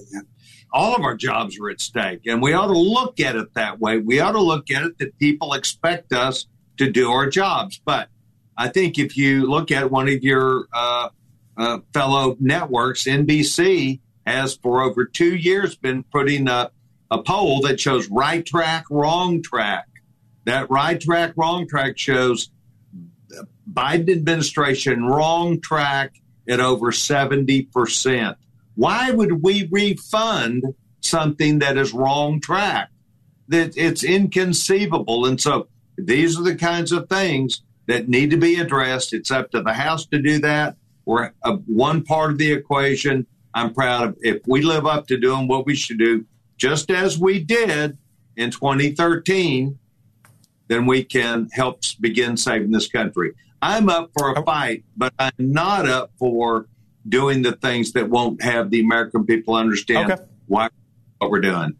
all 0.73 0.93
of 0.93 1.01
our 1.03 1.15
jobs 1.15 1.57
are 1.61 1.69
at 1.69 1.79
stake, 1.79 2.23
and 2.27 2.41
we 2.41 2.51
ought 2.51 2.67
to 2.67 2.77
look 2.77 3.21
at 3.21 3.37
it 3.37 3.53
that 3.53 3.79
way. 3.79 3.99
We 3.99 4.19
ought 4.19 4.33
to 4.33 4.41
look 4.41 4.69
at 4.69 4.83
it 4.83 4.97
that 4.97 5.17
people 5.17 5.53
expect 5.53 6.11
us 6.11 6.45
to 6.75 6.91
do 6.91 7.09
our 7.09 7.29
jobs. 7.29 7.79
But 7.85 8.09
I 8.57 8.67
think 8.67 8.99
if 8.99 9.15
you 9.15 9.49
look 9.49 9.71
at 9.71 9.89
one 9.91 10.09
of 10.09 10.23
your 10.23 10.67
uh, 10.73 11.07
uh, 11.57 11.79
fellow 11.93 12.37
networks, 12.39 13.05
NBC 13.05 13.99
has 14.25 14.55
for 14.55 14.81
over 14.81 15.05
two 15.05 15.35
years 15.35 15.75
been 15.75 16.03
putting 16.03 16.47
up 16.47 16.73
a 17.09 17.21
poll 17.21 17.61
that 17.61 17.79
shows 17.79 18.09
right 18.09 18.45
track, 18.45 18.85
wrong 18.89 19.41
track. 19.41 19.87
That 20.45 20.69
right 20.69 20.99
track, 20.99 21.33
wrong 21.35 21.67
track 21.67 21.97
shows 21.97 22.49
Biden 23.71 24.09
administration 24.09 25.05
wrong 25.05 25.59
track 25.61 26.15
at 26.47 26.59
over 26.59 26.91
70%. 26.91 28.35
Why 28.75 29.11
would 29.11 29.43
we 29.43 29.67
refund 29.71 30.63
something 31.01 31.59
that 31.59 31.77
is 31.77 31.93
wrong 31.93 32.39
track? 32.39 32.89
That 33.49 33.77
it's 33.77 34.03
inconceivable. 34.03 35.25
And 35.25 35.39
so 35.39 35.67
these 35.97 36.39
are 36.39 36.43
the 36.43 36.55
kinds 36.55 36.91
of 36.91 37.09
things 37.09 37.61
that 37.87 38.07
need 38.07 38.29
to 38.31 38.37
be 38.37 38.59
addressed. 38.59 39.13
It's 39.13 39.31
up 39.31 39.51
to 39.51 39.61
the 39.61 39.73
House 39.73 40.05
to 40.07 40.21
do 40.21 40.39
that. 40.39 40.75
We're 41.07 41.31
a, 41.41 41.53
one 41.53 42.03
part 42.03 42.31
of 42.31 42.37
the 42.37 42.51
equation. 42.51 43.25
I'm 43.53 43.73
proud 43.73 44.09
of 44.09 44.17
if 44.21 44.41
we 44.45 44.61
live 44.61 44.85
up 44.85 45.07
to 45.07 45.17
doing 45.17 45.47
what 45.47 45.65
we 45.65 45.73
should 45.73 45.97
do, 45.97 46.25
just 46.57 46.91
as 46.91 47.17
we 47.17 47.39
did 47.39 47.97
in 48.35 48.51
2013, 48.51 49.79
then 50.67 50.85
we 50.85 51.05
can 51.05 51.47
help 51.53 51.79
begin 52.01 52.35
saving 52.35 52.71
this 52.71 52.89
country. 52.89 53.31
I'm 53.61 53.87
up 53.87 54.11
for 54.17 54.33
a 54.33 54.41
oh. 54.41 54.43
fight, 54.43 54.83
but 54.97 55.13
I'm 55.17 55.31
not 55.37 55.87
up 55.87 56.11
for 56.19 56.67
doing 57.07 57.41
the 57.41 57.53
things 57.53 57.93
that 57.93 58.09
won't 58.09 58.41
have 58.43 58.69
the 58.69 58.81
American 58.81 59.25
people 59.25 59.55
understand 59.55 60.11
Okay. 60.11 60.21
why 60.47 60.67
what 61.19 61.31
we're 61.31 61.39
doing. 61.39 61.77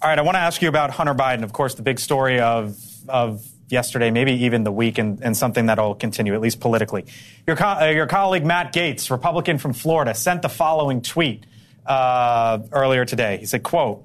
All 0.00 0.08
right, 0.08 0.18
I 0.18 0.22
want 0.22 0.36
to 0.36 0.40
ask 0.40 0.62
you 0.62 0.70
about 0.70 0.92
Hunter 0.92 1.14
Biden. 1.14 1.42
Of 1.42 1.52
course, 1.52 1.74
the 1.74 1.82
big 1.82 2.00
story 2.00 2.40
of 2.40 2.76
of 3.06 3.46
yesterday, 3.68 4.10
maybe 4.10 4.32
even 4.44 4.64
the 4.64 4.72
week, 4.72 4.98
and, 4.98 5.20
and 5.22 5.36
something 5.36 5.66
that'll 5.66 5.94
continue 5.94 6.34
at 6.34 6.40
least 6.40 6.60
politically. 6.60 7.06
Your 7.46 7.56
co- 7.56 7.78
uh, 7.80 7.86
your 7.86 8.06
colleague 8.06 8.44
Matt 8.44 8.72
Gaetz, 8.72 9.10
Republican 9.10 9.58
from 9.58 9.72
Florida, 9.72 10.14
sent 10.14 10.42
the 10.42 10.48
following 10.48 11.02
tweet 11.02 11.46
uh, 11.86 12.60
earlier 12.72 13.04
today. 13.04 13.38
He 13.38 13.46
said, 13.46 13.62
"quote." 13.62 14.04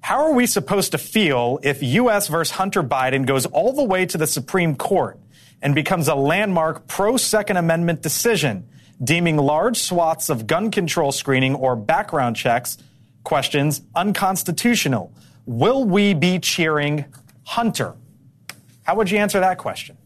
How 0.00 0.24
are 0.24 0.32
we 0.32 0.46
supposed 0.46 0.92
to 0.92 0.98
feel 0.98 1.58
if 1.62 1.82
U.S. 1.82 2.28
versus 2.28 2.54
Hunter 2.54 2.84
Biden 2.84 3.26
goes 3.26 3.46
all 3.46 3.72
the 3.72 3.82
way 3.82 4.06
to 4.06 4.16
the 4.16 4.28
Supreme 4.28 4.76
Court 4.76 5.18
and 5.60 5.74
becomes 5.74 6.06
a 6.06 6.14
landmark 6.14 6.86
pro 6.86 7.16
Second 7.16 7.56
Amendment 7.56 8.00
decision, 8.00 8.68
deeming 9.02 9.36
large 9.36 9.76
swaths 9.76 10.30
of 10.30 10.46
gun 10.46 10.70
control 10.70 11.10
screening 11.10 11.56
or 11.56 11.74
background 11.74 12.36
checks 12.36 12.78
questions 13.24 13.82
unconstitutional? 13.94 15.12
Will 15.44 15.84
we 15.84 16.14
be 16.14 16.38
cheering 16.38 17.04
Hunter? 17.44 17.94
How 18.88 18.94
would 18.94 19.10
you 19.10 19.18
answer 19.18 19.38
that 19.40 19.58
question? 19.58 19.98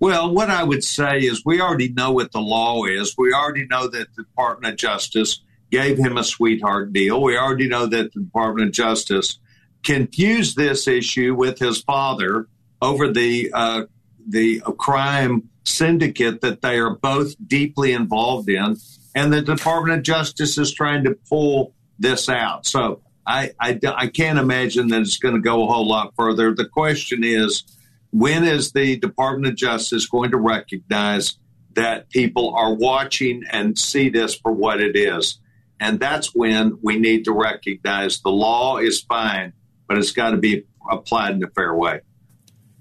Well, 0.00 0.34
what 0.34 0.50
I 0.50 0.62
would 0.64 0.84
say 0.84 1.20
is 1.20 1.46
we 1.46 1.62
already 1.62 1.88
know 1.88 2.12
what 2.12 2.30
the 2.30 2.40
law 2.40 2.84
is. 2.84 3.14
We 3.16 3.32
already 3.32 3.66
know 3.66 3.88
that 3.88 4.14
the 4.14 4.24
Department 4.24 4.74
of 4.74 4.78
Justice 4.78 5.40
gave 5.70 5.96
him 5.96 6.18
a 6.18 6.22
sweetheart 6.22 6.92
deal. 6.92 7.22
We 7.22 7.38
already 7.38 7.68
know 7.68 7.86
that 7.86 8.12
the 8.12 8.20
Department 8.20 8.68
of 8.68 8.74
Justice 8.74 9.38
confused 9.82 10.58
this 10.58 10.86
issue 10.86 11.34
with 11.34 11.58
his 11.58 11.80
father 11.80 12.48
over 12.82 13.10
the 13.10 13.50
uh, 13.54 13.84
the 14.28 14.60
crime 14.76 15.48
syndicate 15.64 16.42
that 16.42 16.60
they 16.60 16.78
are 16.78 16.96
both 16.96 17.34
deeply 17.48 17.92
involved 17.92 18.50
in, 18.50 18.76
and 19.14 19.32
the 19.32 19.40
Department 19.40 19.96
of 19.96 20.02
Justice 20.02 20.58
is 20.58 20.74
trying 20.74 21.04
to 21.04 21.16
pull 21.30 21.72
this 21.98 22.28
out. 22.28 22.66
So 22.66 23.00
I 23.26 23.52
I, 23.58 23.78
I 23.84 24.06
can't 24.08 24.38
imagine 24.38 24.88
that 24.88 25.02
it's 25.02 25.18
going 25.18 25.34
to 25.34 25.40
go 25.40 25.64
a 25.64 25.66
whole 25.66 25.86
lot 25.86 26.14
further. 26.16 26.54
The 26.54 26.66
question 26.66 27.24
is, 27.24 27.64
when 28.10 28.44
is 28.44 28.72
the 28.72 28.98
Department 28.98 29.52
of 29.52 29.56
Justice 29.56 30.06
going 30.06 30.30
to 30.32 30.38
recognize 30.38 31.38
that 31.74 32.10
people 32.10 32.54
are 32.56 32.74
watching 32.74 33.44
and 33.50 33.78
see 33.78 34.08
this 34.08 34.34
for 34.34 34.52
what 34.52 34.80
it 34.80 34.96
is? 34.96 35.38
And 35.78 35.98
that's 35.98 36.34
when 36.34 36.78
we 36.82 36.98
need 36.98 37.24
to 37.24 37.32
recognize 37.32 38.20
the 38.20 38.30
law 38.30 38.78
is 38.78 39.00
fine, 39.00 39.54
but 39.88 39.96
it's 39.96 40.12
got 40.12 40.30
to 40.30 40.36
be 40.36 40.64
applied 40.90 41.36
in 41.36 41.44
a 41.44 41.48
fair 41.48 41.74
way. 41.74 42.00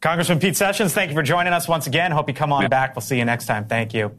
Congressman 0.01 0.39
Pete 0.39 0.55
Sessions, 0.55 0.93
thank 0.93 1.09
you 1.09 1.15
for 1.15 1.23
joining 1.23 1.53
us 1.53 1.67
once 1.67 1.87
again. 1.87 2.11
Hope 2.11 2.27
you 2.27 2.33
come 2.33 2.53
on 2.53 2.67
back. 2.69 2.95
We'll 2.95 3.01
see 3.01 3.17
you 3.17 3.25
next 3.25 3.45
time. 3.45 3.67
Thank 3.67 3.93
you. 3.93 4.15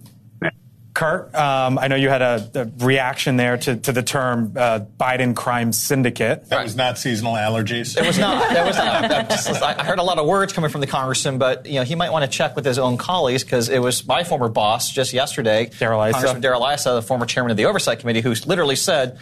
Kurt, 1.00 1.34
um, 1.34 1.78
I 1.78 1.88
know 1.88 1.96
you 1.96 2.10
had 2.10 2.20
a, 2.20 2.50
a 2.54 2.84
reaction 2.84 3.38
there 3.38 3.56
to, 3.56 3.76
to 3.76 3.90
the 3.92 4.02
term 4.02 4.52
uh, 4.54 4.80
Biden 4.98 5.34
crime 5.34 5.72
syndicate. 5.72 6.50
That 6.50 6.62
was 6.62 6.76
not 6.76 6.98
seasonal 6.98 7.32
allergies. 7.36 7.96
It 7.96 8.06
was 8.06 8.18
not. 8.18 8.46
That 8.50 8.66
was 8.66 8.76
not. 8.76 9.04
I, 9.10 9.22
just- 9.22 9.62
I 9.62 9.82
heard 9.82 9.98
a 9.98 10.02
lot 10.02 10.18
of 10.18 10.26
words 10.26 10.52
coming 10.52 10.68
from 10.70 10.82
the 10.82 10.86
congressman, 10.86 11.38
but 11.38 11.64
you 11.64 11.76
know 11.76 11.84
he 11.84 11.94
might 11.94 12.12
want 12.12 12.30
to 12.30 12.30
check 12.30 12.54
with 12.54 12.66
his 12.66 12.78
own 12.78 12.98
colleagues 12.98 13.42
because 13.44 13.70
it 13.70 13.78
was 13.78 14.06
my 14.06 14.24
former 14.24 14.50
boss 14.50 14.90
just 14.92 15.14
yesterday, 15.14 15.70
Darrell 15.78 16.02
Issa. 16.02 16.12
Congressman 16.12 16.42
Darrell 16.42 16.66
Issa, 16.66 16.90
the 16.90 17.02
former 17.02 17.24
chairman 17.24 17.50
of 17.50 17.56
the 17.56 17.64
Oversight 17.64 18.00
Committee, 18.00 18.20
who 18.20 18.34
literally 18.44 18.76
said. 18.76 19.18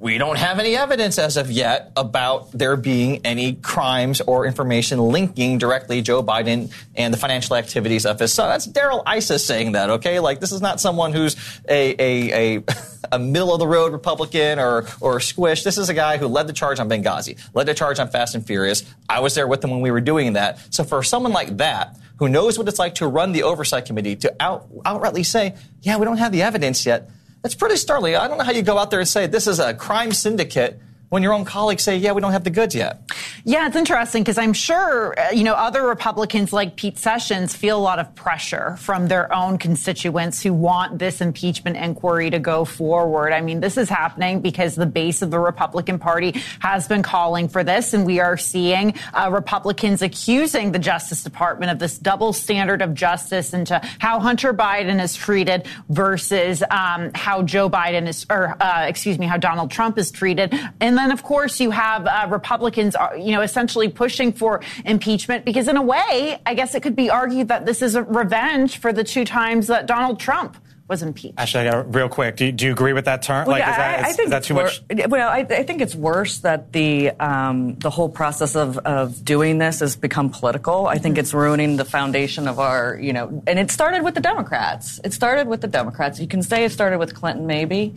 We 0.00 0.16
don't 0.16 0.38
have 0.38 0.60
any 0.60 0.76
evidence 0.76 1.18
as 1.18 1.36
of 1.36 1.50
yet 1.50 1.90
about 1.96 2.52
there 2.52 2.76
being 2.76 3.26
any 3.26 3.54
crimes 3.54 4.20
or 4.20 4.46
information 4.46 5.00
linking 5.00 5.58
directly 5.58 6.02
Joe 6.02 6.22
Biden 6.22 6.72
and 6.94 7.12
the 7.12 7.18
financial 7.18 7.56
activities 7.56 8.06
of 8.06 8.20
his 8.20 8.32
son. 8.32 8.48
That's 8.48 8.64
Darrell 8.64 9.02
Issa 9.12 9.40
saying 9.40 9.72
that, 9.72 9.90
okay? 9.90 10.20
Like, 10.20 10.38
this 10.38 10.52
is 10.52 10.60
not 10.60 10.80
someone 10.80 11.12
who's 11.12 11.34
a, 11.68 11.96
a, 11.98 12.58
a, 12.58 12.64
a 13.12 13.18
middle 13.18 13.52
of 13.52 13.58
the 13.58 13.66
road 13.66 13.92
Republican 13.92 14.60
or, 14.60 14.86
or 15.00 15.18
squish. 15.18 15.64
This 15.64 15.78
is 15.78 15.88
a 15.88 15.94
guy 15.94 16.16
who 16.16 16.28
led 16.28 16.46
the 16.46 16.52
charge 16.52 16.78
on 16.78 16.88
Benghazi, 16.88 17.36
led 17.52 17.66
the 17.66 17.74
charge 17.74 17.98
on 17.98 18.08
Fast 18.08 18.36
and 18.36 18.46
Furious. 18.46 18.84
I 19.08 19.18
was 19.18 19.34
there 19.34 19.48
with 19.48 19.64
him 19.64 19.70
when 19.70 19.80
we 19.80 19.90
were 19.90 20.00
doing 20.00 20.34
that. 20.34 20.60
So 20.72 20.84
for 20.84 21.02
someone 21.02 21.32
like 21.32 21.56
that, 21.56 21.98
who 22.18 22.28
knows 22.28 22.56
what 22.56 22.68
it's 22.68 22.78
like 22.78 22.96
to 22.96 23.08
run 23.08 23.32
the 23.32 23.42
oversight 23.42 23.86
committee, 23.86 24.14
to 24.14 24.32
out, 24.38 24.72
outrightly 24.84 25.26
say, 25.26 25.56
yeah, 25.82 25.96
we 25.96 26.04
don't 26.04 26.18
have 26.18 26.30
the 26.30 26.42
evidence 26.42 26.86
yet, 26.86 27.10
that's 27.42 27.54
pretty 27.54 27.76
startling. 27.76 28.16
I 28.16 28.28
don't 28.28 28.38
know 28.38 28.44
how 28.44 28.52
you 28.52 28.62
go 28.62 28.78
out 28.78 28.90
there 28.90 29.00
and 29.00 29.08
say 29.08 29.26
this 29.26 29.46
is 29.46 29.58
a 29.58 29.74
crime 29.74 30.12
syndicate 30.12 30.80
when 31.08 31.22
your 31.22 31.32
own 31.32 31.44
colleagues 31.44 31.82
say, 31.82 31.96
yeah, 31.96 32.12
we 32.12 32.20
don't 32.20 32.32
have 32.32 32.44
the 32.44 32.50
goods 32.50 32.74
yet. 32.74 33.02
Yeah, 33.44 33.66
it's 33.66 33.76
interesting 33.76 34.22
because 34.22 34.36
I'm 34.36 34.52
sure, 34.52 35.18
uh, 35.18 35.30
you 35.30 35.42
know, 35.42 35.54
other 35.54 35.86
Republicans 35.86 36.52
like 36.52 36.76
Pete 36.76 36.98
Sessions 36.98 37.56
feel 37.56 37.78
a 37.78 37.80
lot 37.80 37.98
of 37.98 38.14
pressure 38.14 38.76
from 38.78 39.08
their 39.08 39.32
own 39.32 39.56
constituents 39.56 40.42
who 40.42 40.52
want 40.52 40.98
this 40.98 41.20
impeachment 41.20 41.76
inquiry 41.76 42.30
to 42.30 42.38
go 42.38 42.64
forward. 42.64 43.32
I 43.32 43.40
mean, 43.40 43.60
this 43.60 43.78
is 43.78 43.88
happening 43.88 44.40
because 44.40 44.74
the 44.74 44.86
base 44.86 45.22
of 45.22 45.30
the 45.30 45.38
Republican 45.38 45.98
Party 45.98 46.42
has 46.60 46.86
been 46.88 47.02
calling 47.02 47.48
for 47.48 47.64
this, 47.64 47.94
and 47.94 48.04
we 48.04 48.20
are 48.20 48.36
seeing 48.36 48.94
uh, 49.14 49.30
Republicans 49.32 50.02
accusing 50.02 50.72
the 50.72 50.78
Justice 50.78 51.22
Department 51.22 51.72
of 51.72 51.78
this 51.78 51.96
double 51.98 52.32
standard 52.34 52.82
of 52.82 52.92
justice 52.92 53.54
into 53.54 53.80
how 53.98 54.20
Hunter 54.20 54.52
Biden 54.52 55.02
is 55.02 55.14
treated 55.14 55.66
versus 55.88 56.62
um, 56.70 57.10
how 57.14 57.42
Joe 57.42 57.70
Biden 57.70 58.08
is, 58.08 58.26
or 58.28 58.60
uh, 58.62 58.84
excuse 58.86 59.18
me, 59.18 59.26
how 59.26 59.38
Donald 59.38 59.70
Trump 59.70 59.96
is 59.96 60.10
treated. 60.10 60.52
And 60.80 60.97
then, 60.98 61.12
of 61.12 61.22
course, 61.22 61.60
you 61.60 61.70
have 61.70 62.06
uh, 62.06 62.26
Republicans, 62.28 62.96
uh, 62.96 63.10
you 63.16 63.32
know, 63.32 63.42
essentially 63.42 63.88
pushing 63.88 64.32
for 64.32 64.60
impeachment 64.84 65.44
because, 65.44 65.68
in 65.68 65.76
a 65.76 65.82
way, 65.82 66.40
I 66.44 66.54
guess 66.54 66.74
it 66.74 66.82
could 66.82 66.96
be 66.96 67.10
argued 67.10 67.48
that 67.48 67.66
this 67.66 67.82
is 67.82 67.94
a 67.94 68.02
revenge 68.02 68.78
for 68.78 68.92
the 68.92 69.04
two 69.04 69.24
times 69.24 69.68
that 69.68 69.86
Donald 69.86 70.18
Trump 70.18 70.56
was 70.88 71.02
impeached. 71.02 71.34
Actually, 71.38 71.70
real 71.88 72.08
quick. 72.08 72.36
Do 72.36 72.46
you, 72.46 72.52
do 72.52 72.66
you 72.66 72.72
agree 72.72 72.94
with 72.94 73.04
that 73.04 73.22
term? 73.22 73.46
Well, 73.46 73.58
like, 73.58 73.62
is 73.62 73.68
yeah, 73.68 73.76
that, 73.76 74.04
I, 74.04 74.08
is- 74.08 74.16
think 74.16 74.26
is 74.26 74.30
that 74.30 74.42
too 74.44 74.54
much? 74.54 74.82
Well, 75.08 75.28
I, 75.28 75.40
I 75.40 75.62
think 75.62 75.82
it's 75.82 75.94
worse 75.94 76.38
that 76.38 76.72
the 76.72 77.10
um, 77.10 77.74
the 77.76 77.90
whole 77.90 78.08
process 78.08 78.56
of, 78.56 78.78
of 78.78 79.24
doing 79.24 79.58
this 79.58 79.80
has 79.80 79.96
become 79.96 80.30
political. 80.30 80.86
I 80.86 80.96
think 80.98 81.18
it's 81.18 81.34
ruining 81.34 81.76
the 81.76 81.84
foundation 81.84 82.48
of 82.48 82.58
our, 82.58 82.98
you 82.98 83.12
know, 83.12 83.42
and 83.46 83.58
it 83.58 83.70
started 83.70 84.02
with 84.02 84.14
the 84.14 84.20
Democrats. 84.20 84.98
It 85.04 85.12
started 85.12 85.46
with 85.46 85.60
the 85.60 85.68
Democrats. 85.68 86.20
You 86.20 86.26
can 86.26 86.42
say 86.42 86.64
it 86.64 86.72
started 86.72 86.98
with 86.98 87.14
Clinton, 87.14 87.46
maybe, 87.46 87.94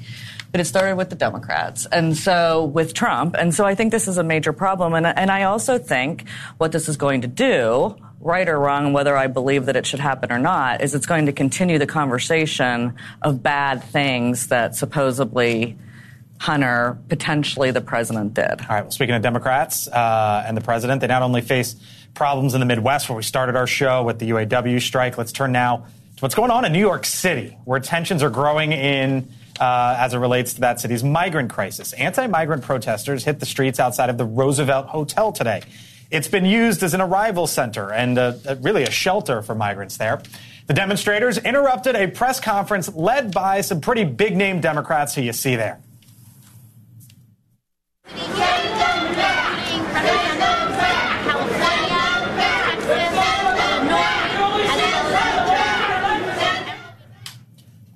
but 0.52 0.60
it 0.60 0.66
started 0.66 0.98
with 0.98 1.10
the 1.10 1.16
Democrats, 1.16 1.86
and 1.86 2.18
so 2.18 2.66
with 2.66 2.94
Trump, 2.94 3.36
and 3.40 3.56
so 3.56 3.66
I 3.66 3.74
think 3.74 3.92
this 3.92 4.10
is 4.10 4.18
a 4.18 4.24
major 4.24 4.52
problem. 4.52 4.94
And 4.94 5.08
and 5.08 5.32
I 5.32 5.44
also 5.44 5.78
think 5.78 6.28
what 6.58 6.74
this 6.74 6.90
is 6.90 6.98
going 6.98 7.22
to 7.22 7.28
do 7.28 7.96
right 8.22 8.48
or 8.48 8.60
wrong, 8.60 8.94
whether 8.94 9.18
I 9.18 9.28
believe 9.28 9.66
that 9.66 9.76
it 9.76 9.86
should 9.86 10.00
happen 10.00 10.32
or 10.32 10.40
not, 10.40 10.82
is 10.82 10.96
it's 10.96 11.06
going 11.06 11.26
to 11.26 11.34
continue 11.34 11.80
the 11.80 11.88
conversation 11.88 12.96
of 13.22 13.42
bad 13.44 13.84
things 13.84 14.48
that 14.48 14.76
supposedly 14.76 15.78
Hunter, 16.40 16.98
potentially 17.08 17.70
the 17.70 17.82
president, 17.82 18.34
did. 18.34 18.44
All 18.44 18.68
right. 18.70 18.82
Well, 18.82 18.92
speaking 18.92 19.14
of 19.14 19.22
Democrats 19.22 19.88
uh, 19.88 20.44
and 20.46 20.58
the 20.58 20.62
president, 20.62 21.02
they 21.02 21.08
not 21.08 21.22
only 21.22 21.42
face 21.42 21.76
problems 22.16 22.56
in 22.56 22.60
the 22.60 22.66
Midwest, 22.66 23.10
where 23.10 23.16
we 23.16 23.22
started 23.22 23.56
our 23.56 23.68
show 23.68 24.04
with 24.04 24.18
the 24.18 24.32
UAW 24.32 24.82
strike. 24.82 25.20
Let's 25.20 25.32
turn 25.32 25.52
now 25.52 25.86
to 26.16 26.22
what's 26.22 26.34
going 26.34 26.50
on 26.50 26.66
in 26.66 26.72
New 26.74 26.80
York 26.80 27.06
City, 27.06 27.58
where 27.66 27.80
tensions 27.80 28.24
are 28.24 28.30
growing 28.30 28.72
in. 28.72 29.30
Uh, 29.60 29.96
as 30.00 30.16
it 30.16 30.18
relates 30.18 30.54
to 30.56 30.62
that 30.62 30.80
city's 30.80 31.04
migrant 31.04 31.52
crisis, 31.52 31.94
anti-migrant 31.94 32.64
protesters 32.64 33.24
hit 33.24 33.40
the 33.40 33.46
streets 33.46 33.80
outside 33.80 34.10
of 34.10 34.18
the 34.18 34.26
Roosevelt 34.26 34.88
Hotel 34.88 35.32
today. 35.32 35.62
It's 36.12 36.28
been 36.28 36.46
used 36.46 36.84
as 36.84 36.94
an 36.94 37.02
arrival 37.02 37.48
center 37.48 37.92
and 37.92 38.18
uh 38.18 38.34
really 38.62 38.84
a 38.84 38.92
shelter 38.92 39.42
for 39.42 39.56
migrants 39.56 39.98
there. 39.98 40.22
The 40.68 40.74
demonstrators 40.74 41.38
interrupted 41.38 41.96
a 41.96 42.08
press 42.08 42.40
conference 42.40 42.94
led 42.94 43.34
by 43.34 43.62
some 43.62 43.82
pretty 43.82 44.04
big-name 44.04 44.62
Democrats 44.62 45.16
who 45.16 45.22
you 45.22 45.34
see 45.34 45.56
there. 45.56 45.80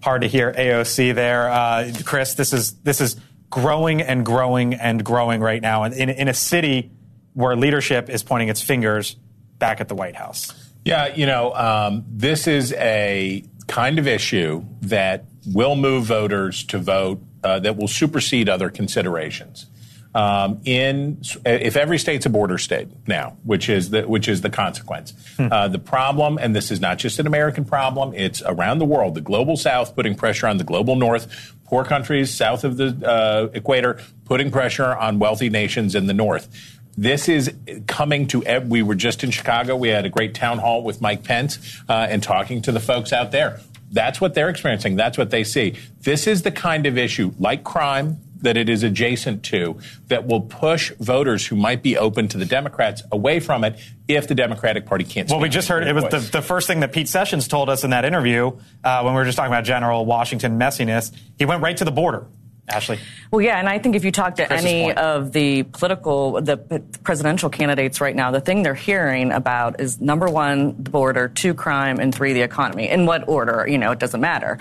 hard 0.06 0.22
to 0.22 0.28
hear 0.28 0.54
AOC 0.54 1.16
there. 1.16 1.50
Uh, 1.50 1.92
Chris, 2.06 2.36
this 2.36 2.54
is 2.54 2.74
this 2.84 3.02
is 3.02 3.18
growing 3.50 4.02
and 4.02 4.24
growing 4.24 4.76
and 4.76 5.04
growing 5.04 5.42
right 5.42 5.62
now, 5.62 5.84
in, 5.84 5.94
in, 5.94 6.10
in 6.10 6.28
a 6.28 6.34
city 6.34 6.92
where 7.36 7.56
leadership 7.56 8.10
is 8.10 8.24
pointing 8.24 8.50
its 8.50 8.62
fingers 8.62 9.16
back 9.60 9.80
at 9.80 9.88
the 9.88 9.96
White 9.96 10.16
House. 10.16 10.54
Yeah, 10.84 11.14
you 11.14 11.26
know, 11.26 11.54
um, 11.54 12.04
this 12.10 12.48
is 12.48 12.74
a 12.74 13.44
kind 13.68 14.00
of 14.00 14.08
issue 14.08 14.66
that 14.82 15.26
will 15.46 15.76
move 15.76 16.06
voters 16.06 16.64
to 16.66 16.80
vote 16.80 17.22
uh, 17.44 17.60
that 17.60 17.78
will 17.78 17.88
supersede 17.88 18.50
other 18.50 18.70
considerations. 18.70 19.68
Um, 20.14 20.62
in 20.64 21.22
if 21.46 21.76
every 21.76 21.98
state's 22.00 22.26
a 22.26 22.30
border 22.30 22.58
state 22.58 22.88
now, 23.06 23.36
which 23.44 23.68
is 23.68 23.90
the 23.90 24.08
which 24.08 24.30
is 24.30 24.40
the 24.40 24.50
consequence. 24.50 25.14
Uh, 25.38 25.68
the 25.68 25.78
problem, 25.78 26.38
and 26.38 26.56
this 26.56 26.72
is 26.72 26.80
not 26.80 27.00
just 27.00 27.20
an 27.20 27.28
American 27.28 27.66
problem; 27.66 28.14
it's 28.14 28.42
around 28.46 28.80
the 28.80 28.86
world. 28.86 29.16
The 29.16 29.22
global 29.22 29.58
South 29.58 29.94
putting 29.94 30.16
pressure 30.16 30.48
on 30.48 30.58
the 30.58 30.64
global 30.64 30.96
North, 30.96 31.54
poor 31.66 31.84
countries 31.84 32.34
south 32.34 32.64
of 32.64 32.78
the 32.78 32.96
uh, 33.06 33.50
equator 33.54 34.00
putting 34.24 34.52
pressure 34.52 34.96
on 34.96 35.20
wealthy 35.20 35.50
nations 35.50 35.96
in 35.96 36.08
the 36.08 36.14
North. 36.14 36.75
This 36.98 37.28
is 37.28 37.54
coming 37.88 38.28
to. 38.28 38.44
ev- 38.46 38.68
We 38.68 38.82
were 38.84 38.96
just 38.96 39.24
in 39.24 39.32
Chicago. 39.32 39.76
We 39.76 39.90
had 39.90 40.06
a 40.06 40.10
great 40.10 40.34
town 40.34 40.60
hall 40.60 40.84
with 40.84 41.02
Mike 41.02 41.24
Pence 41.24 41.82
uh, 41.90 42.08
and 42.10 42.24
talking 42.24 42.62
to 42.64 42.72
the 42.72 42.80
folks 42.80 43.12
out 43.12 43.32
there. 43.32 43.60
That's 43.92 44.20
what 44.20 44.34
they're 44.34 44.50
experiencing. 44.50 44.96
That's 44.96 45.18
what 45.18 45.30
they 45.30 45.44
see. 45.44 45.76
This 46.02 46.26
is 46.28 46.42
the 46.42 46.52
kind 46.52 46.86
of 46.86 46.98
issue, 46.98 47.34
like 47.40 47.64
crime, 47.64 48.20
that 48.42 48.58
it 48.58 48.70
is 48.70 48.84
adjacent 48.84 49.44
to 49.44 49.80
that 50.08 50.26
will 50.28 50.42
push 50.42 50.92
voters 51.00 51.48
who 51.48 51.56
might 51.56 51.82
be 51.82 51.98
open 51.98 52.28
to 52.30 52.38
the 52.38 52.46
Democrats 52.46 53.02
away 53.12 53.40
from 53.40 53.64
it 53.64 53.80
if 54.08 54.28
the 54.28 54.36
Democratic 54.36 54.86
Party 54.86 55.04
can't. 55.04 55.30
Well, 55.30 55.40
we 55.40 55.50
just 55.50 55.68
heard 55.68 55.88
it 55.88 55.94
was 55.96 56.04
the, 56.06 56.20
the 56.20 56.42
first 56.42 56.68
thing 56.68 56.82
that 56.82 56.94
Pete 56.94 57.08
Sessions 57.10 57.48
told 57.48 57.70
us 57.70 57.84
in 57.84 57.90
that 57.92 58.06
interview 58.06 58.52
uh, 58.84 59.02
when 59.02 59.14
we 59.14 59.18
were 59.20 59.26
just 59.26 59.38
talking 59.38 59.52
about 59.52 59.64
general 59.64 60.06
Washington 60.06 60.60
messiness. 60.60 61.12
He 61.40 61.46
went 61.46 61.62
right 61.64 61.76
to 61.78 61.86
the 61.86 61.92
border. 61.92 62.26
Ashley. 62.68 63.00
Well, 63.30 63.42
yeah, 63.42 63.60
and 63.60 63.70
I 63.70 63.78
think 63.78 63.96
if 63.96 64.04
you 64.04 64.12
talk 64.12 64.36
to 64.36 64.46
Chris's 64.48 64.66
any 64.66 64.84
point. 64.86 64.98
of 64.98 65.32
the 65.32 65.64
political, 65.64 66.42
the 66.42 66.58
presidential 67.04 67.50
candidates 67.50 68.02
right 68.02 68.16
now, 68.16 68.32
the 68.32 68.42
thing 68.42 68.64
they're 68.64 68.74
hearing 68.74 69.32
about 69.32 69.80
is 69.80 70.02
number 70.02 70.28
one, 70.28 70.82
the 70.82 70.90
border, 70.90 71.28
two, 71.28 71.54
crime, 71.54 72.00
and 72.00 72.14
three, 72.14 72.34
the 72.34 72.42
economy. 72.42 72.90
In 72.90 73.06
what 73.06 73.28
order? 73.28 73.68
You 73.68 73.78
know, 73.78 73.92
it 73.92 74.00
doesn't 74.00 74.22
matter. 74.22 74.58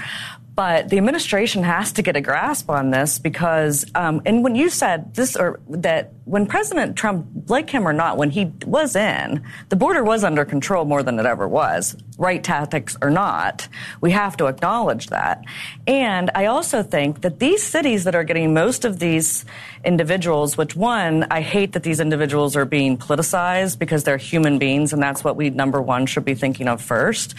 But 0.54 0.88
the 0.88 0.98
administration 0.98 1.64
has 1.64 1.92
to 1.92 2.02
get 2.02 2.16
a 2.16 2.20
grasp 2.20 2.70
on 2.70 2.90
this 2.90 3.18
because, 3.18 3.84
um, 3.94 4.22
and 4.24 4.44
when 4.44 4.54
you 4.54 4.70
said 4.70 5.12
this, 5.14 5.34
or 5.34 5.58
that 5.68 6.12
when 6.26 6.46
President 6.46 6.96
Trump, 6.96 7.26
like 7.48 7.68
him 7.68 7.88
or 7.88 7.92
not, 7.92 8.16
when 8.16 8.30
he 8.30 8.52
was 8.64 8.94
in, 8.94 9.42
the 9.68 9.76
border 9.76 10.04
was 10.04 10.22
under 10.22 10.44
control 10.44 10.84
more 10.84 11.02
than 11.02 11.18
it 11.18 11.26
ever 11.26 11.48
was, 11.48 11.96
right 12.18 12.42
tactics 12.42 12.96
or 13.02 13.10
not. 13.10 13.66
We 14.00 14.12
have 14.12 14.36
to 14.36 14.46
acknowledge 14.46 15.08
that. 15.08 15.44
And 15.88 16.30
I 16.36 16.46
also 16.46 16.84
think 16.84 17.22
that 17.22 17.40
these 17.40 17.62
cities 17.64 18.04
that 18.04 18.14
are 18.14 18.24
getting 18.24 18.54
most 18.54 18.84
of 18.84 19.00
these 19.00 19.44
individuals, 19.84 20.56
which 20.56 20.76
one, 20.76 21.26
I 21.30 21.40
hate 21.40 21.72
that 21.72 21.82
these 21.82 21.98
individuals 21.98 22.54
are 22.54 22.64
being 22.64 22.96
politicized 22.96 23.80
because 23.80 24.04
they're 24.04 24.16
human 24.18 24.58
beings, 24.58 24.92
and 24.92 25.02
that's 25.02 25.24
what 25.24 25.34
we, 25.34 25.50
number 25.50 25.82
one, 25.82 26.06
should 26.06 26.24
be 26.24 26.34
thinking 26.34 26.68
of 26.68 26.80
first. 26.80 27.34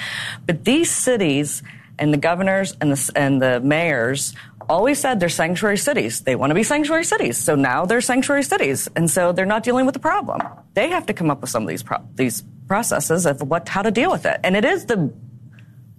But 0.45 0.65
these 0.65 0.91
cities, 0.91 1.63
and 1.99 2.13
the 2.13 2.17
governors 2.17 2.75
and 2.81 2.91
the, 2.91 3.11
and 3.15 3.41
the 3.41 3.59
mayors 3.61 4.33
always 4.69 4.99
said 4.99 5.19
they're 5.19 5.29
sanctuary 5.29 5.77
cities. 5.77 6.21
They 6.21 6.35
want 6.35 6.51
to 6.51 6.55
be 6.55 6.63
sanctuary 6.63 7.03
cities. 7.03 7.37
So 7.37 7.55
now 7.55 7.85
they're 7.85 8.01
sanctuary 8.01 8.43
cities. 8.43 8.89
And 8.95 9.09
so 9.09 9.31
they're 9.31 9.45
not 9.45 9.63
dealing 9.63 9.85
with 9.85 9.93
the 9.93 9.99
problem. 9.99 10.41
They 10.73 10.89
have 10.89 11.05
to 11.07 11.13
come 11.13 11.29
up 11.29 11.41
with 11.41 11.49
some 11.49 11.63
of 11.63 11.69
these, 11.69 11.83
pro- 11.83 12.05
these 12.15 12.43
processes 12.67 13.25
of 13.25 13.41
what, 13.41 13.69
how 13.69 13.81
to 13.81 13.91
deal 13.91 14.11
with 14.11 14.25
it. 14.25 14.39
And 14.43 14.55
it 14.55 14.65
is 14.65 14.85
the 14.85 15.13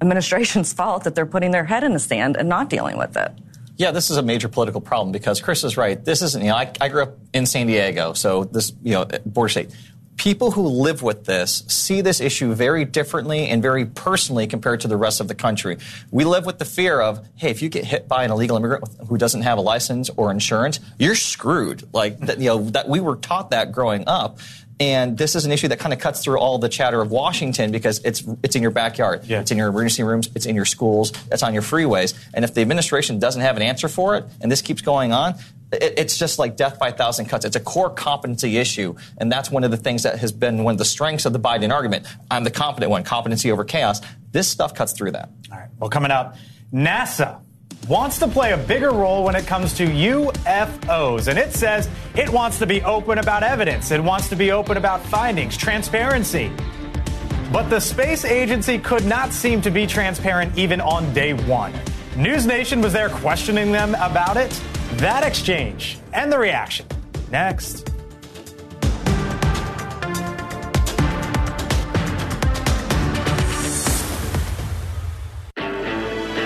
administration's 0.01 0.73
fault 0.75 1.05
that 1.05 1.15
they're 1.15 1.27
putting 1.27 1.51
their 1.51 1.65
head 1.65 1.85
in 1.85 1.93
the 1.93 1.99
sand 1.99 2.37
and 2.37 2.49
not 2.49 2.69
dealing 2.69 2.99
with 2.99 3.17
it. 3.17 3.33
Yeah, 3.79 3.91
this 3.91 4.11
is 4.11 4.17
a 4.17 4.23
major 4.23 4.49
political 4.49 4.81
problem 4.81 5.13
because 5.13 5.41
Chris 5.43 5.63
is 5.63 5.77
right. 5.77 6.03
This 6.03 6.23
isn't, 6.23 6.43
you 6.43 6.49
know, 6.49 6.57
I, 6.57 6.73
I 6.81 6.89
grew 6.89 7.03
up 7.03 7.19
in 7.35 7.45
San 7.45 7.67
Diego, 7.67 8.15
so 8.15 8.45
this, 8.45 8.73
you 8.83 8.93
know, 8.93 9.05
border 9.27 9.51
state. 9.51 9.71
People 10.17 10.51
who 10.53 10.63
live 10.63 11.03
with 11.03 11.27
this 11.27 11.63
see 11.69 12.01
this 12.01 12.21
issue 12.21 12.55
very 12.55 12.85
differently 12.85 13.49
and 13.49 13.63
very 13.63 13.85
personally 13.85 14.47
compared 14.47 14.81
to 14.81 14.89
the 14.89 14.97
rest 14.97 15.21
of 15.21 15.29
the 15.29 15.35
country. 15.35 15.77
We 16.11 16.25
live 16.25 16.47
with 16.47 16.59
the 16.59 16.65
fear 16.65 17.01
of, 17.01 17.27
hey, 17.37 17.51
if 17.51 17.61
you 17.63 17.69
get 17.69 17.85
hit 17.85 18.09
by 18.09 18.25
an 18.25 18.31
illegal 18.31 18.57
immigrant 18.57 18.85
who 19.09 19.19
doesn't 19.19 19.43
have 19.43 19.59
a 19.59 19.61
license 19.61 20.11
or 20.17 20.31
insurance, 20.31 20.81
you're 20.99 21.15
screwed. 21.15 21.87
Like, 21.93 22.19
that, 22.21 22.39
you 22.39 22.47
know, 22.47 22.63
that 22.71 22.89
we 22.89 23.01
were 23.01 23.17
taught 23.17 23.51
that 23.51 23.73
growing 23.73 24.05
up. 24.07 24.39
And 24.79 25.17
this 25.17 25.35
is 25.35 25.47
an 25.47 25.53
issue 25.53 25.69
that 25.69 25.79
kind 25.79 25.95
of 25.95 26.01
cuts 26.01 26.23
through 26.23 26.39
all 26.39 26.59
the 26.59 26.69
chatter 26.69 27.01
of 27.01 27.11
Washington 27.11 27.73
because 27.73 28.01
it's 28.05 28.23
it's 28.43 28.57
in 28.57 28.63
your 28.63 28.71
backyard, 28.71 29.23
it's 29.41 29.51
in 29.51 29.57
your 29.57 29.69
emergency 29.69 30.03
rooms, 30.03 30.29
it's 30.35 30.45
in 30.45 30.55
your 30.55 30.67
schools, 30.67 31.13
it's 31.33 31.43
on 31.43 31.55
your 31.55 31.63
freeways. 31.63 32.15
And 32.35 32.45
if 32.45 32.53
the 32.53 32.61
administration 32.61 33.19
doesn't 33.19 33.41
have 33.41 33.57
an 33.57 33.63
answer 33.63 33.89
for 33.89 34.17
it, 34.17 34.25
and 34.41 34.53
this 34.53 34.61
keeps 34.61 34.83
going 34.83 35.13
on, 35.13 35.37
it, 35.73 35.95
it's 35.97 36.19
just 36.19 36.39
like 36.39 36.57
death 36.57 36.79
by 36.79 36.89
a 36.89 36.93
thousand 36.93 37.27
cuts. 37.27 37.47
It's 37.47 37.57
a 37.57 37.61
core 37.61 37.89
competency 37.89 38.59
issue, 38.59 38.95
and 39.17 39.33
that's 39.33 39.51
one 39.51 39.65
of 39.65 39.71
the 39.71 39.79
things 39.79 40.03
that 40.03 40.19
has 40.19 40.31
been 40.31 40.63
one 40.63 40.75
of 40.75 40.79
the 40.79 40.85
strengths 40.85 41.25
of 41.25 41.33
the 41.33 41.41
Biden 41.41 41.73
argument. 41.73 42.07
I'm 42.31 42.45
the 42.45 42.51
competent 42.51 42.91
one, 42.91 43.03
competency 43.03 43.51
over 43.51 43.65
chaos. 43.65 44.03
This 44.33 44.47
stuff 44.47 44.75
cuts 44.75 44.93
through 44.93 45.13
that. 45.13 45.31
All 45.51 45.59
right. 45.59 45.69
Well, 45.79 45.89
coming 45.89 46.11
up, 46.11 46.37
NASA 46.71 47.41
wants 47.89 48.19
to 48.19 48.27
play 48.27 48.53
a 48.53 48.57
bigger 48.57 48.91
role 48.91 49.25
when 49.25 49.37
it 49.37 49.47
comes 49.47 49.73
to 49.75 49.87
UFOs. 49.87 51.29
And 51.29 51.39
it 51.39 51.53
says 51.53 51.89
it 52.17 52.29
wants 52.29 52.59
to 52.59 52.67
be 52.67 52.83
open 52.83 53.19
about 53.19 53.43
evidence, 53.43 53.91
it 53.91 54.03
wants 54.03 54.29
to 54.31 54.37
be 54.37 54.53
open 54.53 54.77
about 54.77 55.03
findings, 55.03 55.57
transparency. 55.57 56.51
But 57.53 57.69
the 57.71 57.81
space 57.81 58.25
agency 58.25 58.79
could 58.79 59.05
not 59.07 59.33
seem 59.33 59.63
to 59.63 59.71
be 59.71 59.87
transparent 59.87 60.57
even 60.59 60.81
on 60.81 61.13
day 61.15 61.33
one. 61.33 61.73
News 62.17 62.45
Nation 62.45 62.81
was 62.81 62.93
there 62.93 63.09
questioning 63.09 63.71
them 63.71 63.95
about 63.97 64.37
it. 64.37 64.51
That 64.95 65.23
exchange 65.23 65.99
and 66.13 66.33
the 66.33 66.39
reaction. 66.39 66.87
Next. 67.31 67.96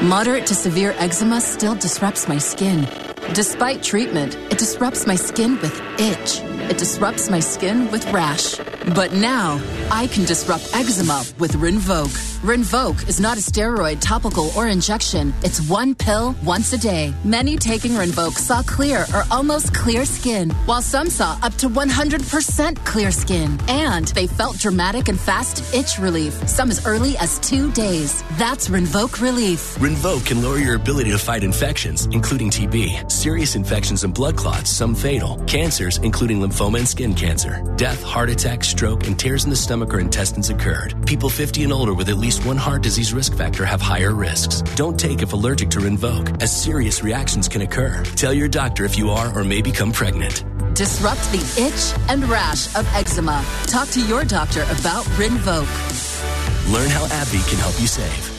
Moderate 0.03 0.47
to 0.47 0.55
severe 0.55 0.95
eczema 0.97 1.43
still 1.43 1.75
disrupts 1.75 2.27
my 2.27 2.39
skin. 2.39 2.89
Despite 3.35 3.83
treatment, 3.83 4.35
it 4.51 4.57
disrupts 4.57 5.07
my 5.07 5.15
skin 5.15 5.61
with 5.61 5.79
itch. 6.01 6.41
It 6.71 6.79
disrupts 6.79 7.29
my 7.29 7.41
skin 7.41 7.91
with 7.91 8.11
rash. 8.11 8.59
But 8.95 9.13
now, 9.13 9.61
I 9.93 10.09
can 10.09 10.25
disrupt 10.25 10.69
eczema 10.75 11.25
with 11.39 11.53
Rinvoq. 11.53 12.11
Rinvoq 12.43 13.09
is 13.09 13.21
not 13.21 13.37
a 13.37 13.41
steroid, 13.41 14.01
topical, 14.01 14.51
or 14.57 14.67
injection. 14.67 15.33
It's 15.45 15.61
one 15.69 15.95
pill 15.95 16.35
once 16.43 16.73
a 16.73 16.79
day. 16.79 17.15
Many 17.23 17.57
taking 17.57 17.93
Rinvoq 17.93 18.33
saw 18.33 18.63
clear 18.63 19.07
or 19.15 19.23
almost 19.31 19.73
clear 19.75 20.05
skin, 20.05 20.51
while 20.67 20.83
some 20.83 21.09
saw 21.09 21.39
up 21.43 21.55
to 21.57 21.69
100% 21.69 22.85
clear 22.85 23.13
skin. 23.13 23.61
And 23.69 24.09
they 24.09 24.27
felt 24.27 24.59
dramatic 24.59 25.09
and 25.09 25.21
fast 25.21 25.73
itch 25.73 25.99
relief, 25.99 26.33
some 26.49 26.71
as 26.71 26.85
early 26.85 27.17
as 27.19 27.39
two 27.39 27.71
days. 27.71 28.25
That's 28.39 28.69
Rinvoq 28.69 29.21
Relief. 29.21 29.77
Rinvoq 29.77 30.27
can 30.27 30.43
lower 30.43 30.59
your 30.59 30.75
ability 30.75 31.11
to 31.11 31.19
fight 31.19 31.45
infections, 31.45 32.07
including 32.07 32.51
TB, 32.51 33.09
serious 33.13 33.55
infections 33.55 34.03
and 34.03 34.13
blood 34.13 34.37
clots, 34.37 34.71
some 34.71 34.97
fatal, 34.97 35.37
cancers, 35.47 35.99
including 35.99 36.41
lymphoma 36.41 36.79
and 36.79 36.89
skin 36.89 37.15
cancer, 37.15 37.63
death, 37.77 38.03
heart 38.03 38.31
attack, 38.31 38.65
stroke, 38.65 38.80
and 38.81 39.19
tears 39.19 39.45
in 39.45 39.51
the 39.51 39.57
stomach 39.57 39.93
or 39.93 40.01
intestines 40.01 40.49
occurred. 40.49 40.95
People 41.07 41.29
50 41.29 41.65
and 41.65 41.73
older 41.73 41.93
with 41.93 42.09
at 42.09 42.17
least 42.17 42.47
one 42.47 42.57
heart 42.57 42.83
disease 42.83 43.13
risk 43.13 43.37
factor 43.37 43.67
have 43.67 43.81
higher 43.81 44.15
risks. 44.15 44.63
Don't 44.75 44.99
take 44.99 45.21
if 45.21 45.35
allergic 45.35 45.69
to 45.71 45.81
Rinvoq, 45.81 46.43
as 46.43 46.51
serious 46.51 47.03
reactions 47.03 47.47
can 47.47 47.61
occur. 47.61 48.03
Tell 48.17 48.33
your 48.33 48.49
doctor 48.49 48.87
if 48.87 48.97
you 48.97 49.11
are 49.11 49.39
or 49.39 49.45
may 49.45 49.61
become 49.61 49.93
pregnant. 49.93 50.45
Disrupt 50.75 51.21
the 51.31 51.43
itch 51.61 52.09
and 52.09 52.25
rash 52.25 52.75
of 52.75 52.87
eczema. 52.95 53.45
Talk 53.65 53.89
to 53.91 54.01
your 54.07 54.25
doctor 54.25 54.63
about 54.63 55.05
Rinvoq. 55.19 56.73
Learn 56.73 56.89
how 56.89 57.05
AbbVie 57.07 57.49
can 57.51 57.59
help 57.59 57.79
you 57.79 57.87
save. 57.87 58.31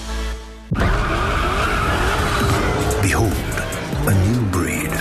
Behold, 3.04 3.32
a 4.08 4.28
new 4.28 4.46
breed. 4.50 4.92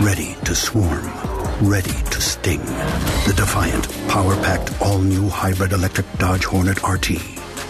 Ready 0.00 0.36
to 0.44 0.54
swarm. 0.54 1.25
Ready 1.62 1.88
to 1.88 2.20
sting. 2.20 2.60
The 2.60 3.32
defiant, 3.34 3.88
power-packed, 4.08 4.82
all-new 4.82 5.30
hybrid 5.30 5.72
electric 5.72 6.06
Dodge 6.18 6.44
Hornet 6.44 6.86
RT. 6.86 7.16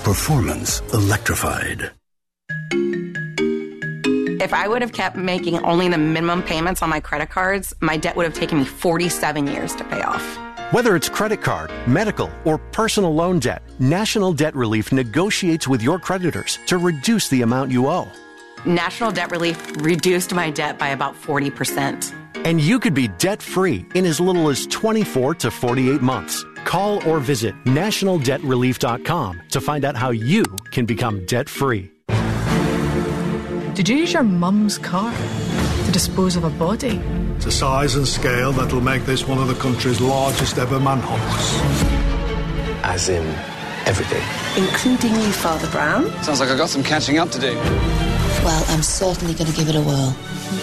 Performance 0.02 0.82
electrified. 0.92 1.92
If 4.42 4.52
I 4.52 4.66
would 4.66 4.82
have 4.82 4.92
kept 4.92 5.14
making 5.14 5.60
only 5.60 5.88
the 5.88 5.98
minimum 5.98 6.42
payments 6.42 6.82
on 6.82 6.90
my 6.90 6.98
credit 6.98 7.30
cards, 7.30 7.72
my 7.80 7.96
debt 7.96 8.16
would 8.16 8.24
have 8.24 8.34
taken 8.34 8.58
me 8.58 8.64
47 8.64 9.46
years 9.46 9.72
to 9.76 9.84
pay 9.84 10.02
off. 10.02 10.36
Whether 10.72 10.96
it's 10.96 11.08
credit 11.08 11.40
card, 11.40 11.70
medical, 11.86 12.28
or 12.44 12.58
personal 12.58 13.14
loan 13.14 13.38
debt, 13.38 13.62
National 13.78 14.32
Debt 14.32 14.56
Relief 14.56 14.90
negotiates 14.90 15.68
with 15.68 15.80
your 15.80 16.00
creditors 16.00 16.58
to 16.66 16.78
reduce 16.78 17.28
the 17.28 17.42
amount 17.42 17.70
you 17.70 17.86
owe. 17.86 18.08
National 18.64 19.12
Debt 19.12 19.30
Relief 19.30 19.60
reduced 19.76 20.32
my 20.32 20.50
debt 20.50 20.78
by 20.78 20.88
about 20.88 21.14
40%. 21.14 22.12
And 22.44 22.60
you 22.60 22.78
could 22.78 22.94
be 22.94 23.08
debt 23.08 23.42
free 23.42 23.84
in 23.94 24.06
as 24.06 24.20
little 24.20 24.48
as 24.48 24.66
24 24.68 25.34
to 25.36 25.50
48 25.50 26.00
months. 26.00 26.44
Call 26.64 27.06
or 27.08 27.18
visit 27.20 27.54
nationaldebtrelief.com 27.64 29.42
to 29.50 29.60
find 29.60 29.84
out 29.84 29.96
how 29.96 30.10
you 30.10 30.44
can 30.70 30.86
become 30.86 31.24
debt 31.26 31.48
free. 31.48 31.90
Did 33.74 33.88
you 33.88 33.96
use 33.96 34.12
your 34.12 34.22
mum's 34.22 34.78
car 34.78 35.12
to 35.12 35.92
dispose 35.92 36.34
of 36.36 36.44
a 36.44 36.50
body? 36.50 37.00
It's 37.36 37.46
a 37.46 37.52
size 37.52 37.94
and 37.94 38.08
scale 38.08 38.52
that'll 38.52 38.80
make 38.80 39.04
this 39.04 39.28
one 39.28 39.38
of 39.38 39.48
the 39.48 39.54
country's 39.54 40.00
largest 40.00 40.56
ever 40.56 40.80
manhunts. 40.80 41.52
As 42.82 43.08
in 43.08 43.22
everything. 43.86 44.22
Including 44.56 45.14
you, 45.14 45.30
Father 45.32 45.68
Brown. 45.70 46.10
Sounds 46.22 46.40
like 46.40 46.48
I've 46.48 46.58
got 46.58 46.70
some 46.70 46.82
catching 46.82 47.18
up 47.18 47.30
to 47.32 47.38
do. 47.38 48.15
Well, 48.46 48.64
I'm 48.68 48.82
certainly 48.84 49.34
going 49.34 49.50
to 49.50 49.56
give 49.56 49.68
it 49.68 49.74
a 49.74 49.82
whirl. 49.82 50.14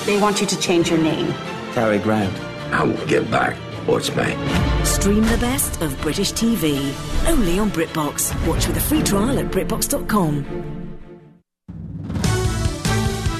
They 0.05 0.17
want 0.17 0.39
you 0.39 0.47
to 0.47 0.57
change 0.57 0.89
your 0.89 0.99
name. 0.99 1.33
Cary 1.73 1.99
Grant. 1.99 2.33
I 2.71 2.81
will 2.81 3.05
get 3.07 3.29
back 3.29 3.57
what's 3.85 4.15
mine. 4.15 4.37
Stream 4.85 5.23
the 5.23 5.37
best 5.41 5.81
of 5.81 5.99
British 5.99 6.31
TV. 6.31 6.79
Only 7.27 7.59
on 7.59 7.69
BritBox. 7.71 8.47
Watch 8.47 8.67
with 8.69 8.77
a 8.77 8.79
free 8.79 9.03
trial 9.03 9.37
at 9.37 9.47
BritBox.com. 9.47 10.45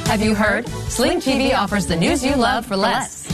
Have 0.08 0.22
you 0.22 0.36
heard? 0.36 0.68
Sling 0.90 1.20
TV 1.20 1.56
offers 1.58 1.88
the 1.88 1.96
news 1.96 2.22
you 2.22 2.36
love 2.36 2.66
for 2.66 2.76
less. 2.76 3.26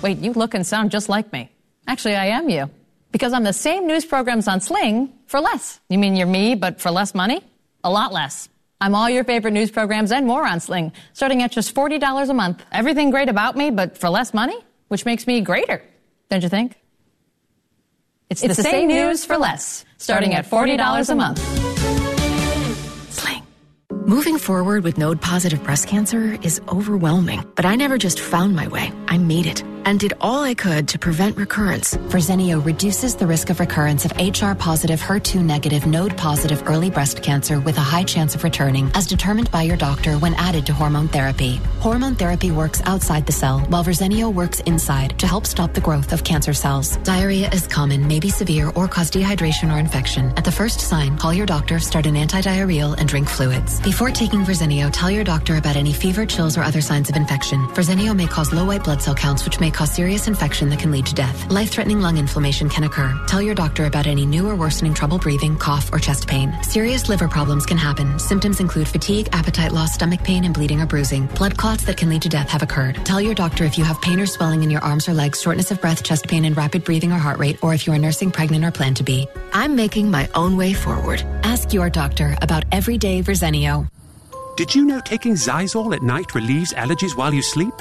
Wait, 0.00 0.18
you 0.18 0.32
look 0.34 0.54
and 0.54 0.64
sound 0.64 0.92
just 0.92 1.08
like 1.08 1.32
me. 1.32 1.50
Actually, 1.88 2.14
I 2.14 2.26
am 2.26 2.48
you. 2.48 2.70
Because 3.10 3.32
I'm 3.32 3.42
the 3.42 3.52
same 3.52 3.88
news 3.88 4.04
programs 4.04 4.46
on 4.46 4.60
Sling 4.60 5.12
for 5.26 5.40
less. 5.40 5.80
You 5.88 5.98
mean 5.98 6.14
you're 6.14 6.28
me, 6.28 6.54
but 6.54 6.80
for 6.80 6.92
less 6.92 7.16
money? 7.16 7.42
A 7.82 7.90
lot 7.90 8.12
less. 8.12 8.48
I'm 8.80 8.94
all 8.94 9.10
your 9.10 9.24
favorite 9.24 9.52
news 9.52 9.70
programs 9.70 10.10
and 10.10 10.26
more 10.26 10.46
on 10.46 10.58
Sling, 10.58 10.92
starting 11.12 11.42
at 11.42 11.52
just 11.52 11.74
$40 11.74 12.30
a 12.30 12.34
month. 12.34 12.64
Everything 12.72 13.10
great 13.10 13.28
about 13.28 13.54
me, 13.54 13.70
but 13.70 13.98
for 13.98 14.08
less 14.08 14.32
money? 14.32 14.56
Which 14.88 15.04
makes 15.04 15.26
me 15.26 15.42
greater, 15.42 15.82
don't 16.30 16.42
you 16.42 16.48
think? 16.48 16.76
It's, 18.30 18.42
it's 18.42 18.56
the, 18.56 18.62
the, 18.62 18.68
same, 18.68 18.72
same 18.72 18.88
news 18.88 19.24
for 19.24 19.36
less, 19.36 19.84
starting 19.98 20.34
at 20.34 20.46
$40 20.46 21.10
a 21.10 21.14
month. 21.14 21.38
Sling. 23.12 23.42
Moving 24.06 24.38
forward 24.38 24.82
with 24.82 24.96
node 24.96 25.20
positive 25.20 25.62
breast 25.62 25.86
cancer 25.86 26.38
is 26.42 26.60
overwhelming, 26.68 27.44
but 27.56 27.66
I 27.66 27.76
never 27.76 27.98
just 27.98 28.18
found 28.18 28.56
my 28.56 28.68
way. 28.68 28.90
I 29.08 29.18
made 29.18 29.46
it 29.46 29.62
and 29.84 30.00
did 30.00 30.14
all 30.20 30.42
I 30.42 30.54
could 30.54 30.88
to 30.88 30.98
prevent 30.98 31.36
recurrence. 31.36 31.96
Verzenio 31.96 32.64
reduces 32.64 33.14
the 33.14 33.26
risk 33.26 33.50
of 33.50 33.60
recurrence 33.60 34.04
of 34.04 34.12
HR 34.12 34.54
positive, 34.54 35.00
HER2 35.00 35.42
negative, 35.42 35.86
node 35.86 36.16
positive 36.16 36.62
early 36.66 36.90
breast 36.90 37.22
cancer 37.22 37.60
with 37.60 37.76
a 37.78 37.80
high 37.80 38.04
chance 38.04 38.34
of 38.34 38.44
returning, 38.44 38.90
as 38.94 39.06
determined 39.06 39.50
by 39.50 39.62
your 39.62 39.76
doctor 39.76 40.14
when 40.18 40.34
added 40.34 40.66
to 40.66 40.72
hormone 40.72 41.08
therapy. 41.08 41.60
Hormone 41.80 42.14
therapy 42.14 42.50
works 42.50 42.82
outside 42.84 43.26
the 43.26 43.32
cell, 43.32 43.60
while 43.68 43.84
Verzenio 43.84 44.32
works 44.32 44.60
inside 44.60 45.18
to 45.18 45.26
help 45.26 45.46
stop 45.46 45.74
the 45.74 45.80
growth 45.80 46.12
of 46.12 46.24
cancer 46.24 46.52
cells. 46.52 46.96
Diarrhea 46.98 47.48
is 47.50 47.66
common, 47.66 48.06
may 48.06 48.20
be 48.20 48.30
severe, 48.30 48.70
or 48.74 48.86
cause 48.88 49.10
dehydration 49.10 49.74
or 49.74 49.78
infection. 49.78 50.32
At 50.36 50.44
the 50.44 50.52
first 50.52 50.80
sign, 50.80 51.16
call 51.16 51.32
your 51.32 51.46
doctor, 51.46 51.78
start 51.78 52.06
an 52.06 52.14
antidiarrheal, 52.14 52.98
and 52.98 53.08
drink 53.08 53.28
fluids. 53.28 53.80
Before 53.80 54.10
taking 54.10 54.44
Verzenio, 54.44 54.90
tell 54.92 55.10
your 55.10 55.24
doctor 55.24 55.56
about 55.56 55.76
any 55.76 55.92
fever, 55.92 56.26
chills, 56.26 56.56
or 56.56 56.62
other 56.62 56.80
signs 56.80 57.08
of 57.08 57.16
infection. 57.16 57.66
Verzenio 57.68 58.14
may 58.14 58.26
cause 58.26 58.52
low 58.52 58.64
white 58.64 58.84
blood 58.84 59.02
cell 59.02 59.14
counts, 59.14 59.44
which 59.44 59.60
may 59.60 59.69
may 59.70 59.76
cause 59.76 59.94
serious 59.94 60.26
infection 60.26 60.68
that 60.70 60.78
can 60.78 60.90
lead 60.90 61.06
to 61.06 61.14
death. 61.14 61.50
Life 61.50 61.70
threatening 61.70 62.00
lung 62.00 62.16
inflammation 62.16 62.68
can 62.68 62.84
occur. 62.84 63.14
Tell 63.26 63.42
your 63.42 63.54
doctor 63.54 63.86
about 63.86 64.06
any 64.06 64.26
new 64.26 64.48
or 64.48 64.56
worsening 64.56 64.94
trouble 64.94 65.18
breathing, 65.18 65.56
cough, 65.56 65.92
or 65.92 65.98
chest 65.98 66.26
pain. 66.26 66.52
Serious 66.62 67.08
liver 67.08 67.28
problems 67.28 67.66
can 67.66 67.76
happen. 67.76 68.18
Symptoms 68.18 68.60
include 68.60 68.88
fatigue, 68.88 69.28
appetite 69.32 69.72
loss, 69.72 69.94
stomach 69.94 70.22
pain, 70.24 70.44
and 70.44 70.54
bleeding 70.54 70.80
or 70.80 70.86
bruising. 70.86 71.26
Blood 71.38 71.56
clots 71.56 71.84
that 71.84 71.96
can 71.96 72.08
lead 72.08 72.22
to 72.22 72.28
death 72.28 72.50
have 72.50 72.62
occurred. 72.62 72.96
Tell 73.04 73.20
your 73.20 73.34
doctor 73.34 73.64
if 73.64 73.78
you 73.78 73.84
have 73.84 74.00
pain 74.02 74.20
or 74.20 74.26
swelling 74.26 74.62
in 74.62 74.70
your 74.70 74.82
arms 74.82 75.08
or 75.08 75.14
legs, 75.14 75.40
shortness 75.40 75.70
of 75.70 75.80
breath, 75.80 76.02
chest 76.02 76.26
pain, 76.26 76.44
and 76.44 76.56
rapid 76.56 76.84
breathing 76.84 77.12
or 77.12 77.18
heart 77.18 77.38
rate, 77.38 77.62
or 77.62 77.74
if 77.74 77.86
you 77.86 77.92
are 77.92 77.98
nursing, 77.98 78.30
pregnant, 78.30 78.64
or 78.64 78.70
plan 78.70 78.94
to 78.94 79.04
be. 79.04 79.28
I'm 79.52 79.76
making 79.76 80.10
my 80.10 80.28
own 80.34 80.56
way 80.56 80.72
forward. 80.72 81.22
Ask 81.42 81.72
your 81.72 81.90
doctor 81.90 82.36
about 82.42 82.64
everyday 82.72 83.22
Verzenio. 83.22 83.88
Did 84.56 84.74
you 84.74 84.84
know 84.84 85.00
taking 85.00 85.34
Xyzal 85.34 85.94
at 85.94 86.02
night 86.02 86.34
relieves 86.34 86.74
allergies 86.74 87.16
while 87.16 87.32
you 87.32 87.42
sleep? 87.42 87.74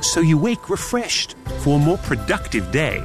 So 0.00 0.20
you 0.20 0.38
wake 0.38 0.70
refreshed 0.70 1.36
for 1.60 1.76
a 1.76 1.78
more 1.78 1.98
productive 1.98 2.70
day. 2.70 3.04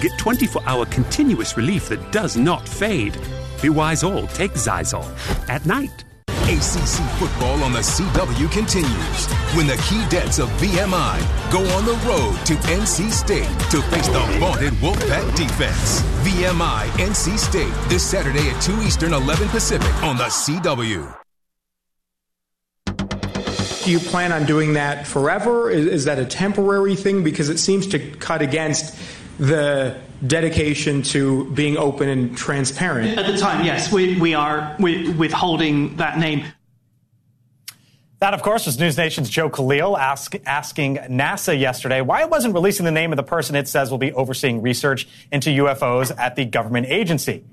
Get 0.00 0.12
24 0.18 0.62
hour 0.66 0.86
continuous 0.86 1.56
relief 1.56 1.88
that 1.88 2.12
does 2.12 2.36
not 2.36 2.68
fade. 2.68 3.18
Be 3.62 3.70
wise 3.70 4.02
all, 4.02 4.26
take 4.28 4.52
Xyzal 4.52 5.06
at 5.48 5.64
night. 5.66 6.04
ACC 6.48 7.02
football 7.18 7.60
on 7.64 7.72
the 7.72 7.80
CW 7.80 8.50
continues 8.52 9.26
when 9.56 9.66
the 9.66 9.74
Keydets 9.74 10.38
of 10.40 10.48
VMI 10.60 11.18
go 11.50 11.58
on 11.74 11.84
the 11.84 11.98
road 12.06 12.36
to 12.46 12.54
NC 12.70 13.10
State 13.10 13.48
to 13.70 13.82
face 13.90 14.06
the 14.06 14.20
vaunted 14.38 14.72
Wolfpack 14.74 15.34
defense. 15.34 16.02
VMI 16.22 16.86
NC 16.98 17.36
State 17.36 17.74
this 17.88 18.08
Saturday 18.08 18.48
at 18.50 18.62
2 18.62 18.80
Eastern, 18.82 19.12
11 19.12 19.48
Pacific 19.48 19.92
on 20.04 20.16
the 20.16 20.24
CW 20.24 21.25
do 23.86 23.92
you 23.92 24.00
plan 24.00 24.32
on 24.32 24.44
doing 24.44 24.74
that 24.74 25.06
forever? 25.06 25.70
Is, 25.70 25.86
is, 25.86 26.04
that 26.04 26.18
a 26.18 26.26
temporary 26.26 26.96
thing? 26.96 27.22
Because 27.22 27.48
it 27.48 27.58
seems 27.58 27.86
to 27.88 27.98
cut 27.98 28.42
against 28.42 28.98
the 29.38 29.96
dedication 30.26 31.02
to 31.02 31.50
being 31.52 31.76
open 31.76 32.08
and 32.08 32.36
transparent. 32.36 33.16
At 33.16 33.26
the 33.26 33.38
time, 33.38 33.64
yes, 33.64 33.92
we, 33.92 34.18
we 34.18 34.34
are 34.34 34.76
withholding 34.78 35.96
that 35.96 36.18
name. 36.18 36.44
That, 38.18 38.34
of 38.34 38.42
course, 38.42 38.66
was 38.66 38.80
News 38.80 38.96
Nation's 38.96 39.30
Joe 39.30 39.50
Khalil 39.50 39.96
ask, 39.96 40.34
asking 40.46 40.96
NASA 40.96 41.58
yesterday 41.58 42.00
why 42.00 42.22
it 42.22 42.30
wasn't 42.30 42.54
releasing 42.54 42.84
the 42.84 42.90
name 42.90 43.12
of 43.12 43.16
the 43.16 43.22
person 43.22 43.54
it 43.54 43.68
says 43.68 43.90
will 43.90 43.98
be 43.98 44.12
overseeing 44.12 44.62
research 44.62 45.06
into 45.30 45.50
UFOs 45.50 46.16
at 46.18 46.34
the 46.34 46.44
government 46.44 46.86
agency. 46.88 47.44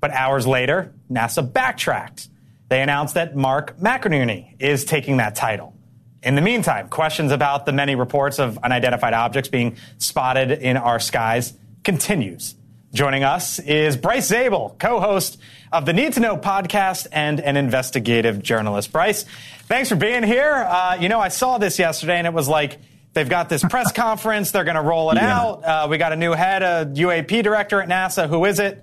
But 0.00 0.10
hours 0.10 0.46
later, 0.46 0.92
NASA 1.10 1.50
backtracked. 1.50 2.28
They 2.72 2.80
announced 2.80 3.16
that 3.16 3.36
Mark 3.36 3.78
McInerney 3.80 4.54
is 4.58 4.86
taking 4.86 5.18
that 5.18 5.34
title. 5.34 5.76
In 6.22 6.36
the 6.36 6.40
meantime, 6.40 6.88
questions 6.88 7.30
about 7.30 7.66
the 7.66 7.72
many 7.72 7.96
reports 7.96 8.38
of 8.38 8.56
unidentified 8.64 9.12
objects 9.12 9.50
being 9.50 9.76
spotted 9.98 10.50
in 10.52 10.78
our 10.78 10.98
skies 10.98 11.52
continues. 11.84 12.54
Joining 12.94 13.24
us 13.24 13.58
is 13.58 13.98
Bryce 13.98 14.26
Zabel, 14.26 14.74
co-host 14.78 15.38
of 15.70 15.84
the 15.84 15.92
Need 15.92 16.14
to 16.14 16.20
Know 16.20 16.38
podcast 16.38 17.08
and 17.12 17.40
an 17.40 17.58
investigative 17.58 18.42
journalist. 18.42 18.90
Bryce, 18.90 19.26
thanks 19.64 19.90
for 19.90 19.96
being 19.96 20.22
here. 20.22 20.54
Uh, 20.54 20.96
you 20.98 21.10
know, 21.10 21.20
I 21.20 21.28
saw 21.28 21.58
this 21.58 21.78
yesterday 21.78 22.16
and 22.16 22.26
it 22.26 22.32
was 22.32 22.48
like, 22.48 22.78
they've 23.12 23.28
got 23.28 23.50
this 23.50 23.62
press 23.62 23.92
conference. 23.94 24.50
They're 24.50 24.64
going 24.64 24.76
to 24.76 24.80
roll 24.80 25.10
it 25.10 25.16
yeah. 25.16 25.38
out. 25.38 25.62
Uh, 25.62 25.88
we 25.90 25.98
got 25.98 26.14
a 26.14 26.16
new 26.16 26.32
head, 26.32 26.62
a 26.62 26.86
UAP 26.86 27.42
director 27.42 27.82
at 27.82 27.88
NASA. 27.90 28.30
Who 28.30 28.46
is 28.46 28.58
it? 28.58 28.82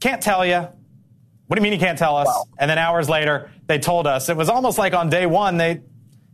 Can't 0.00 0.20
tell 0.20 0.44
you. 0.44 0.66
What 1.52 1.56
do 1.56 1.60
you 1.60 1.64
mean 1.64 1.78
you 1.78 1.86
can't 1.86 1.98
tell 1.98 2.16
us? 2.16 2.28
Wow. 2.28 2.44
And 2.56 2.70
then 2.70 2.78
hours 2.78 3.10
later, 3.10 3.50
they 3.66 3.78
told 3.78 4.06
us. 4.06 4.30
It 4.30 4.38
was 4.38 4.48
almost 4.48 4.78
like 4.78 4.94
on 4.94 5.10
day 5.10 5.26
one, 5.26 5.58
they 5.58 5.82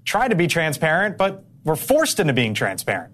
tried 0.05 0.29
to 0.29 0.37
be 0.37 0.47
transparent, 0.47 1.19
but 1.19 1.43
were 1.65 1.75
forced 1.75 2.21
into 2.21 2.33
being 2.33 2.55
transparent. 2.55 3.13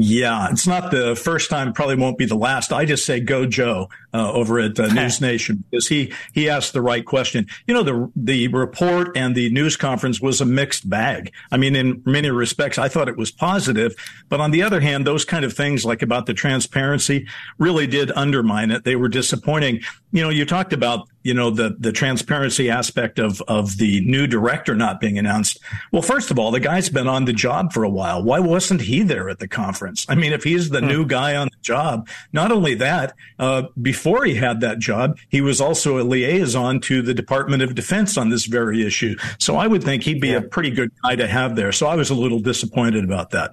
Yeah, 0.00 0.46
it's 0.52 0.68
not 0.68 0.92
the 0.92 1.16
first 1.16 1.50
time, 1.50 1.72
probably 1.72 1.96
won't 1.96 2.18
be 2.18 2.24
the 2.24 2.36
last. 2.36 2.72
I 2.72 2.84
just 2.84 3.04
say 3.04 3.18
go 3.18 3.46
Joe 3.46 3.88
uh, 4.14 4.30
over 4.30 4.60
at 4.60 4.78
uh, 4.78 4.86
News 4.94 5.20
Nation 5.20 5.64
because 5.68 5.88
he 5.88 6.12
he 6.32 6.48
asked 6.48 6.72
the 6.72 6.80
right 6.80 7.04
question. 7.04 7.48
You 7.66 7.74
know, 7.74 7.82
the 7.82 8.12
the 8.14 8.46
report 8.46 9.16
and 9.16 9.34
the 9.34 9.50
news 9.50 9.76
conference 9.76 10.20
was 10.20 10.40
a 10.40 10.44
mixed 10.44 10.88
bag. 10.88 11.32
I 11.50 11.56
mean, 11.56 11.74
in 11.74 12.00
many 12.06 12.30
respects, 12.30 12.78
I 12.78 12.88
thought 12.88 13.08
it 13.08 13.16
was 13.16 13.32
positive, 13.32 13.96
but 14.28 14.40
on 14.40 14.52
the 14.52 14.62
other 14.62 14.78
hand, 14.78 15.04
those 15.04 15.24
kind 15.24 15.44
of 15.44 15.52
things 15.52 15.84
like 15.84 16.00
about 16.00 16.26
the 16.26 16.34
transparency 16.34 17.26
really 17.58 17.88
did 17.88 18.12
undermine 18.12 18.70
it. 18.70 18.84
They 18.84 18.94
were 18.94 19.08
disappointing. 19.08 19.80
You 20.12 20.22
know, 20.22 20.28
you 20.28 20.44
talked 20.44 20.72
about 20.72 21.08
you 21.22 21.34
know 21.34 21.50
the 21.50 21.76
the 21.78 21.92
transparency 21.92 22.70
aspect 22.70 23.18
of 23.18 23.42
of 23.42 23.76
the 23.78 24.00
new 24.02 24.26
director 24.26 24.74
not 24.74 25.00
being 25.00 25.18
announced. 25.18 25.58
Well, 25.92 26.02
first 26.02 26.30
of 26.30 26.38
all, 26.38 26.50
the 26.50 26.60
guy's 26.60 26.88
been 26.88 27.08
on 27.08 27.24
the 27.24 27.32
job 27.32 27.72
for 27.72 27.84
a 27.84 27.88
while. 27.88 28.22
Why 28.22 28.38
wasn't 28.38 28.82
he 28.82 29.02
there 29.02 29.28
at 29.28 29.38
the 29.38 29.48
conference? 29.48 30.06
I 30.08 30.14
mean, 30.14 30.32
if 30.32 30.44
he's 30.44 30.70
the 30.70 30.80
hmm. 30.80 30.86
new 30.86 31.06
guy 31.06 31.36
on 31.36 31.48
the 31.48 31.62
job, 31.62 32.08
not 32.32 32.52
only 32.52 32.74
that, 32.76 33.14
uh, 33.38 33.64
before 33.80 34.24
he 34.24 34.34
had 34.34 34.60
that 34.60 34.78
job, 34.78 35.18
he 35.28 35.40
was 35.40 35.60
also 35.60 35.98
a 35.98 36.04
liaison 36.04 36.80
to 36.80 37.02
the 37.02 37.14
Department 37.14 37.62
of 37.62 37.74
Defense 37.74 38.16
on 38.16 38.30
this 38.30 38.46
very 38.46 38.86
issue. 38.86 39.16
So 39.38 39.56
I 39.56 39.66
would 39.66 39.82
think 39.82 40.04
he'd 40.04 40.20
be 40.20 40.28
yeah. 40.28 40.38
a 40.38 40.42
pretty 40.42 40.70
good 40.70 40.90
guy 41.02 41.16
to 41.16 41.26
have 41.26 41.56
there. 41.56 41.72
So 41.72 41.86
I 41.86 41.96
was 41.96 42.10
a 42.10 42.14
little 42.14 42.40
disappointed 42.40 43.04
about 43.04 43.30
that. 43.30 43.50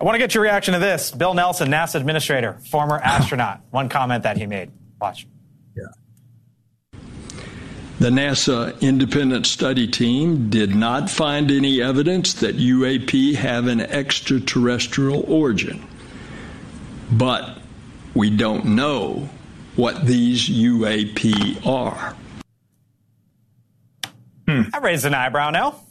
I 0.00 0.04
want 0.04 0.14
to 0.14 0.18
get 0.18 0.34
your 0.34 0.42
reaction 0.42 0.72
to 0.72 0.80
this. 0.80 1.10
Bill 1.10 1.34
Nelson, 1.34 1.68
NASA 1.68 1.96
administrator, 1.96 2.58
former 2.70 2.98
astronaut. 3.04 3.60
One 3.70 3.88
comment 3.88 4.22
that 4.22 4.36
he 4.36 4.46
made. 4.46 4.70
Watch. 5.00 5.26
The 8.00 8.08
NASA 8.08 8.80
independent 8.80 9.44
study 9.44 9.86
team 9.86 10.48
did 10.48 10.74
not 10.74 11.10
find 11.10 11.50
any 11.50 11.82
evidence 11.82 12.32
that 12.32 12.56
UAP 12.56 13.34
have 13.34 13.66
an 13.66 13.82
extraterrestrial 13.82 15.22
origin. 15.28 15.86
But 17.12 17.58
we 18.14 18.30
don't 18.30 18.64
know 18.64 19.28
what 19.76 20.06
these 20.06 20.48
UAP 20.48 21.66
are. 21.66 22.16
Hmm. 24.48 24.62
I 24.72 24.78
raised 24.78 25.04
an 25.04 25.12
eyebrow 25.12 25.50
now. 25.50 25.82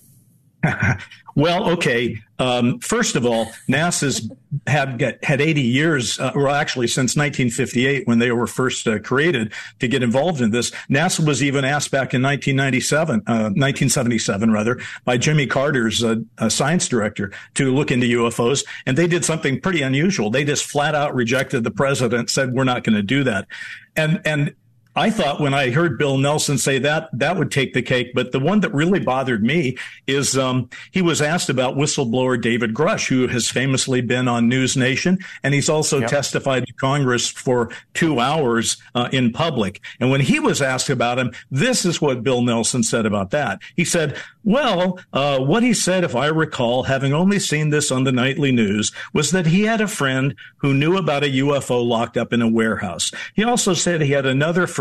well, 1.36 1.70
okay. 1.70 2.22
Um, 2.38 2.80
first 2.80 3.16
of 3.16 3.26
all, 3.26 3.46
NASA's 3.68 4.30
had 4.68 5.20
had 5.24 5.42
80 5.42 5.62
years, 5.62 6.20
uh, 6.20 6.32
well, 6.36 6.54
actually 6.54 6.88
since 6.88 7.16
1958 7.16 8.08
when 8.08 8.20
they 8.20 8.32
were 8.32 8.48
first 8.48 8.88
uh, 8.88 9.00
created 9.00 9.54
to 9.80 9.88
get 9.88 10.04
involved 10.04 10.42
in 10.42 10.52
this. 10.52 10.72
NASA 10.90 11.26
was 11.26 11.44
even 11.44 11.66
asked 11.66 11.92
back 11.92 12.14
in 12.14 12.22
1997, 12.22 13.22
uh, 13.28 13.52
1977 13.56 14.52
rather, 14.52 14.80
by 15.06 15.18
Jimmy 15.18 15.48
Carter's 15.48 16.04
uh, 16.04 16.16
science 16.50 16.88
director 16.88 17.32
to 17.56 17.74
look 17.74 17.92
into 17.92 18.08
UFOs, 18.08 18.66
and 18.86 18.98
they 18.98 19.08
did 19.08 19.24
something 19.24 19.60
pretty 19.62 19.82
unusual. 19.82 20.30
They 20.30 20.44
just 20.44 20.66
flat 20.66 20.96
out 20.96 21.16
rejected 21.16 21.64
the 21.64 21.72
president, 21.72 22.30
said 22.30 22.54
we're 22.54 22.64
not 22.64 22.84
going 22.84 22.96
to 22.96 23.04
do 23.04 23.24
that, 23.24 23.48
and 23.96 24.22
and 24.26 24.56
I 24.96 25.12
thought 25.12 25.40
when 25.40 25.54
I 25.54 25.70
heard 25.70 26.00
Bill 26.00 26.18
Nelson 26.18 26.58
say 26.58 26.80
that, 26.80 27.10
that 27.14 27.38
would 27.38 27.52
take 27.52 27.74
the 27.74 27.82
cake. 27.82 28.12
But 28.16 28.32
the 28.32 28.40
one 28.40 28.60
that 28.62 28.74
really 28.74 29.00
bothered 29.00 29.44
me 29.44 29.78
is 30.08 30.38
um, 30.38 30.70
he 30.92 31.02
was 31.02 31.22
asked 31.22 31.50
about 31.50 31.78
whistleblower 31.78 32.42
David 32.42 32.74
Grusch, 32.74 33.08
who 33.08 33.28
has 33.28 33.50
famously 33.50 34.02
been 34.02 34.28
on 34.28 34.50
News 34.50 34.76
Nation, 34.76 35.20
and 35.44 35.54
he's 35.54 35.70
also 35.70 36.00
yep. 36.00 36.10
testified 36.10 36.66
to 36.66 36.74
Congress 36.74 37.30
for 37.30 37.70
two 37.94 38.20
hours 38.20 38.78
uh, 38.96 39.10
in 39.12 39.32
public. 39.32 39.80
And 40.00 40.10
when 40.10 40.22
he 40.22 40.40
was 40.40 40.62
asked 40.62 40.90
about 40.90 41.20
him, 41.20 41.34
this 41.52 41.86
is 41.86 42.02
what 42.02 42.24
Bill 42.24 42.42
Nelson 42.42 42.82
said 42.82 43.06
about 43.06 43.30
that. 43.30 43.60
He 43.76 43.86
said, 43.86 44.18
well, 44.44 45.00
uh, 45.14 45.40
what 45.40 45.64
he 45.64 45.74
said, 45.74 46.04
if 46.04 46.16
I 46.16 46.28
recall, 46.28 46.84
having 46.84 47.14
only 47.14 47.40
seen 47.40 47.70
this 47.70 47.92
on 47.92 48.06
the 48.06 48.12
nightly 48.12 48.52
news, 48.52 48.92
was 49.14 49.32
that 49.32 49.46
he 49.46 49.64
had 49.64 49.82
a 49.82 49.88
friend 49.88 50.34
who 50.58 50.74
knew 50.74 50.98
about 50.98 51.24
a 51.24 51.28
UFO 51.28 51.86
locked 51.86 52.18
up 52.18 52.34
in 52.34 52.42
a 52.42 52.48
warehouse. 52.48 53.12
He 53.36 53.44
also 53.44 53.74
said 53.74 54.02
he 54.02 54.12
had 54.12 54.26
another 54.26 54.66
friend 54.66 54.79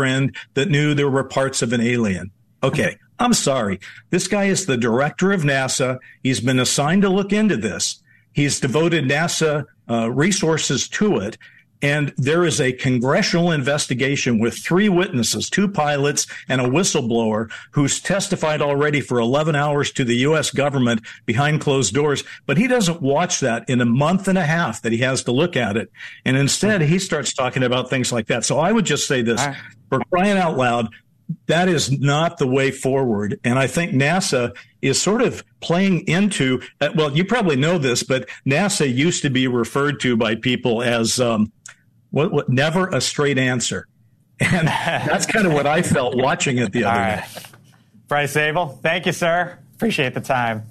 that 0.53 0.69
knew 0.69 0.93
there 0.93 1.09
were 1.09 1.23
parts 1.23 1.61
of 1.61 1.73
an 1.73 1.81
alien. 1.81 2.31
Okay. 2.63 2.97
I'm 3.19 3.33
sorry. 3.33 3.79
This 4.11 4.27
guy 4.27 4.45
is 4.45 4.65
the 4.65 4.77
director 4.77 5.31
of 5.31 5.41
NASA. 5.41 5.99
He's 6.23 6.39
been 6.39 6.59
assigned 6.59 7.01
to 7.01 7.09
look 7.09 7.33
into 7.33 7.57
this. 7.57 8.01
He's 8.31 8.59
devoted 8.59 9.03
NASA 9.03 9.65
uh, 9.89 10.09
resources 10.11 10.87
to 10.89 11.17
it. 11.17 11.37
And 11.81 12.13
there 12.17 12.43
is 12.43 12.59
a 12.59 12.73
congressional 12.73 13.51
investigation 13.51 14.39
with 14.39 14.57
three 14.57 14.89
witnesses, 14.89 15.49
two 15.49 15.67
pilots 15.67 16.27
and 16.49 16.59
a 16.59 16.65
whistleblower 16.65 17.51
who's 17.71 18.01
testified 18.01 18.61
already 18.61 18.99
for 18.99 19.19
11 19.19 19.55
hours 19.55 19.91
to 19.93 20.03
the 20.03 20.17
U.S. 20.17 20.51
government 20.51 21.01
behind 21.25 21.61
closed 21.61 21.93
doors. 21.93 22.23
But 22.45 22.57
he 22.57 22.67
doesn't 22.67 23.01
watch 23.01 23.39
that 23.39 23.69
in 23.69 23.79
a 23.79 23.85
month 23.85 24.27
and 24.27 24.37
a 24.37 24.45
half 24.45 24.81
that 24.81 24.91
he 24.91 24.99
has 24.99 25.23
to 25.23 25.31
look 25.31 25.55
at 25.55 25.77
it. 25.77 25.89
And 26.25 26.35
instead, 26.35 26.81
he 26.81 26.99
starts 26.99 27.33
talking 27.33 27.63
about 27.63 27.89
things 27.89 28.11
like 28.11 28.27
that. 28.27 28.43
So 28.43 28.59
I 28.59 28.71
would 28.71 28.85
just 28.85 29.07
say 29.07 29.21
this 29.21 29.45
for 29.89 30.01
crying 30.11 30.37
out 30.37 30.57
loud, 30.57 30.89
that 31.47 31.69
is 31.69 31.91
not 31.91 32.37
the 32.37 32.47
way 32.47 32.71
forward. 32.71 33.39
And 33.43 33.59
I 33.59 33.67
think 33.67 33.91
NASA 33.91 34.55
is 34.81 35.01
sort 35.01 35.21
of 35.21 35.43
playing 35.59 36.07
into, 36.07 36.61
uh, 36.81 36.89
well, 36.95 37.15
you 37.15 37.23
probably 37.23 37.55
know 37.55 37.77
this, 37.77 38.03
but 38.03 38.27
NASA 38.47 38.91
used 38.91 39.21
to 39.23 39.29
be 39.29 39.47
referred 39.47 39.99
to 40.01 40.17
by 40.17 40.35
people 40.35 40.81
as, 40.81 41.19
um, 41.19 41.51
what, 42.11 42.31
what, 42.31 42.49
never 42.49 42.87
a 42.87 43.01
straight 43.01 43.37
answer. 43.37 43.87
And 44.39 44.67
that's 44.67 45.25
kind 45.25 45.45
of 45.45 45.53
what 45.53 45.67
I 45.67 45.81
felt 45.81 46.15
watching 46.17 46.57
it 46.57 46.71
the 46.71 46.85
other 46.85 46.99
right. 46.99 47.27
day. 47.33 47.41
Bryce 48.07 48.31
Zabel, 48.31 48.79
thank 48.81 49.05
you, 49.05 49.11
sir. 49.11 49.59
Appreciate 49.75 50.13
the 50.13 50.21
time. 50.21 50.63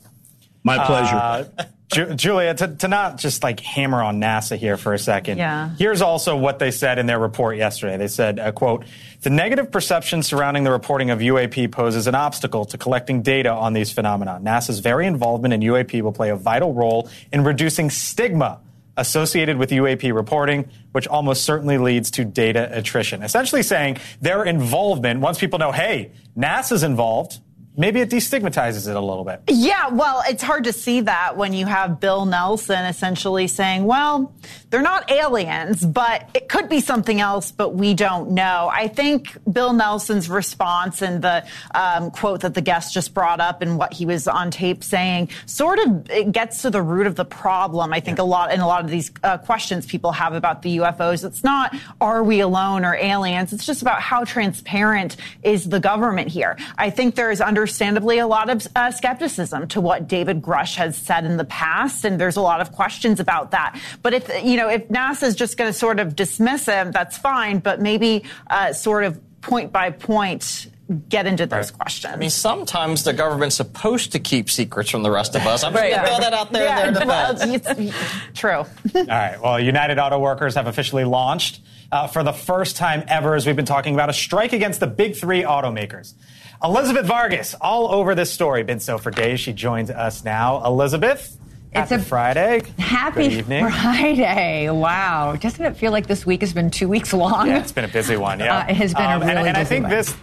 My 0.65 0.85
pleasure. 0.85 1.17
Uh, 1.17 1.65
Ju- 1.93 2.15
Julia, 2.15 2.53
to, 2.55 2.69
to, 2.69 2.89
not 2.89 3.17
just 3.17 3.43
like 3.43 3.61
hammer 3.61 4.03
on 4.03 4.21
NASA 4.21 4.59
here 4.59 4.77
for 4.77 4.93
a 4.93 4.99
second. 4.99 5.39
Yeah. 5.39 5.71
Here's 5.79 6.03
also 6.03 6.37
what 6.37 6.59
they 6.59 6.71
said 6.71 6.99
in 6.99 7.07
their 7.07 7.19
report 7.19 7.57
yesterday. 7.57 7.97
They 7.97 8.09
said, 8.09 8.39
uh, 8.39 8.53
quote, 8.53 8.85
the 9.23 9.31
negative 9.31 9.71
perception 9.71 10.23
surrounding 10.23 10.65
the 10.65 10.71
reporting 10.71 11.11
of 11.11 11.21
UAP 11.21 11.73
poses 11.73 12.07
an 12.07 12.15
obstacle 12.15 12.67
to 12.67 12.77
collecting 12.77 13.23
data 13.23 13.51
on 13.51 13.73
these 13.73 13.91
phenomena. 13.91 14.39
NASA's 14.43 14.81
very 14.81 15.07
involvement 15.07 15.55
in 15.55 15.61
UAP 15.61 16.03
will 16.03 16.13
play 16.13 16.29
a 16.29 16.37
vital 16.37 16.75
role 16.75 17.09
in 17.33 17.43
reducing 17.43 17.89
stigma 17.89 18.61
associated 18.99 19.57
with 19.57 19.71
UAP 19.71 20.13
reporting, 20.15 20.69
which 20.93 21.07
almost 21.09 21.45
certainly 21.45 21.79
leads 21.79 22.11
to 22.13 22.25
data 22.25 22.69
attrition. 22.73 23.23
Essentially 23.23 23.63
saying 23.63 23.99
their 24.21 24.45
involvement, 24.45 25.21
once 25.21 25.39
people 25.39 25.59
know, 25.59 25.73
hey, 25.73 26.13
NASA's 26.37 26.83
involved, 26.83 27.41
maybe 27.79 28.01
it 28.01 28.11
destigmatizes 28.11 28.89
it 28.89 28.97
a 28.97 29.01
little 29.01 29.25
bit. 29.25 29.41
Yeah, 29.49 29.89
well, 29.89 30.23
it's 30.29 30.43
hard 30.43 30.65
to 30.65 30.73
see 30.73 31.01
that 31.03 31.37
when 31.37 31.55
you 31.55 31.65
have 31.65 32.01
Bill 32.01 32.27
Nelson 32.27 32.85
essentially 32.85 33.47
saying, 33.47 33.85
well, 33.85 34.35
they're 34.71 34.83
not 34.83 35.11
aliens, 35.11 35.87
but 35.87 36.29
it 36.35 36.49
could 36.49 36.69
be 36.69 36.81
something 36.81 37.21
else, 37.21 37.53
but 37.53 37.75
we 37.75 37.95
don't 37.95 38.33
know. 38.33 38.69
I 38.73 38.89
think 38.89 39.39
Bill 39.51 39.73
Nelson's 39.73 40.29
response 40.29 41.01
and 41.01 41.23
the 41.23 41.47
um, 41.75 42.11
quote 42.11 42.41
that 42.41 42.55
the 42.55 42.61
guest 42.61 42.93
just 42.93 43.15
brought 43.15 43.41
up 43.41 43.63
and 43.63 43.79
what 43.79 43.95
he 43.95 44.05
was 44.05 44.27
on 44.27 44.51
tape 44.51 44.83
saying 44.83 45.29
sort 45.47 45.79
of 45.79 46.11
it 46.11 46.33
gets 46.33 46.63
to 46.63 46.71
the 46.71 46.83
root 46.83 47.07
of 47.07 47.15
the 47.15 47.25
problem. 47.25 47.93
I 47.93 48.01
think 48.01 48.19
yeah. 48.19 48.25
a 48.25 48.27
lot 48.27 48.53
in 48.53 48.61
a 48.61 48.67
lot 48.67 48.85
of 48.85 48.91
these 48.91 49.11
uh, 49.23 49.39
questions 49.39 49.87
people 49.87 50.13
have 50.13 50.35
about 50.35 50.63
the 50.63 50.79
UFOs. 50.79 51.25
It's 51.25 51.45
not 51.45 51.75
are 52.01 52.23
we 52.23 52.41
alone 52.41 52.85
or 52.85 52.97
aliens. 52.97 53.53
It's 53.53 53.65
just 53.65 53.83
about 53.83 54.03
how 54.03 54.25
transparent 54.25 55.17
is 55.43 55.69
the 55.69 55.81
government 55.81 56.29
here. 56.29 56.57
I 56.77 56.91
think 56.91 57.15
there 57.15 57.31
is 57.31 57.41
understandably 57.69 58.19
a 58.19 58.27
lot 58.27 58.49
of 58.49 58.67
uh, 58.75 58.91
skepticism 58.91 59.69
to 59.69 59.79
what 59.79 60.09
David 60.09 60.41
Grusch 60.41 60.77
has 60.77 60.97
said 60.97 61.27
in 61.27 61.37
the 61.37 61.45
past, 61.45 62.07
and 62.07 62.19
there's 62.19 62.37
a 62.37 62.41
lot 62.41 62.63
of 62.63 62.73
questions 62.73 63.21
about 63.21 63.51
that. 63.51 63.79
But 64.03 64.15
if 64.15 64.31
you 64.43 64.57
know, 64.57 64.71
if 64.71 64.89
NASA 64.89 65.25
is 65.25 65.37
just 65.37 65.59
going 65.59 65.69
to 65.71 65.79
sort 65.79 66.01
of 66.01 66.17
dismiss 66.17 66.65
him, 66.65 66.93
that's 66.93 67.19
fine. 67.19 67.59
But 67.59 67.83
maybe 67.83 68.25
uh, 68.47 68.73
sort 68.73 69.05
of 69.05 69.21
point 69.43 69.71
by 69.71 69.91
point 69.91 70.69
get 71.11 71.27
into 71.27 71.45
those 71.45 71.71
right. 71.71 71.79
questions. 71.79 72.15
I 72.15 72.17
mean, 72.17 72.31
sometimes 72.31 73.05
the 73.05 73.13
government's 73.13 73.57
supposed 73.57 74.13
to 74.13 74.19
keep 74.19 74.49
secrets 74.49 74.89
from 74.89 75.03
the 75.03 75.11
rest 75.11 75.35
of 75.35 75.47
us. 75.47 75.63
I'm 75.63 75.75
just 75.75 75.85
going 75.85 76.01
to 76.01 76.07
throw 76.07 76.19
that 76.21 76.33
out 76.33 76.51
there 76.51 76.65
yeah, 76.65 76.89
in 76.89 76.95
their 76.95 77.59
defense. 77.59 77.95
true. 78.35 78.51
All 78.95 79.05
right. 79.05 79.39
Well, 79.39 79.61
United 79.61 79.99
Auto 79.99 80.19
Workers 80.19 80.55
have 80.55 80.67
officially 80.67 81.05
launched 81.05 81.61
uh, 81.91 82.07
for 82.07 82.23
the 82.23 82.33
first 82.33 82.77
time 82.77 83.05
ever, 83.09 83.35
as 83.35 83.47
we've 83.47 83.57
been 83.57 83.65
talking 83.65 83.95
about, 83.95 84.11
a 84.11 84.13
strike 84.13 84.53
against 84.53 84.81
the 84.81 84.87
big 84.87 85.17
three 85.17 85.43
automakers. 85.43 86.15
Elizabeth 86.63 87.07
Vargas, 87.07 87.55
all 87.61 87.93
over 87.93 88.15
this 88.15 88.33
story, 88.33 88.63
been 88.63 88.81
so 88.81 88.99
for 88.99 89.11
days. 89.11 89.41
She 89.41 89.53
joins 89.53 89.91
us 89.91 90.25
now. 90.25 90.65
Elizabeth, 90.65 91.39
Happy 91.73 91.95
it's 91.95 92.03
a 92.03 92.07
Friday. 92.07 92.63
Happy 92.79 93.43
Friday. 93.43 94.71
Wow. 94.71 95.37
Doesn't 95.37 95.65
it 95.65 95.77
feel 95.77 95.93
like 95.93 96.07
this 96.07 96.25
week 96.25 96.41
has 96.41 96.53
been 96.53 96.71
two 96.71 96.89
weeks 96.89 97.13
long? 97.13 97.47
Yeah, 97.47 97.61
it's 97.61 97.73
been 97.73 97.85
a 97.85 97.89
busy 97.89 98.17
one. 98.17 98.41
Yeah. 98.41 98.49
Uh, 98.59 98.71
it 98.71 98.77
has 98.77 98.95
been 98.95 99.05
um, 99.05 99.23
a 99.23 99.27
really 99.27 99.39
and, 99.41 99.49
and 99.49 99.57
I 99.57 99.65
think 99.65 99.85
one. 99.85 99.91
this 99.91 100.17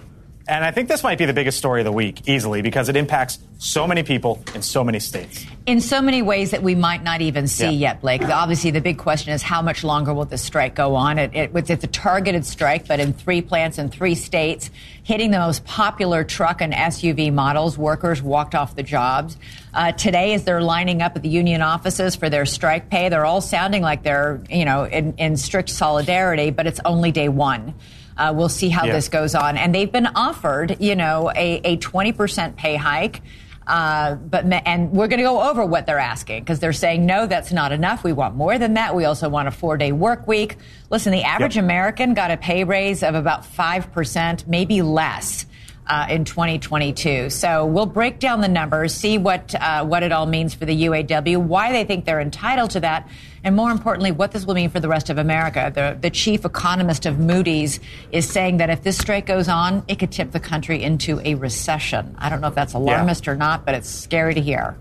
and 0.48 0.64
I 0.64 0.70
think 0.70 0.90
this 0.90 1.02
might 1.02 1.18
be 1.18 1.26
the 1.26 1.34
biggest 1.34 1.58
story 1.58 1.82
of 1.82 1.86
the 1.86 1.92
week, 1.92 2.28
easily, 2.28 2.62
because 2.62 2.88
it 2.88 2.96
impacts 2.96 3.40
so 3.58 3.88
many 3.88 4.04
people 4.04 4.44
in 4.54 4.62
so 4.62 4.84
many 4.84 5.00
states. 5.00 5.44
In 5.66 5.82
so 5.82 6.04
many 6.04 6.22
ways 6.22 6.52
that 6.52 6.62
we 6.62 6.76
might 6.76 7.02
not 7.02 7.22
even 7.22 7.48
see 7.48 7.66
yeah. 7.66 7.90
yet, 7.90 8.02
Blake. 8.02 8.22
Obviously, 8.22 8.70
the 8.70 8.82
big 8.82 9.00
question 9.00 9.34
is 9.34 9.42
how 9.42 9.64
much 9.64 9.84
longer 9.84 10.14
will 10.14 10.26
this 10.26 10.44
strike 10.44 10.76
go 10.76 10.94
on? 10.94 11.18
It, 11.18 11.34
it, 11.34 11.52
it's 11.70 11.84
a 11.84 11.88
targeted 11.88 12.46
strike, 12.46 12.88
but 12.88 13.00
in 13.00 13.14
three 13.14 13.42
plants 13.42 13.80
in 13.80 13.90
three 13.90 14.14
states, 14.14 14.70
hitting 15.02 15.32
the 15.32 15.40
most 15.40 15.66
popular 15.66 16.24
truck 16.24 16.62
and 16.62 16.74
SUV 16.74 17.34
models. 17.34 17.76
Workers 17.76 18.22
walked 18.22 18.54
off 18.54 18.76
the 18.76 18.84
jobs. 18.84 19.38
Uh, 19.74 19.94
today, 19.94 20.36
as 20.36 20.44
they're 20.44 20.62
lining 20.62 21.02
up 21.02 21.16
at 21.16 21.24
the 21.24 21.30
union 21.30 21.64
offices 21.64 22.16
for 22.16 22.30
their 22.30 22.46
strike 22.46 22.92
pay, 22.92 23.10
they're 23.10 23.26
all 23.26 23.42
sounding 23.42 23.82
like 23.82 24.04
they're, 24.04 24.42
you 24.50 24.66
know, 24.66 24.84
in, 24.84 25.16
in 25.18 25.38
strict 25.38 25.70
solidarity, 25.70 26.52
but 26.52 26.68
it's 26.68 26.80
only 26.86 27.12
day 27.12 27.30
one. 27.30 27.74
Uh, 28.18 28.34
we'll 28.36 28.50
see 28.50 28.70
how 28.70 28.86
yeah. 28.86 28.94
this 28.94 29.10
goes 29.10 29.36
on. 29.36 29.58
And 29.58 29.74
they've 29.74 29.92
been 29.92 30.08
offered, 30.08 30.78
you 30.80 30.96
know, 30.96 31.32
a, 31.36 31.62
a 31.64 31.78
20% 31.78 32.56
pay 32.56 32.76
hike. 32.76 33.22
Uh, 33.68 34.14
but 34.16 34.46
and 34.68 34.92
we're 34.92 35.08
going 35.08 35.18
to 35.18 35.24
go 35.24 35.50
over 35.50 35.66
what 35.66 35.88
they're 35.88 35.98
asking 35.98 36.44
because 36.44 36.60
they're 36.60 36.72
saying 36.72 37.04
no, 37.06 37.26
that's 37.26 37.52
not 37.52 37.72
enough. 37.72 38.04
We 38.04 38.14
want 38.14 38.36
more 38.36 38.60
than 38.60 38.76
that. 38.76 38.96
We 38.96 39.06
also 39.06 39.28
want 39.28 39.48
a 39.48 39.52
four-day 39.52 39.92
work 39.92 40.28
week. 40.28 40.58
Listen, 40.92 41.12
the 41.12 41.24
average 41.24 41.56
yep. 41.56 41.64
American 41.64 42.14
got 42.14 42.30
a 42.30 42.38
pay 42.38 42.64
raise 42.64 43.02
of 43.02 43.16
about 43.16 43.44
five 43.44 43.92
percent, 43.92 44.48
maybe 44.48 44.84
less 44.84 45.48
uh, 45.88 46.08
in 46.10 46.26
2022. 46.26 47.30
So 47.30 47.66
we'll 47.66 47.86
break 47.86 48.20
down 48.20 48.42
the 48.42 48.48
numbers, 48.48 48.94
see 48.94 49.18
what 49.18 49.54
uh, 49.56 49.86
what 49.86 50.04
it 50.04 50.12
all 50.12 50.26
means 50.26 50.54
for 50.54 50.66
the 50.66 50.86
UAW, 50.86 51.38
why 51.38 51.72
they 51.72 51.84
think 51.84 52.06
they're 52.06 52.20
entitled 52.20 52.72
to 52.72 52.80
that, 52.82 53.08
and 53.44 53.56
more 53.56 53.72
importantly, 53.72 54.12
what 54.12 54.32
this 54.32 54.46
will 54.46 54.56
mean 54.56 54.70
for 54.70 54.80
the 54.80 54.88
rest 54.88 55.10
of 55.10 55.18
America. 55.18 55.72
The, 55.74 55.98
the 56.00 56.10
chief 56.10 56.46
economist 56.46 57.06
of 57.06 57.20
Moody's 57.20 57.80
is 58.12 58.28
saying 58.28 58.58
that 58.58 58.70
if 58.70 58.84
this 58.84 58.98
strike 58.98 59.28
goes 59.28 59.48
on, 59.48 59.84
it 59.88 60.00
could 60.00 60.12
tip 60.12 60.32
the 60.32 60.40
country 60.40 60.82
into 60.82 61.20
a 61.24 61.36
recession. 61.36 62.16
I 62.18 62.30
don't 62.30 62.42
know 62.42 62.48
if 62.48 62.56
that's 62.56 62.74
alarmist 62.74 63.28
yeah. 63.28 63.34
or 63.34 63.36
not, 63.36 63.66
but 63.66 63.76
it's 63.76 63.90
scary 63.90 64.34
to 64.34 64.42
hear. 64.42 64.76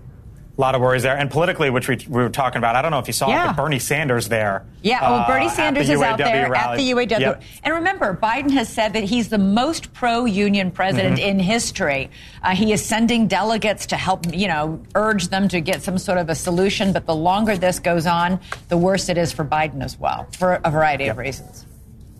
A 0.57 0.61
lot 0.61 0.73
of 0.73 0.79
worries 0.79 1.03
there. 1.03 1.17
And 1.17 1.29
politically, 1.29 1.69
which 1.69 1.89
we, 1.89 1.97
we 2.07 2.23
were 2.23 2.29
talking 2.29 2.59
about, 2.59 2.77
I 2.77 2.81
don't 2.81 2.91
know 2.91 2.99
if 2.99 3.07
you 3.07 3.13
saw 3.13 3.27
yeah. 3.27 3.43
it, 3.43 3.47
but 3.47 3.63
Bernie 3.63 3.79
Sanders 3.79 4.29
there. 4.29 4.65
Yeah, 4.81 5.01
well, 5.01 5.19
uh, 5.21 5.27
Bernie 5.27 5.49
Sanders 5.49 5.89
is 5.89 6.01
out 6.01 6.17
there 6.17 6.49
rally. 6.49 6.73
at 6.73 6.77
the 6.77 6.91
UAW. 6.91 7.19
Yep. 7.19 7.43
And 7.63 7.73
remember, 7.73 8.15
Biden 8.15 8.51
has 8.51 8.69
said 8.69 8.93
that 8.93 9.03
he's 9.03 9.27
the 9.27 9.37
most 9.37 9.91
pro 9.93 10.23
union 10.23 10.71
president 10.71 11.19
mm-hmm. 11.19 11.27
in 11.27 11.39
history. 11.39 12.09
Uh, 12.41 12.55
he 12.55 12.71
is 12.71 12.85
sending 12.85 13.27
delegates 13.27 13.87
to 13.87 13.97
help, 13.97 14.33
you 14.33 14.47
know, 14.47 14.81
urge 14.95 15.27
them 15.27 15.49
to 15.49 15.59
get 15.59 15.81
some 15.81 15.97
sort 15.97 16.19
of 16.19 16.29
a 16.29 16.35
solution. 16.35 16.93
But 16.93 17.05
the 17.05 17.15
longer 17.15 17.57
this 17.57 17.79
goes 17.79 18.05
on, 18.05 18.39
the 18.69 18.77
worse 18.77 19.09
it 19.09 19.17
is 19.17 19.33
for 19.33 19.43
Biden 19.43 19.83
as 19.83 19.99
well, 19.99 20.27
for 20.37 20.61
a 20.63 20.71
variety 20.71 21.05
yep. 21.05 21.13
of 21.13 21.17
reasons. 21.17 21.65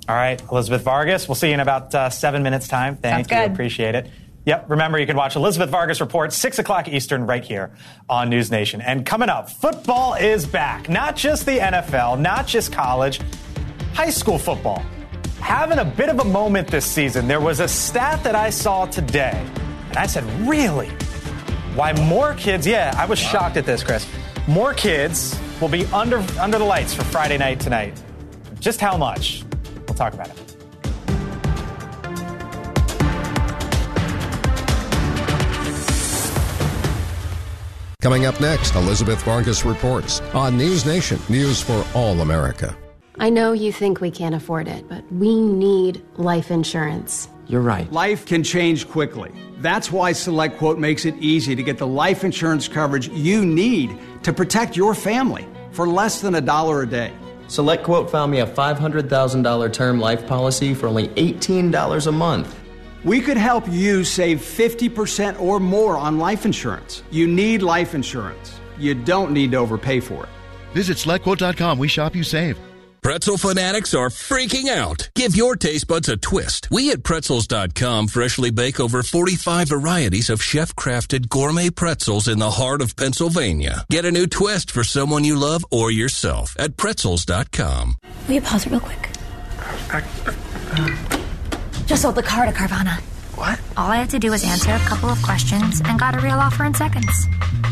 All 0.09 0.15
right, 0.15 0.41
Elizabeth 0.51 0.83
Vargas. 0.83 1.27
We'll 1.27 1.36
see 1.36 1.47
you 1.47 1.53
in 1.53 1.61
about 1.61 1.95
uh, 1.95 2.09
seven 2.09 2.43
minutes' 2.43 2.67
time. 2.67 2.97
Thank 2.97 3.29
Sounds 3.29 3.31
you. 3.31 3.47
Good. 3.47 3.53
Appreciate 3.53 3.95
it. 3.95 4.11
Yep. 4.46 4.70
Remember, 4.70 5.00
you 5.00 5.08
can 5.08 5.18
watch 5.18 5.36
Elizabeth 5.36 5.70
Vargas 5.72 6.00
Report, 6.00 6.32
6 6.32 6.60
o'clock 6.60 6.88
Eastern, 6.88 7.26
right 7.26 7.43
here 7.43 7.72
on 8.08 8.30
News 8.30 8.52
Nation. 8.52 8.80
And 8.80 9.06
coming 9.06 9.28
up, 9.28 9.50
football 9.50 10.14
is 10.14 10.46
back. 10.46 10.88
Not 10.88 11.16
just 11.16 11.46
the 11.48 11.58
NFL, 11.58 12.20
not 12.20 12.46
just 12.46 12.72
college, 12.72 13.20
high 13.93 14.12
school 14.12 14.38
football. 14.38 14.84
Having 15.39 15.80
a 15.80 15.86
bit 15.86 16.10
of 16.10 16.20
a 16.20 16.24
moment 16.24 16.68
this 16.68 16.86
season. 16.86 17.28
There 17.28 17.41
was 17.41 17.60
a 17.60 17.68
stat 17.68 18.24
that 18.24 18.36
I 18.36 18.52
saw 18.52 18.86
today, 18.86 19.43
and 19.89 19.98
I 19.98 20.06
said, 20.06 20.24
really? 20.48 20.89
Why 21.74 21.93
more 21.93 22.36
kids, 22.36 22.68
yeah, 22.68 22.93
I 22.98 23.06
was 23.06 23.20
shocked 23.20 23.58
at 23.58 23.66
this, 23.66 23.84
Chris. 23.84 24.08
More 24.48 24.74
kids 24.74 25.39
will 25.60 25.70
be 25.70 25.86
under, 25.88 26.24
under 26.39 26.60
the 26.60 26.66
lights 26.66 26.93
for 26.93 27.04
Friday 27.06 27.38
night 27.38 27.60
tonight. 27.60 28.00
Just 28.60 28.80
how 28.80 28.96
much? 28.96 29.43
We'll 29.88 29.96
talk 29.96 30.14
about 30.14 30.30
it. 30.30 30.45
Coming 38.06 38.28
up 38.28 38.39
next, 38.39 38.76
Elizabeth 38.76 39.24
Vargas 39.24 39.66
reports 39.66 40.22
on 40.36 40.56
News 40.56 40.86
Nation, 40.86 41.20
news 41.28 41.60
for 41.60 41.84
all 41.95 42.22
America. 42.22 42.78
I 43.18 43.32
know 43.32 43.51
you 43.51 43.72
think 43.72 43.99
we 43.99 44.12
can't 44.12 44.36
afford 44.36 44.68
it, 44.68 44.88
but 44.88 45.03
we 45.12 45.41
need 45.41 46.06
life 46.18 46.51
insurance. 46.51 47.28
You're 47.47 47.62
right. 47.62 47.91
Life 47.91 48.28
can 48.28 48.43
change 48.43 48.88
quickly. 48.88 49.32
That's 49.58 49.91
why 49.91 50.12
SelectQuote 50.12 50.78
makes 50.78 51.06
it 51.06 51.16
easy 51.16 51.56
to 51.56 51.64
get 51.64 51.80
the 51.80 51.88
life 51.88 52.24
insurance 52.24 52.68
coverage 52.68 53.08
you 53.08 53.43
need 53.43 53.97
to 54.22 54.32
protect 54.32 54.78
your 54.78 54.93
family 54.93 55.47
for 55.72 55.88
less 55.88 56.22
than 56.22 56.36
a 56.36 56.41
dollar 56.41 56.84
a 56.84 56.88
day. 56.88 57.12
SelectQuote 57.47 58.12
found 58.12 58.32
me 58.32 58.41
a 58.41 58.45
$500,000 58.45 59.74
term 59.74 59.99
life 59.99 60.28
policy 60.28 60.76
for 60.76 60.86
only 60.86 61.08
$18 61.08 62.06
a 62.06 62.12
month. 62.12 62.64
We 63.06 63.22
could 63.22 63.38
help 63.38 63.70
you 63.70 64.03
save 64.03 64.39
50% 64.39 65.39
or 65.39 65.60
more 65.60 65.95
on 65.95 66.18
life 66.18 66.43
insurance. 66.43 67.03
You 67.12 67.28
need 67.28 67.62
life 67.62 67.93
insurance. 67.95 68.60
You 68.78 68.95
don't 68.95 69.32
need 69.32 69.51
to 69.51 69.58
overpay 69.58 69.99
for 70.01 70.24
it. 70.24 70.30
Visit 70.74 70.97
SelectQuote.com. 70.97 71.78
We 71.78 71.88
shop 71.88 72.16
you 72.16 72.24
save. 72.24 72.58
Pretzel 73.06 73.38
fanatics 73.38 73.93
are 73.93 74.10
freaking 74.10 74.68
out. 74.68 75.12
Give 75.14 75.36
your 75.36 75.56
taste 75.56 75.88
buds 75.88 76.10
a 76.10 76.18
twist. 76.18 76.70
We 76.72 76.91
at 76.91 77.03
Pretzels.com 77.03 78.08
freshly 78.08 78.49
bake 78.49 78.80
over 78.80 79.03
45 79.03 79.70
varieties 79.70 80.32
of 80.32 80.41
chef 80.41 80.76
crafted 80.76 81.30
gourmet 81.30 81.70
pretzels 81.70 82.28
in 82.28 82.39
the 82.39 82.49
heart 82.49 82.82
of 82.82 82.95
Pennsylvania. 82.95 83.86
Get 83.91 84.06
a 84.06 84.12
new 84.12 84.26
twist 84.26 84.72
for 84.72 84.84
someone 84.84 85.24
you 85.24 85.36
love 85.36 85.64
or 85.70 85.91
yourself 85.91 86.56
at 86.58 86.78
Pretzels.com. 86.78 87.97
Will 88.28 88.34
you 88.34 88.41
pause 88.41 88.66
it 88.66 88.72
real 88.72 88.80
quick? 88.80 89.12
Uh, 89.93 90.01
uh, 90.26 90.34
uh, 90.72 91.24
Just 91.86 92.01
sold 92.01 92.15
the 92.15 92.23
car 92.23 92.45
to 92.45 92.51
Carvana. 92.51 92.99
What? 93.36 93.59
All 93.77 93.91
I 93.91 93.97
had 93.97 94.09
to 94.11 94.19
do 94.19 94.31
was 94.31 94.43
answer 94.43 94.71
a 94.71 94.79
couple 94.79 95.09
of 95.09 95.21
questions 95.21 95.81
and 95.86 95.99
got 95.99 96.15
a 96.15 96.19
real 96.19 96.39
offer 96.39 96.63
in 96.65 96.73
seconds. 96.73 97.27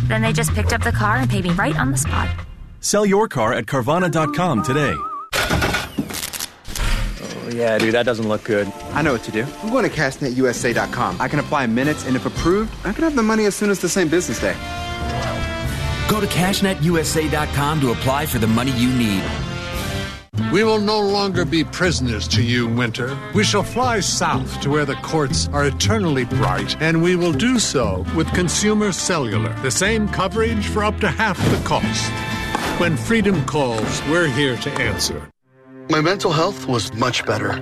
Then 0.08 0.22
they 0.22 0.34
just 0.34 0.54
picked 0.54 0.74
up 0.74 0.84
the 0.84 0.92
car 0.92 1.18
and 1.18 1.30
paid 1.30 1.46
me 1.46 1.52
right 1.52 1.78
on 1.78 1.92
the 1.92 1.98
spot. 1.98 2.30
Sell 2.82 3.06
your 3.06 3.28
car 3.28 3.54
at 3.54 3.66
Carvana.com 3.66 4.64
today. 4.64 4.94
Oh, 7.36 7.50
yeah, 7.54 7.78
dude, 7.78 7.94
that 7.94 8.06
doesn't 8.06 8.28
look 8.28 8.44
good. 8.44 8.68
I 8.92 9.02
know 9.02 9.14
what 9.14 9.24
to 9.24 9.32
do. 9.32 9.46
I'm 9.64 9.70
going 9.72 9.90
to 9.90 9.96
cashnetusa.com. 9.96 11.22
I 11.22 11.28
can 11.28 11.40
apply 11.40 11.64
in 11.64 11.74
minutes, 11.74 12.06
and 12.06 12.16
if 12.16 12.26
approved, 12.26 12.74
I 12.86 12.92
can 12.92 13.04
have 13.04 13.16
the 13.16 13.24
money 13.24 13.46
as 13.46 13.56
soon 13.56 13.70
as 13.70 13.80
the 13.80 13.90
same 13.90 14.10
business 14.10 14.40
day. 14.42 14.54
Go 16.10 16.20
to 16.20 16.28
cashnetusa.com 16.28 17.82
to 17.82 17.92
apply 17.92 18.26
for 18.26 18.40
the 18.40 18.48
money 18.48 18.72
you 18.72 18.94
need. 18.94 19.24
We 20.52 20.64
will 20.64 20.80
no 20.80 21.00
longer 21.00 21.46
be 21.46 21.64
prisoners 21.64 22.28
to 22.30 22.42
you, 22.42 22.68
Winter. 22.68 23.18
We 23.36 23.44
shall 23.44 23.64
fly 23.64 24.00
south 24.00 24.62
to 24.62 24.70
where 24.70 24.86
the 24.86 24.96
courts 24.96 25.48
are 25.52 25.66
eternally 25.66 26.26
bright, 26.26 26.80
and 26.82 27.02
we 27.02 27.16
will 27.16 27.34
do 27.34 27.60
so 27.60 28.06
with 28.16 28.32
Consumer 28.34 28.92
Cellular. 28.92 29.54
The 29.62 29.72
same 29.72 30.08
coverage 30.08 30.68
for 30.68 30.84
up 30.84 31.00
to 31.00 31.10
half 31.10 31.38
the 31.38 31.62
cost. 31.66 32.12
When 32.80 32.98
freedom 32.98 33.46
calls, 33.46 34.02
we're 34.10 34.28
here 34.28 34.58
to 34.58 34.72
answer. 34.74 35.28
My 35.90 36.02
mental 36.02 36.32
health 36.32 36.68
was 36.68 36.94
much 36.94 37.26
better, 37.26 37.60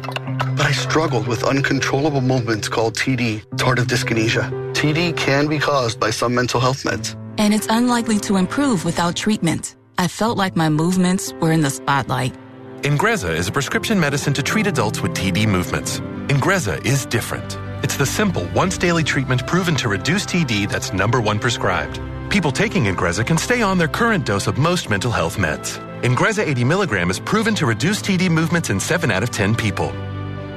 but 0.55 0.65
I 0.65 0.71
struggled 0.71 1.27
with 1.27 1.43
uncontrollable 1.43 2.21
movements 2.21 2.69
called 2.69 2.95
TD, 2.95 3.45
tardive 3.55 3.87
dyskinesia. 3.87 4.49
TD 4.73 5.17
can 5.17 5.47
be 5.47 5.59
caused 5.59 5.99
by 5.99 6.11
some 6.11 6.35
mental 6.35 6.59
health 6.59 6.83
meds. 6.83 7.15
And 7.37 7.53
it's 7.53 7.67
unlikely 7.69 8.19
to 8.19 8.37
improve 8.37 8.85
without 8.85 9.15
treatment. 9.15 9.75
I 9.97 10.07
felt 10.07 10.37
like 10.37 10.55
my 10.55 10.69
movements 10.69 11.33
were 11.41 11.51
in 11.51 11.61
the 11.61 11.69
spotlight. 11.69 12.35
Ingrezza 12.81 13.31
is 13.35 13.47
a 13.47 13.51
prescription 13.51 13.99
medicine 13.99 14.33
to 14.33 14.41
treat 14.41 14.65
adults 14.65 15.03
with 15.03 15.13
TD 15.13 15.47
movements. 15.47 15.99
Ingrezza 16.29 16.83
is 16.83 17.05
different. 17.05 17.59
It's 17.83 17.95
the 17.95 18.07
simple, 18.07 18.49
once 18.55 18.75
daily 18.75 19.03
treatment 19.03 19.45
proven 19.45 19.75
to 19.75 19.87
reduce 19.87 20.25
TD 20.25 20.67
that's 20.67 20.91
number 20.91 21.21
one 21.21 21.37
prescribed. 21.37 21.99
People 22.31 22.51
taking 22.51 22.85
Ingrezza 22.85 23.23
can 23.23 23.37
stay 23.37 23.61
on 23.61 23.77
their 23.77 23.87
current 23.87 24.25
dose 24.25 24.47
of 24.47 24.57
most 24.57 24.89
mental 24.89 25.11
health 25.11 25.37
meds. 25.37 25.77
Ingrezza 26.01 26.43
80 26.43 26.63
milligram 26.63 27.11
is 27.11 27.19
proven 27.19 27.53
to 27.53 27.67
reduce 27.67 28.01
TD 28.01 28.31
movements 28.31 28.71
in 28.71 28.79
7 28.79 29.11
out 29.11 29.21
of 29.21 29.29
10 29.29 29.53
people. 29.53 29.91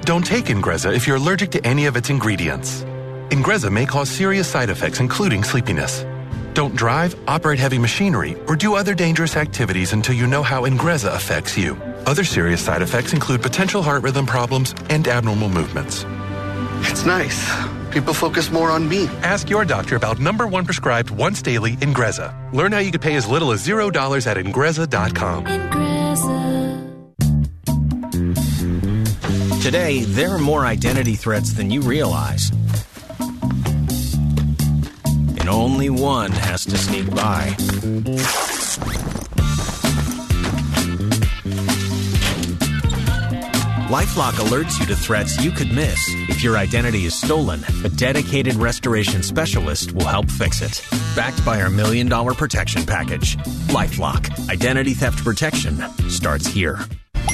Don't 0.01 0.25
take 0.25 0.47
Ingrezza 0.47 0.97
if 0.97 1.07
you're 1.07 1.18
allergic 1.18 1.51
to 1.51 1.66
any 1.66 1.85
of 1.85 1.95
its 1.95 2.09
ingredients. 2.09 2.85
Ingrezza 3.29 3.70
may 3.70 3.85
cause 3.85 4.09
serious 4.09 4.49
side 4.49 4.70
effects, 4.70 4.99
including 4.99 5.45
sleepiness. 5.45 6.07
Don't 6.55 6.77
drive, 6.77 7.17
operate 7.27 7.59
heavy 7.59 7.79
machinery, 7.79 8.37
or 8.47 8.55
do 8.55 8.77
other 8.77 8.95
dangerous 8.95 9.37
activities 9.37 9.93
until 9.93 10.15
you 10.15 10.29
know 10.29 10.43
how 10.43 10.63
Ingrezza 10.63 11.15
affects 11.15 11.59
you. 11.59 11.75
Other 12.07 12.23
serious 12.25 12.61
side 12.61 12.81
effects 12.81 13.13
include 13.13 13.43
potential 13.43 13.83
heart 13.83 14.05
rhythm 14.05 14.25
problems 14.25 14.73
and 14.89 15.07
abnormal 15.09 15.49
movements. 15.49 16.07
It's 16.89 17.05
nice. 17.05 17.51
People 17.91 18.15
focus 18.15 18.53
more 18.53 18.71
on 18.71 18.89
me. 18.89 19.07
Ask 19.23 19.51
your 19.51 19.65
doctor 19.65 19.97
about 19.97 20.21
number 20.21 20.47
one 20.47 20.65
prescribed 20.65 21.11
once 21.11 21.43
daily 21.43 21.77
Ingrezza. 21.77 22.33
Learn 22.53 22.71
how 22.71 22.79
you 22.79 22.93
could 22.93 23.03
pay 23.03 23.17
as 23.17 23.27
little 23.27 23.51
as 23.51 23.67
$0 23.67 24.27
at 24.27 24.37
Ingrezza.com. 24.37 25.45
Today, 29.61 30.05
there 30.05 30.29
are 30.31 30.39
more 30.39 30.67
identity 30.67 31.15
threats 31.15 31.53
than 31.53 31.71
you 31.71 31.81
realize. 31.81 32.53
And 35.45 35.51
only 35.51 35.90
one 35.90 36.32
has 36.32 36.64
to 36.64 36.78
sneak 36.78 37.11
by. 37.11 37.51
Lifelock 43.90 44.32
alerts 44.40 44.80
you 44.80 44.86
to 44.86 44.97
threats 44.97 45.45
you 45.45 45.51
could 45.51 45.70
miss. 45.70 45.99
If 46.30 46.42
your 46.42 46.57
identity 46.57 47.05
is 47.05 47.14
stolen, 47.14 47.62
a 47.84 47.90
dedicated 47.90 48.55
restoration 48.55 49.22
specialist 49.22 49.92
will 49.92 50.07
help 50.07 50.30
fix 50.30 50.62
it. 50.62 50.82
Backed 51.14 51.45
by 51.45 51.61
our 51.61 51.68
million 51.68 52.09
dollar 52.09 52.32
protection 52.32 52.86
package. 52.86 53.36
Lifelock. 53.68 54.49
Identity 54.49 54.95
theft 54.95 55.22
protection 55.22 55.76
starts 56.09 56.47
here. 56.47 56.78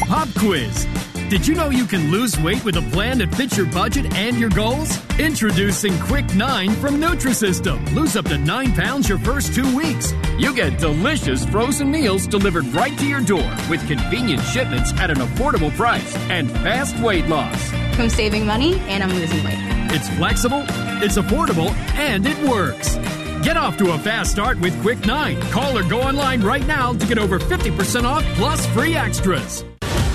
Pop 0.08 0.26
quiz. 0.36 0.88
Did 1.30 1.46
you 1.46 1.54
know 1.54 1.70
you 1.70 1.86
can 1.86 2.10
lose 2.10 2.36
weight 2.40 2.64
with 2.64 2.74
a 2.74 2.82
plan 2.90 3.18
that 3.18 3.32
fits 3.32 3.56
your 3.56 3.66
budget 3.66 4.12
and 4.14 4.36
your 4.36 4.50
goals? 4.50 4.98
Introducing 5.20 5.96
Quick 6.00 6.34
9 6.34 6.72
from 6.72 6.96
Nutrisystem. 6.96 7.94
Lose 7.94 8.16
up 8.16 8.24
to 8.24 8.36
9 8.36 8.74
pounds 8.74 9.08
your 9.08 9.20
first 9.20 9.54
two 9.54 9.76
weeks. 9.76 10.12
You 10.38 10.52
get 10.52 10.80
delicious 10.80 11.44
frozen 11.44 11.88
meals 11.88 12.26
delivered 12.26 12.66
right 12.74 12.98
to 12.98 13.06
your 13.06 13.20
door 13.20 13.48
with 13.70 13.86
convenient 13.86 14.42
shipments 14.42 14.92
at 14.94 15.08
an 15.08 15.18
affordable 15.18 15.70
price 15.76 16.16
and 16.30 16.50
fast 16.50 16.98
weight 16.98 17.28
loss. 17.28 17.72
I'm 17.72 18.10
saving 18.10 18.44
money 18.44 18.80
and 18.88 19.00
I'm 19.00 19.10
losing 19.10 19.44
weight. 19.44 19.58
It's 19.94 20.08
flexible, 20.16 20.64
it's 21.00 21.16
affordable, 21.16 21.70
and 21.94 22.26
it 22.26 22.42
works. 22.48 22.96
Get 23.44 23.56
off 23.56 23.76
to 23.76 23.92
a 23.92 23.98
fast 24.00 24.32
start 24.32 24.58
with 24.58 24.78
Quick 24.82 25.06
9. 25.06 25.40
Call 25.52 25.78
or 25.78 25.84
go 25.84 26.02
online 26.02 26.40
right 26.40 26.66
now 26.66 26.92
to 26.92 27.06
get 27.06 27.18
over 27.18 27.38
50% 27.38 28.02
off 28.02 28.24
plus 28.34 28.66
free 28.74 28.96
extras. 28.96 29.64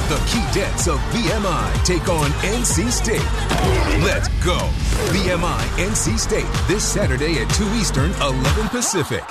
The 0.08 0.18
Keydets 0.30 0.88
of 0.88 0.99
VMI 1.10 1.84
take 1.84 2.08
on 2.10 2.30
NC 2.43 2.91
State. 2.91 3.18
Let's 4.03 4.28
go. 4.45 4.56
VMI 5.12 5.62
NC 5.84 6.20
State 6.20 6.45
this 6.68 6.84
Saturday 6.84 7.39
at 7.39 7.49
2 7.56 7.64
Eastern, 7.74 8.12
11 8.22 8.68
Pacific. 8.68 9.24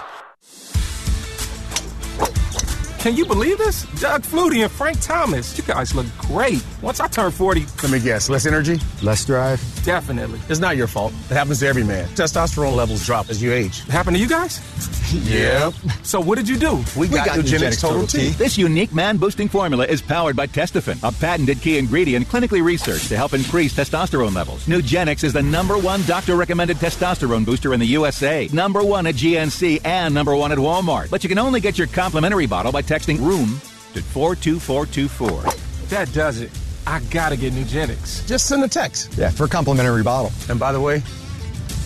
Can 2.99 3.15
you 3.15 3.25
believe 3.25 3.59
this? 3.59 3.85
Doug 4.01 4.23
Flutie 4.23 4.65
and 4.65 4.73
Frank 4.73 4.99
Thomas. 5.01 5.57
You 5.57 5.63
guys 5.63 5.95
look 5.95 6.07
great. 6.19 6.65
Once 6.83 6.99
I 6.99 7.07
turn 7.07 7.31
40. 7.31 7.67
Let 7.83 7.93
me 7.93 8.01
guess. 8.01 8.29
Less 8.29 8.45
energy? 8.45 8.81
Less 9.01 9.25
drive? 9.25 9.74
Definitely. 9.85 10.41
It's 10.49 10.61
not 10.61 10.77
your 10.77 10.87
fault. 10.87 11.13
It 11.31 11.35
happens 11.35 11.61
to 11.61 11.67
every 11.67 11.85
man. 11.85 12.07
Testosterone 12.09 12.75
levels 12.75 13.05
drop 13.05 13.29
as 13.29 13.43
you 13.43 13.53
age. 13.53 13.81
It 13.81 13.91
happened 13.91 14.17
to 14.17 14.23
you 14.23 14.29
guys? 14.29 14.61
Yep. 15.15 15.75
So 16.03 16.19
what 16.21 16.39
did 16.39 16.49
you 16.49 16.57
do? 16.57 16.83
We, 16.97 17.07
got, 17.07 17.27
got 17.27 17.39
Nugenix 17.39 17.81
Total 17.81 18.05
T. 18.05 18.31
This 18.31 18.59
unique 18.59 18.93
man-boosting 18.93 19.49
formula 19.49 19.87
is 19.87 20.03
powered 20.03 20.35
by 20.35 20.49
Testofen, 20.49 20.99
a 21.09 21.13
patented 21.13 21.61
key 21.61 21.79
ingredient 21.79 22.27
clinically 22.27 22.65
researched 22.65 23.09
to 23.11 23.17
help 23.17 23.33
increase 23.33 23.75
testosterone 23.75 24.35
levels. 24.35 24.67
Nugenix 24.67 25.23
is 25.23 25.33
the 25.33 25.43
number 25.43 25.79
one 25.79 26.03
doctor-recommended 26.07 26.79
testosterone 26.79 27.45
booster 27.45 27.75
in 27.75 27.81
the 27.81 27.87
USA, 27.87 28.49
number 28.53 28.83
one 28.83 29.07
at 29.07 29.15
GNC, 29.15 29.83
and 29.85 30.13
number 30.13 30.35
one 30.35 30.51
at 30.51 30.59
Walmart. 30.59 31.11
But 31.11 31.23
you 31.23 31.29
can 31.29 31.39
only 31.39 31.61
get 31.61 31.79
your 31.79 31.87
complimentary 31.87 32.47
bottle 32.47 32.73
by 32.73 32.83
texting 32.83 33.21
ROOM 33.21 33.61
to 33.93 34.03
42424. 34.03 35.89
That 35.91 36.13
does 36.13 36.41
it. 36.41 36.51
I 36.87 37.01
gotta 37.11 37.37
get 37.37 37.53
Nugenix. 37.53 38.27
Just 38.27 38.47
send 38.47 38.63
a 38.65 38.69
text. 38.69 39.17
Yeah, 39.17 39.31
for 39.31 39.45
a 39.45 39.49
complimentary 39.49 40.03
bottle. 40.03 40.33
And 40.49 40.61
by 40.61 40.73
the 40.73 40.81
way, 40.81 41.03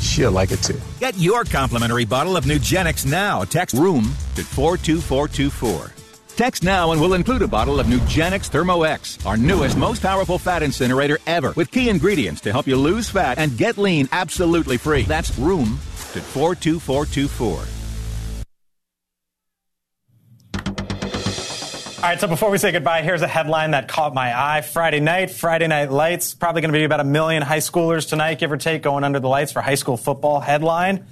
she'll 0.01 0.33
like 0.33 0.51
it 0.51 0.63
too. 0.63 0.81
Get 1.01 1.17
your 1.19 1.45
complimentary 1.45 2.05
bottle 2.05 2.37
of 2.37 2.45
Nugenix 2.45 3.07
now. 3.11 3.45
Text 3.45 3.77
ROOM 3.77 4.05
to 4.35 4.45
42424. 4.45 5.93
Text 6.37 6.63
now 6.63 6.93
and 6.93 7.01
we'll 7.01 7.15
include 7.15 7.43
a 7.43 7.49
bottle 7.49 7.81
of 7.81 7.89
Nugenix 7.89 8.47
Thermo 8.47 8.85
X, 8.85 9.19
our 9.27 9.37
newest, 9.37 9.77
most 9.77 10.01
powerful 10.01 10.39
fat 10.39 10.63
incinerator 10.63 11.19
ever, 11.27 11.53
with 11.57 11.71
key 11.73 11.89
ingredients 11.89 12.41
to 12.43 12.53
help 12.53 12.69
you 12.69 12.77
lose 12.77 13.11
fat 13.11 13.39
and 13.39 13.57
get 13.59 13.77
lean 13.77 14.09
absolutely 14.13 14.77
free. 14.77 15.03
That's 15.03 15.37
ROOM 15.37 15.81
to 16.13 16.21
42424. 16.21 17.78
All 21.99 22.05
right, 22.05 22.21
so 22.21 22.29
before 22.29 22.53
we 22.53 22.59
say 22.59 22.71
goodbye, 22.71 23.03
here's 23.03 23.23
a 23.23 23.27
headline 23.27 23.73
that 23.73 23.89
caught 23.89 24.15
my 24.15 24.33
eye. 24.33 24.61
Friday 24.61 25.01
night, 25.01 25.33
Friday 25.33 25.67
Night 25.67 25.91
Lights. 25.91 26.33
Probably 26.33 26.61
going 26.61 26.73
to 26.73 26.79
be 26.79 26.85
about 26.85 27.01
a 27.01 27.05
million 27.05 27.43
high 27.43 27.59
schoolers 27.59 28.09
tonight, 28.09 28.39
give 28.39 28.53
or 28.53 28.57
take, 28.57 28.83
going 28.85 29.03
under 29.03 29.19
the 29.19 29.27
lights 29.27 29.51
for 29.51 29.61
high 29.61 29.75
school 29.75 29.97
football. 29.97 30.39
Headline 30.39 31.05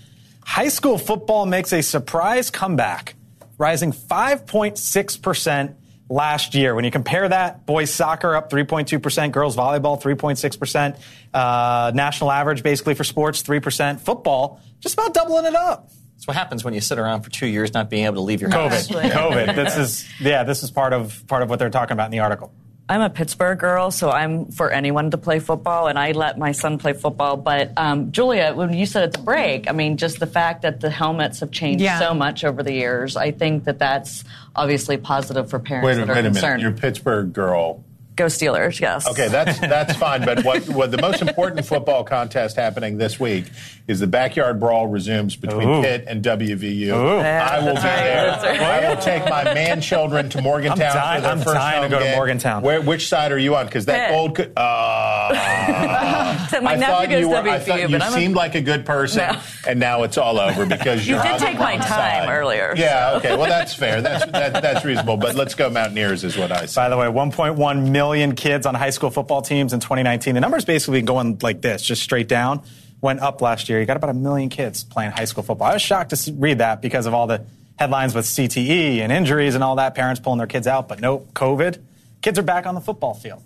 High 0.45 0.69
school 0.69 0.97
football 0.97 1.45
makes 1.45 1.73
a 1.73 1.83
surprise 1.83 2.51
comeback, 2.51 3.17
rising 3.59 3.91
5.6% 3.91 5.75
last 6.09 6.55
year. 6.55 6.73
When 6.77 6.85
you 6.85 6.93
compare 6.93 7.29
that, 7.29 7.67
boys 7.67 7.93
soccer 7.93 8.37
up 8.37 8.49
3.2%, 8.49 9.33
girls 9.33 9.57
volleyball 9.57 10.01
3.6%, 10.01 11.01
uh, 11.35 11.91
national 11.97 12.31
average 12.31 12.63
basically 12.63 12.95
for 12.95 13.03
sports 13.03 13.43
3%, 13.43 13.99
football 13.99 14.61
just 14.79 14.95
about 14.95 15.13
doubling 15.13 15.47
it 15.47 15.57
up. 15.57 15.91
That's 16.17 16.27
what 16.27 16.37
happens 16.37 16.65
when 16.65 16.75
you 16.75 16.81
sit 16.81 16.99
around 16.99 17.23
for 17.23 17.31
two 17.31 17.47
years 17.47 17.73
not 17.75 17.89
being 17.91 18.07
able 18.07 18.17
to 18.17 18.21
leave 18.23 18.41
your 18.41 18.51
COVID. 18.51 18.71
house. 18.71 18.89
COVID. 18.89 19.11
COVID. 19.13 19.55
This 19.65 19.77
is 19.77 20.09
yeah. 20.21 20.45
This 20.45 20.63
is 20.63 20.71
part 20.71 20.93
of 20.93 21.25
part 21.27 21.43
of 21.43 21.51
what 21.51 21.59
they're 21.59 21.71
talking 21.71 21.93
about 21.93 22.07
in 22.07 22.11
the 22.13 22.21
article. 22.21 22.53
I'm 22.89 23.01
a 23.01 23.11
Pittsburgh 23.11 23.59
girl, 23.59 23.91
so 23.91 24.11
I'm 24.13 24.47
for 24.53 24.71
anyone 24.71 25.11
to 25.11 25.19
play 25.19 25.41
football, 25.41 25.89
and 25.89 25.99
I 25.99 26.13
let 26.13 26.39
my 26.39 26.53
son 26.53 26.79
play 26.79 26.93
football. 26.93 27.37
But 27.37 27.73
um, 27.77 28.13
Julia, 28.13 28.53
when 28.55 28.73
you 28.73 28.87
said 28.87 29.03
at 29.03 29.13
the 29.13 29.19
break, 29.19 29.69
I 29.69 29.73
mean, 29.73 29.97
just 29.97 30.21
the 30.21 30.27
fact 30.29 30.63
that 30.63 30.81
the 30.81 30.89
helmets 30.89 31.41
have 31.41 31.51
changed 31.51 31.83
Yeah. 31.83 31.99
so 31.99 32.15
much 32.15 32.45
over 32.45 32.63
the 32.63 32.73
years, 32.73 33.17
I 33.17 33.33
think 33.33 33.65
that 33.65 33.81
that's 33.81 34.23
obviously 34.55 34.99
positive 34.99 35.51
for 35.51 35.59
parents 35.59 35.85
Wait, 35.87 35.93
a- 35.95 35.97
that 35.97 36.11
are 36.11 36.15
wait 36.15 36.21
a 36.21 36.23
minute. 36.23 36.35
concerned. 36.35 36.63
You're 36.63 36.71
a 36.71 36.75
Pittsburgh 36.75 37.33
girl. 37.33 37.83
Go 38.15 38.27
Steelers, 38.27 38.81
yes. 38.81 39.07
Okay, 39.09 39.29
that's 39.29 39.59
that's 39.59 39.95
fine. 39.97 40.25
But 40.25 40.43
what, 40.45 40.67
what 40.71 40.91
the 40.91 40.97
most 41.03 41.21
important 41.21 41.67
football 41.67 42.03
contest 42.05 42.57
happening 42.57 42.97
this 42.97 43.21
week 43.21 43.45
is 43.89 44.01
the 44.01 44.07
backyard 44.09 44.59
brawl 44.59 44.89
resumes 44.89 45.37
between 45.37 45.69
Ooh. 45.69 45.81
Pitt 45.83 46.05
and 46.09 46.23
WVU. 46.25 46.89
Ooh. 46.89 47.19
I 47.21 47.61
will 47.65 47.75
be 47.77 47.81
there. 47.83 48.31
I 48.61 48.89
will 48.89 49.01
take 49.01 49.29
my 49.29 49.45
man 49.55 49.81
children 49.81 50.29
to 50.31 50.43
Morgantown 50.43 50.81
I'm 50.81 50.93
dying- 50.93 51.21
for 51.21 51.23
their 51.23 51.31
I'm 51.33 51.39
first 51.39 51.55
dying 51.55 51.91
to 51.91 51.97
home 51.97 52.05
go 52.05 52.11
to. 52.11 52.17
Morgantown. 52.17 52.63
Where, 52.63 52.81
which 52.81 53.09
side 53.09 53.31
are 53.31 53.39
you 53.39 53.55
on? 53.55 53.67
Because 53.67 53.87
that 53.87 54.09
Pitt. 54.09 54.17
gold. 54.17 54.35
Co- 54.37 54.51
uh, 54.57 56.39
Except 56.45 56.63
my 56.65 56.73
I 56.73 56.77
thought 56.81 57.11
you 57.11 57.29
were. 57.29 57.37
I 57.37 57.59
thought 57.59 57.81
you 57.81 57.89
but 57.89 58.03
I'm 58.03 58.13
a- 58.13 58.17
seemed 58.17 58.35
like 58.35 58.55
a 58.55 58.61
good 58.61 58.85
person, 58.87 59.19
No. 59.33 59.41
and 59.69 59.79
now 59.81 60.03
it's 60.03 60.19
all 60.19 60.39
over 60.39 60.67
because 60.67 61.07
You 61.07 61.15
you're 61.15 61.23
did 61.23 61.33
on 61.33 61.39
the 61.41 61.45
take 61.47 61.59
my 61.59 61.77
time 61.77 61.89
side. 61.89 62.29
earlier, 62.29 62.75
Yeah. 62.77 63.11
so. 63.13 63.17
Okay. 63.19 63.37
Well, 63.37 63.47
that's 63.49 63.75
fair. 63.75 64.01
That's 64.03 64.25
that, 64.33 64.63
that's 64.63 64.85
reasonable. 64.85 65.17
But 65.17 65.35
let's 65.37 65.55
go 65.55 65.71
Mountaineers, 65.71 66.25
is 66.25 66.37
what 66.37 66.53
I 66.53 66.67
say. 66.67 66.81
By 66.81 66.89
the 66.89 66.97
way, 66.97 67.07
1.1 67.07 67.89
million 67.91 68.35
kids 68.35 68.67
on 68.67 68.75
high 68.75 68.91
school 68.91 69.11
football 69.11 69.43
teams 69.43 69.73
in 69.73 69.81
2019. 69.81 70.35
The 70.35 70.41
number's 70.41 70.65
basically 70.65 71.03
going 71.03 71.39
like 71.43 71.61
this, 71.63 71.83
just 71.83 72.03
straight 72.03 72.29
down. 72.29 72.63
Went 73.07 73.21
up 73.21 73.41
last 73.41 73.69
year. 73.69 73.79
You 73.79 73.87
got 73.87 73.97
about 73.97 74.11
a 74.11 74.15
million 74.15 74.49
kids 74.49 74.83
playing 74.83 75.13
high 75.13 75.27
school 75.27 75.45
football. 75.45 75.69
I 75.69 75.75
was 75.75 75.81
shocked 75.81 76.11
to 76.11 76.17
see, 76.17 76.33
read 76.33 76.59
that 76.59 76.83
because 76.83 77.07
of 77.07 77.15
all 77.15 77.29
the 77.29 77.47
headlines 77.79 78.17
with 78.17 78.25
CTE 78.25 78.99
and 78.99 79.13
injuries 79.13 79.55
and 79.55 79.63
all 79.63 79.77
that. 79.77 79.95
Parents 79.95 80.19
pulling 80.19 80.39
their 80.39 80.49
kids 80.49 80.67
out, 80.67 80.89
but 80.89 81.01
nope, 81.01 81.33
COVID. 81.33 81.79
Kids 82.21 82.37
are 82.37 82.43
back 82.43 82.67
on 82.67 82.75
the 82.75 82.81
football 82.81 83.15
field. 83.15 83.45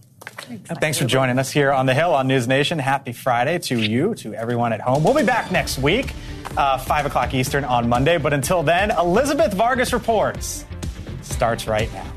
Thanks 0.81 0.97
for 0.97 1.05
joining 1.05 1.39
us 1.39 1.51
here 1.51 1.73
on 1.73 1.85
the 1.85 1.93
Hill 1.93 2.15
on 2.15 2.27
NewsNation. 2.27 2.81
Happy 2.81 3.13
Friday 3.13 3.59
to 3.59 3.79
you, 3.79 4.15
to 4.15 4.33
everyone 4.33 4.73
at 4.73 4.81
home. 4.81 5.05
We'll 5.05 5.13
be 5.13 5.25
back 5.25 5.53
next 5.53 5.79
week, 5.79 6.15
uh, 6.57 6.79
5 6.79 7.05
o'clock 7.05 7.35
Eastern 7.35 7.65
on 7.65 7.87
Monday. 7.87 8.17
But 8.17 8.33
until 8.33 8.63
then, 8.63 8.91
Elizabeth 8.93 9.53
Vargas 9.53 9.93
Reports 9.93 10.65
starts 11.21 11.67
right 11.67 11.93
now. 11.93 12.11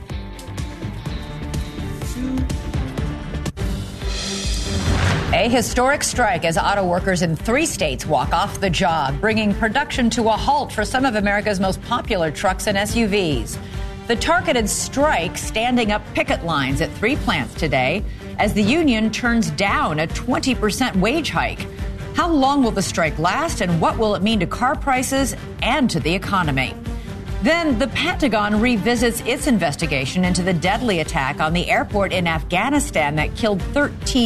A 5.34 5.50
historic 5.50 6.04
strike 6.04 6.46
as 6.46 6.60
auto 6.60 6.86
workers 6.86 7.24
in 7.24 7.36
three 7.36 7.66
states 7.66 8.06
walk 8.06 8.34
off 8.34 8.62
the 8.62 8.70
job, 8.70 9.20
bringing 9.20 9.52
production 9.56 10.08
to 10.12 10.26
a 10.26 10.32
halt 10.32 10.72
for 10.72 10.86
some 10.86 11.06
of 11.06 11.16
America's 11.16 11.60
most 11.60 11.82
popular 11.82 12.30
trucks 12.30 12.68
and 12.68 12.78
SUVs. 12.78 13.58
The 14.06 14.16
targeted 14.16 14.70
strike 14.70 15.36
standing 15.40 15.92
up 15.92 16.04
picket 16.14 16.46
lines 16.46 16.82
at 16.82 16.92
three 16.92 17.16
plants 17.16 17.56
today 17.56 18.06
as 18.38 18.54
the 18.54 18.62
union 18.62 19.10
turns 19.10 19.50
down 19.50 20.02
a 20.02 20.06
20% 20.06 20.98
wage 20.98 21.32
hike. 21.32 21.66
How 22.14 22.30
long 22.30 22.62
will 22.62 22.70
the 22.70 22.84
strike 22.84 23.18
last 23.18 23.62
and 23.62 23.82
what 23.82 23.98
will 23.98 24.14
it 24.14 24.22
mean 24.22 24.40
to 24.40 24.46
car 24.46 24.76
prices 24.76 25.36
and 25.64 25.90
to 25.90 26.00
the 26.00 26.14
economy? 26.14 26.76
Then 27.44 27.78
the 27.78 27.90
Pentagon 27.90 28.62
revisits 28.62 29.20
its 29.26 29.48
investigation 29.48 30.24
into 30.24 30.42
the 30.44 30.54
deadly 30.54 31.02
attack 31.02 31.42
on 31.42 31.52
the 31.52 31.70
airport 31.70 32.14
in 32.14 32.26
Afghanistan 32.26 33.18
that 33.18 33.36
killed 33.36 33.62
13 33.74 34.22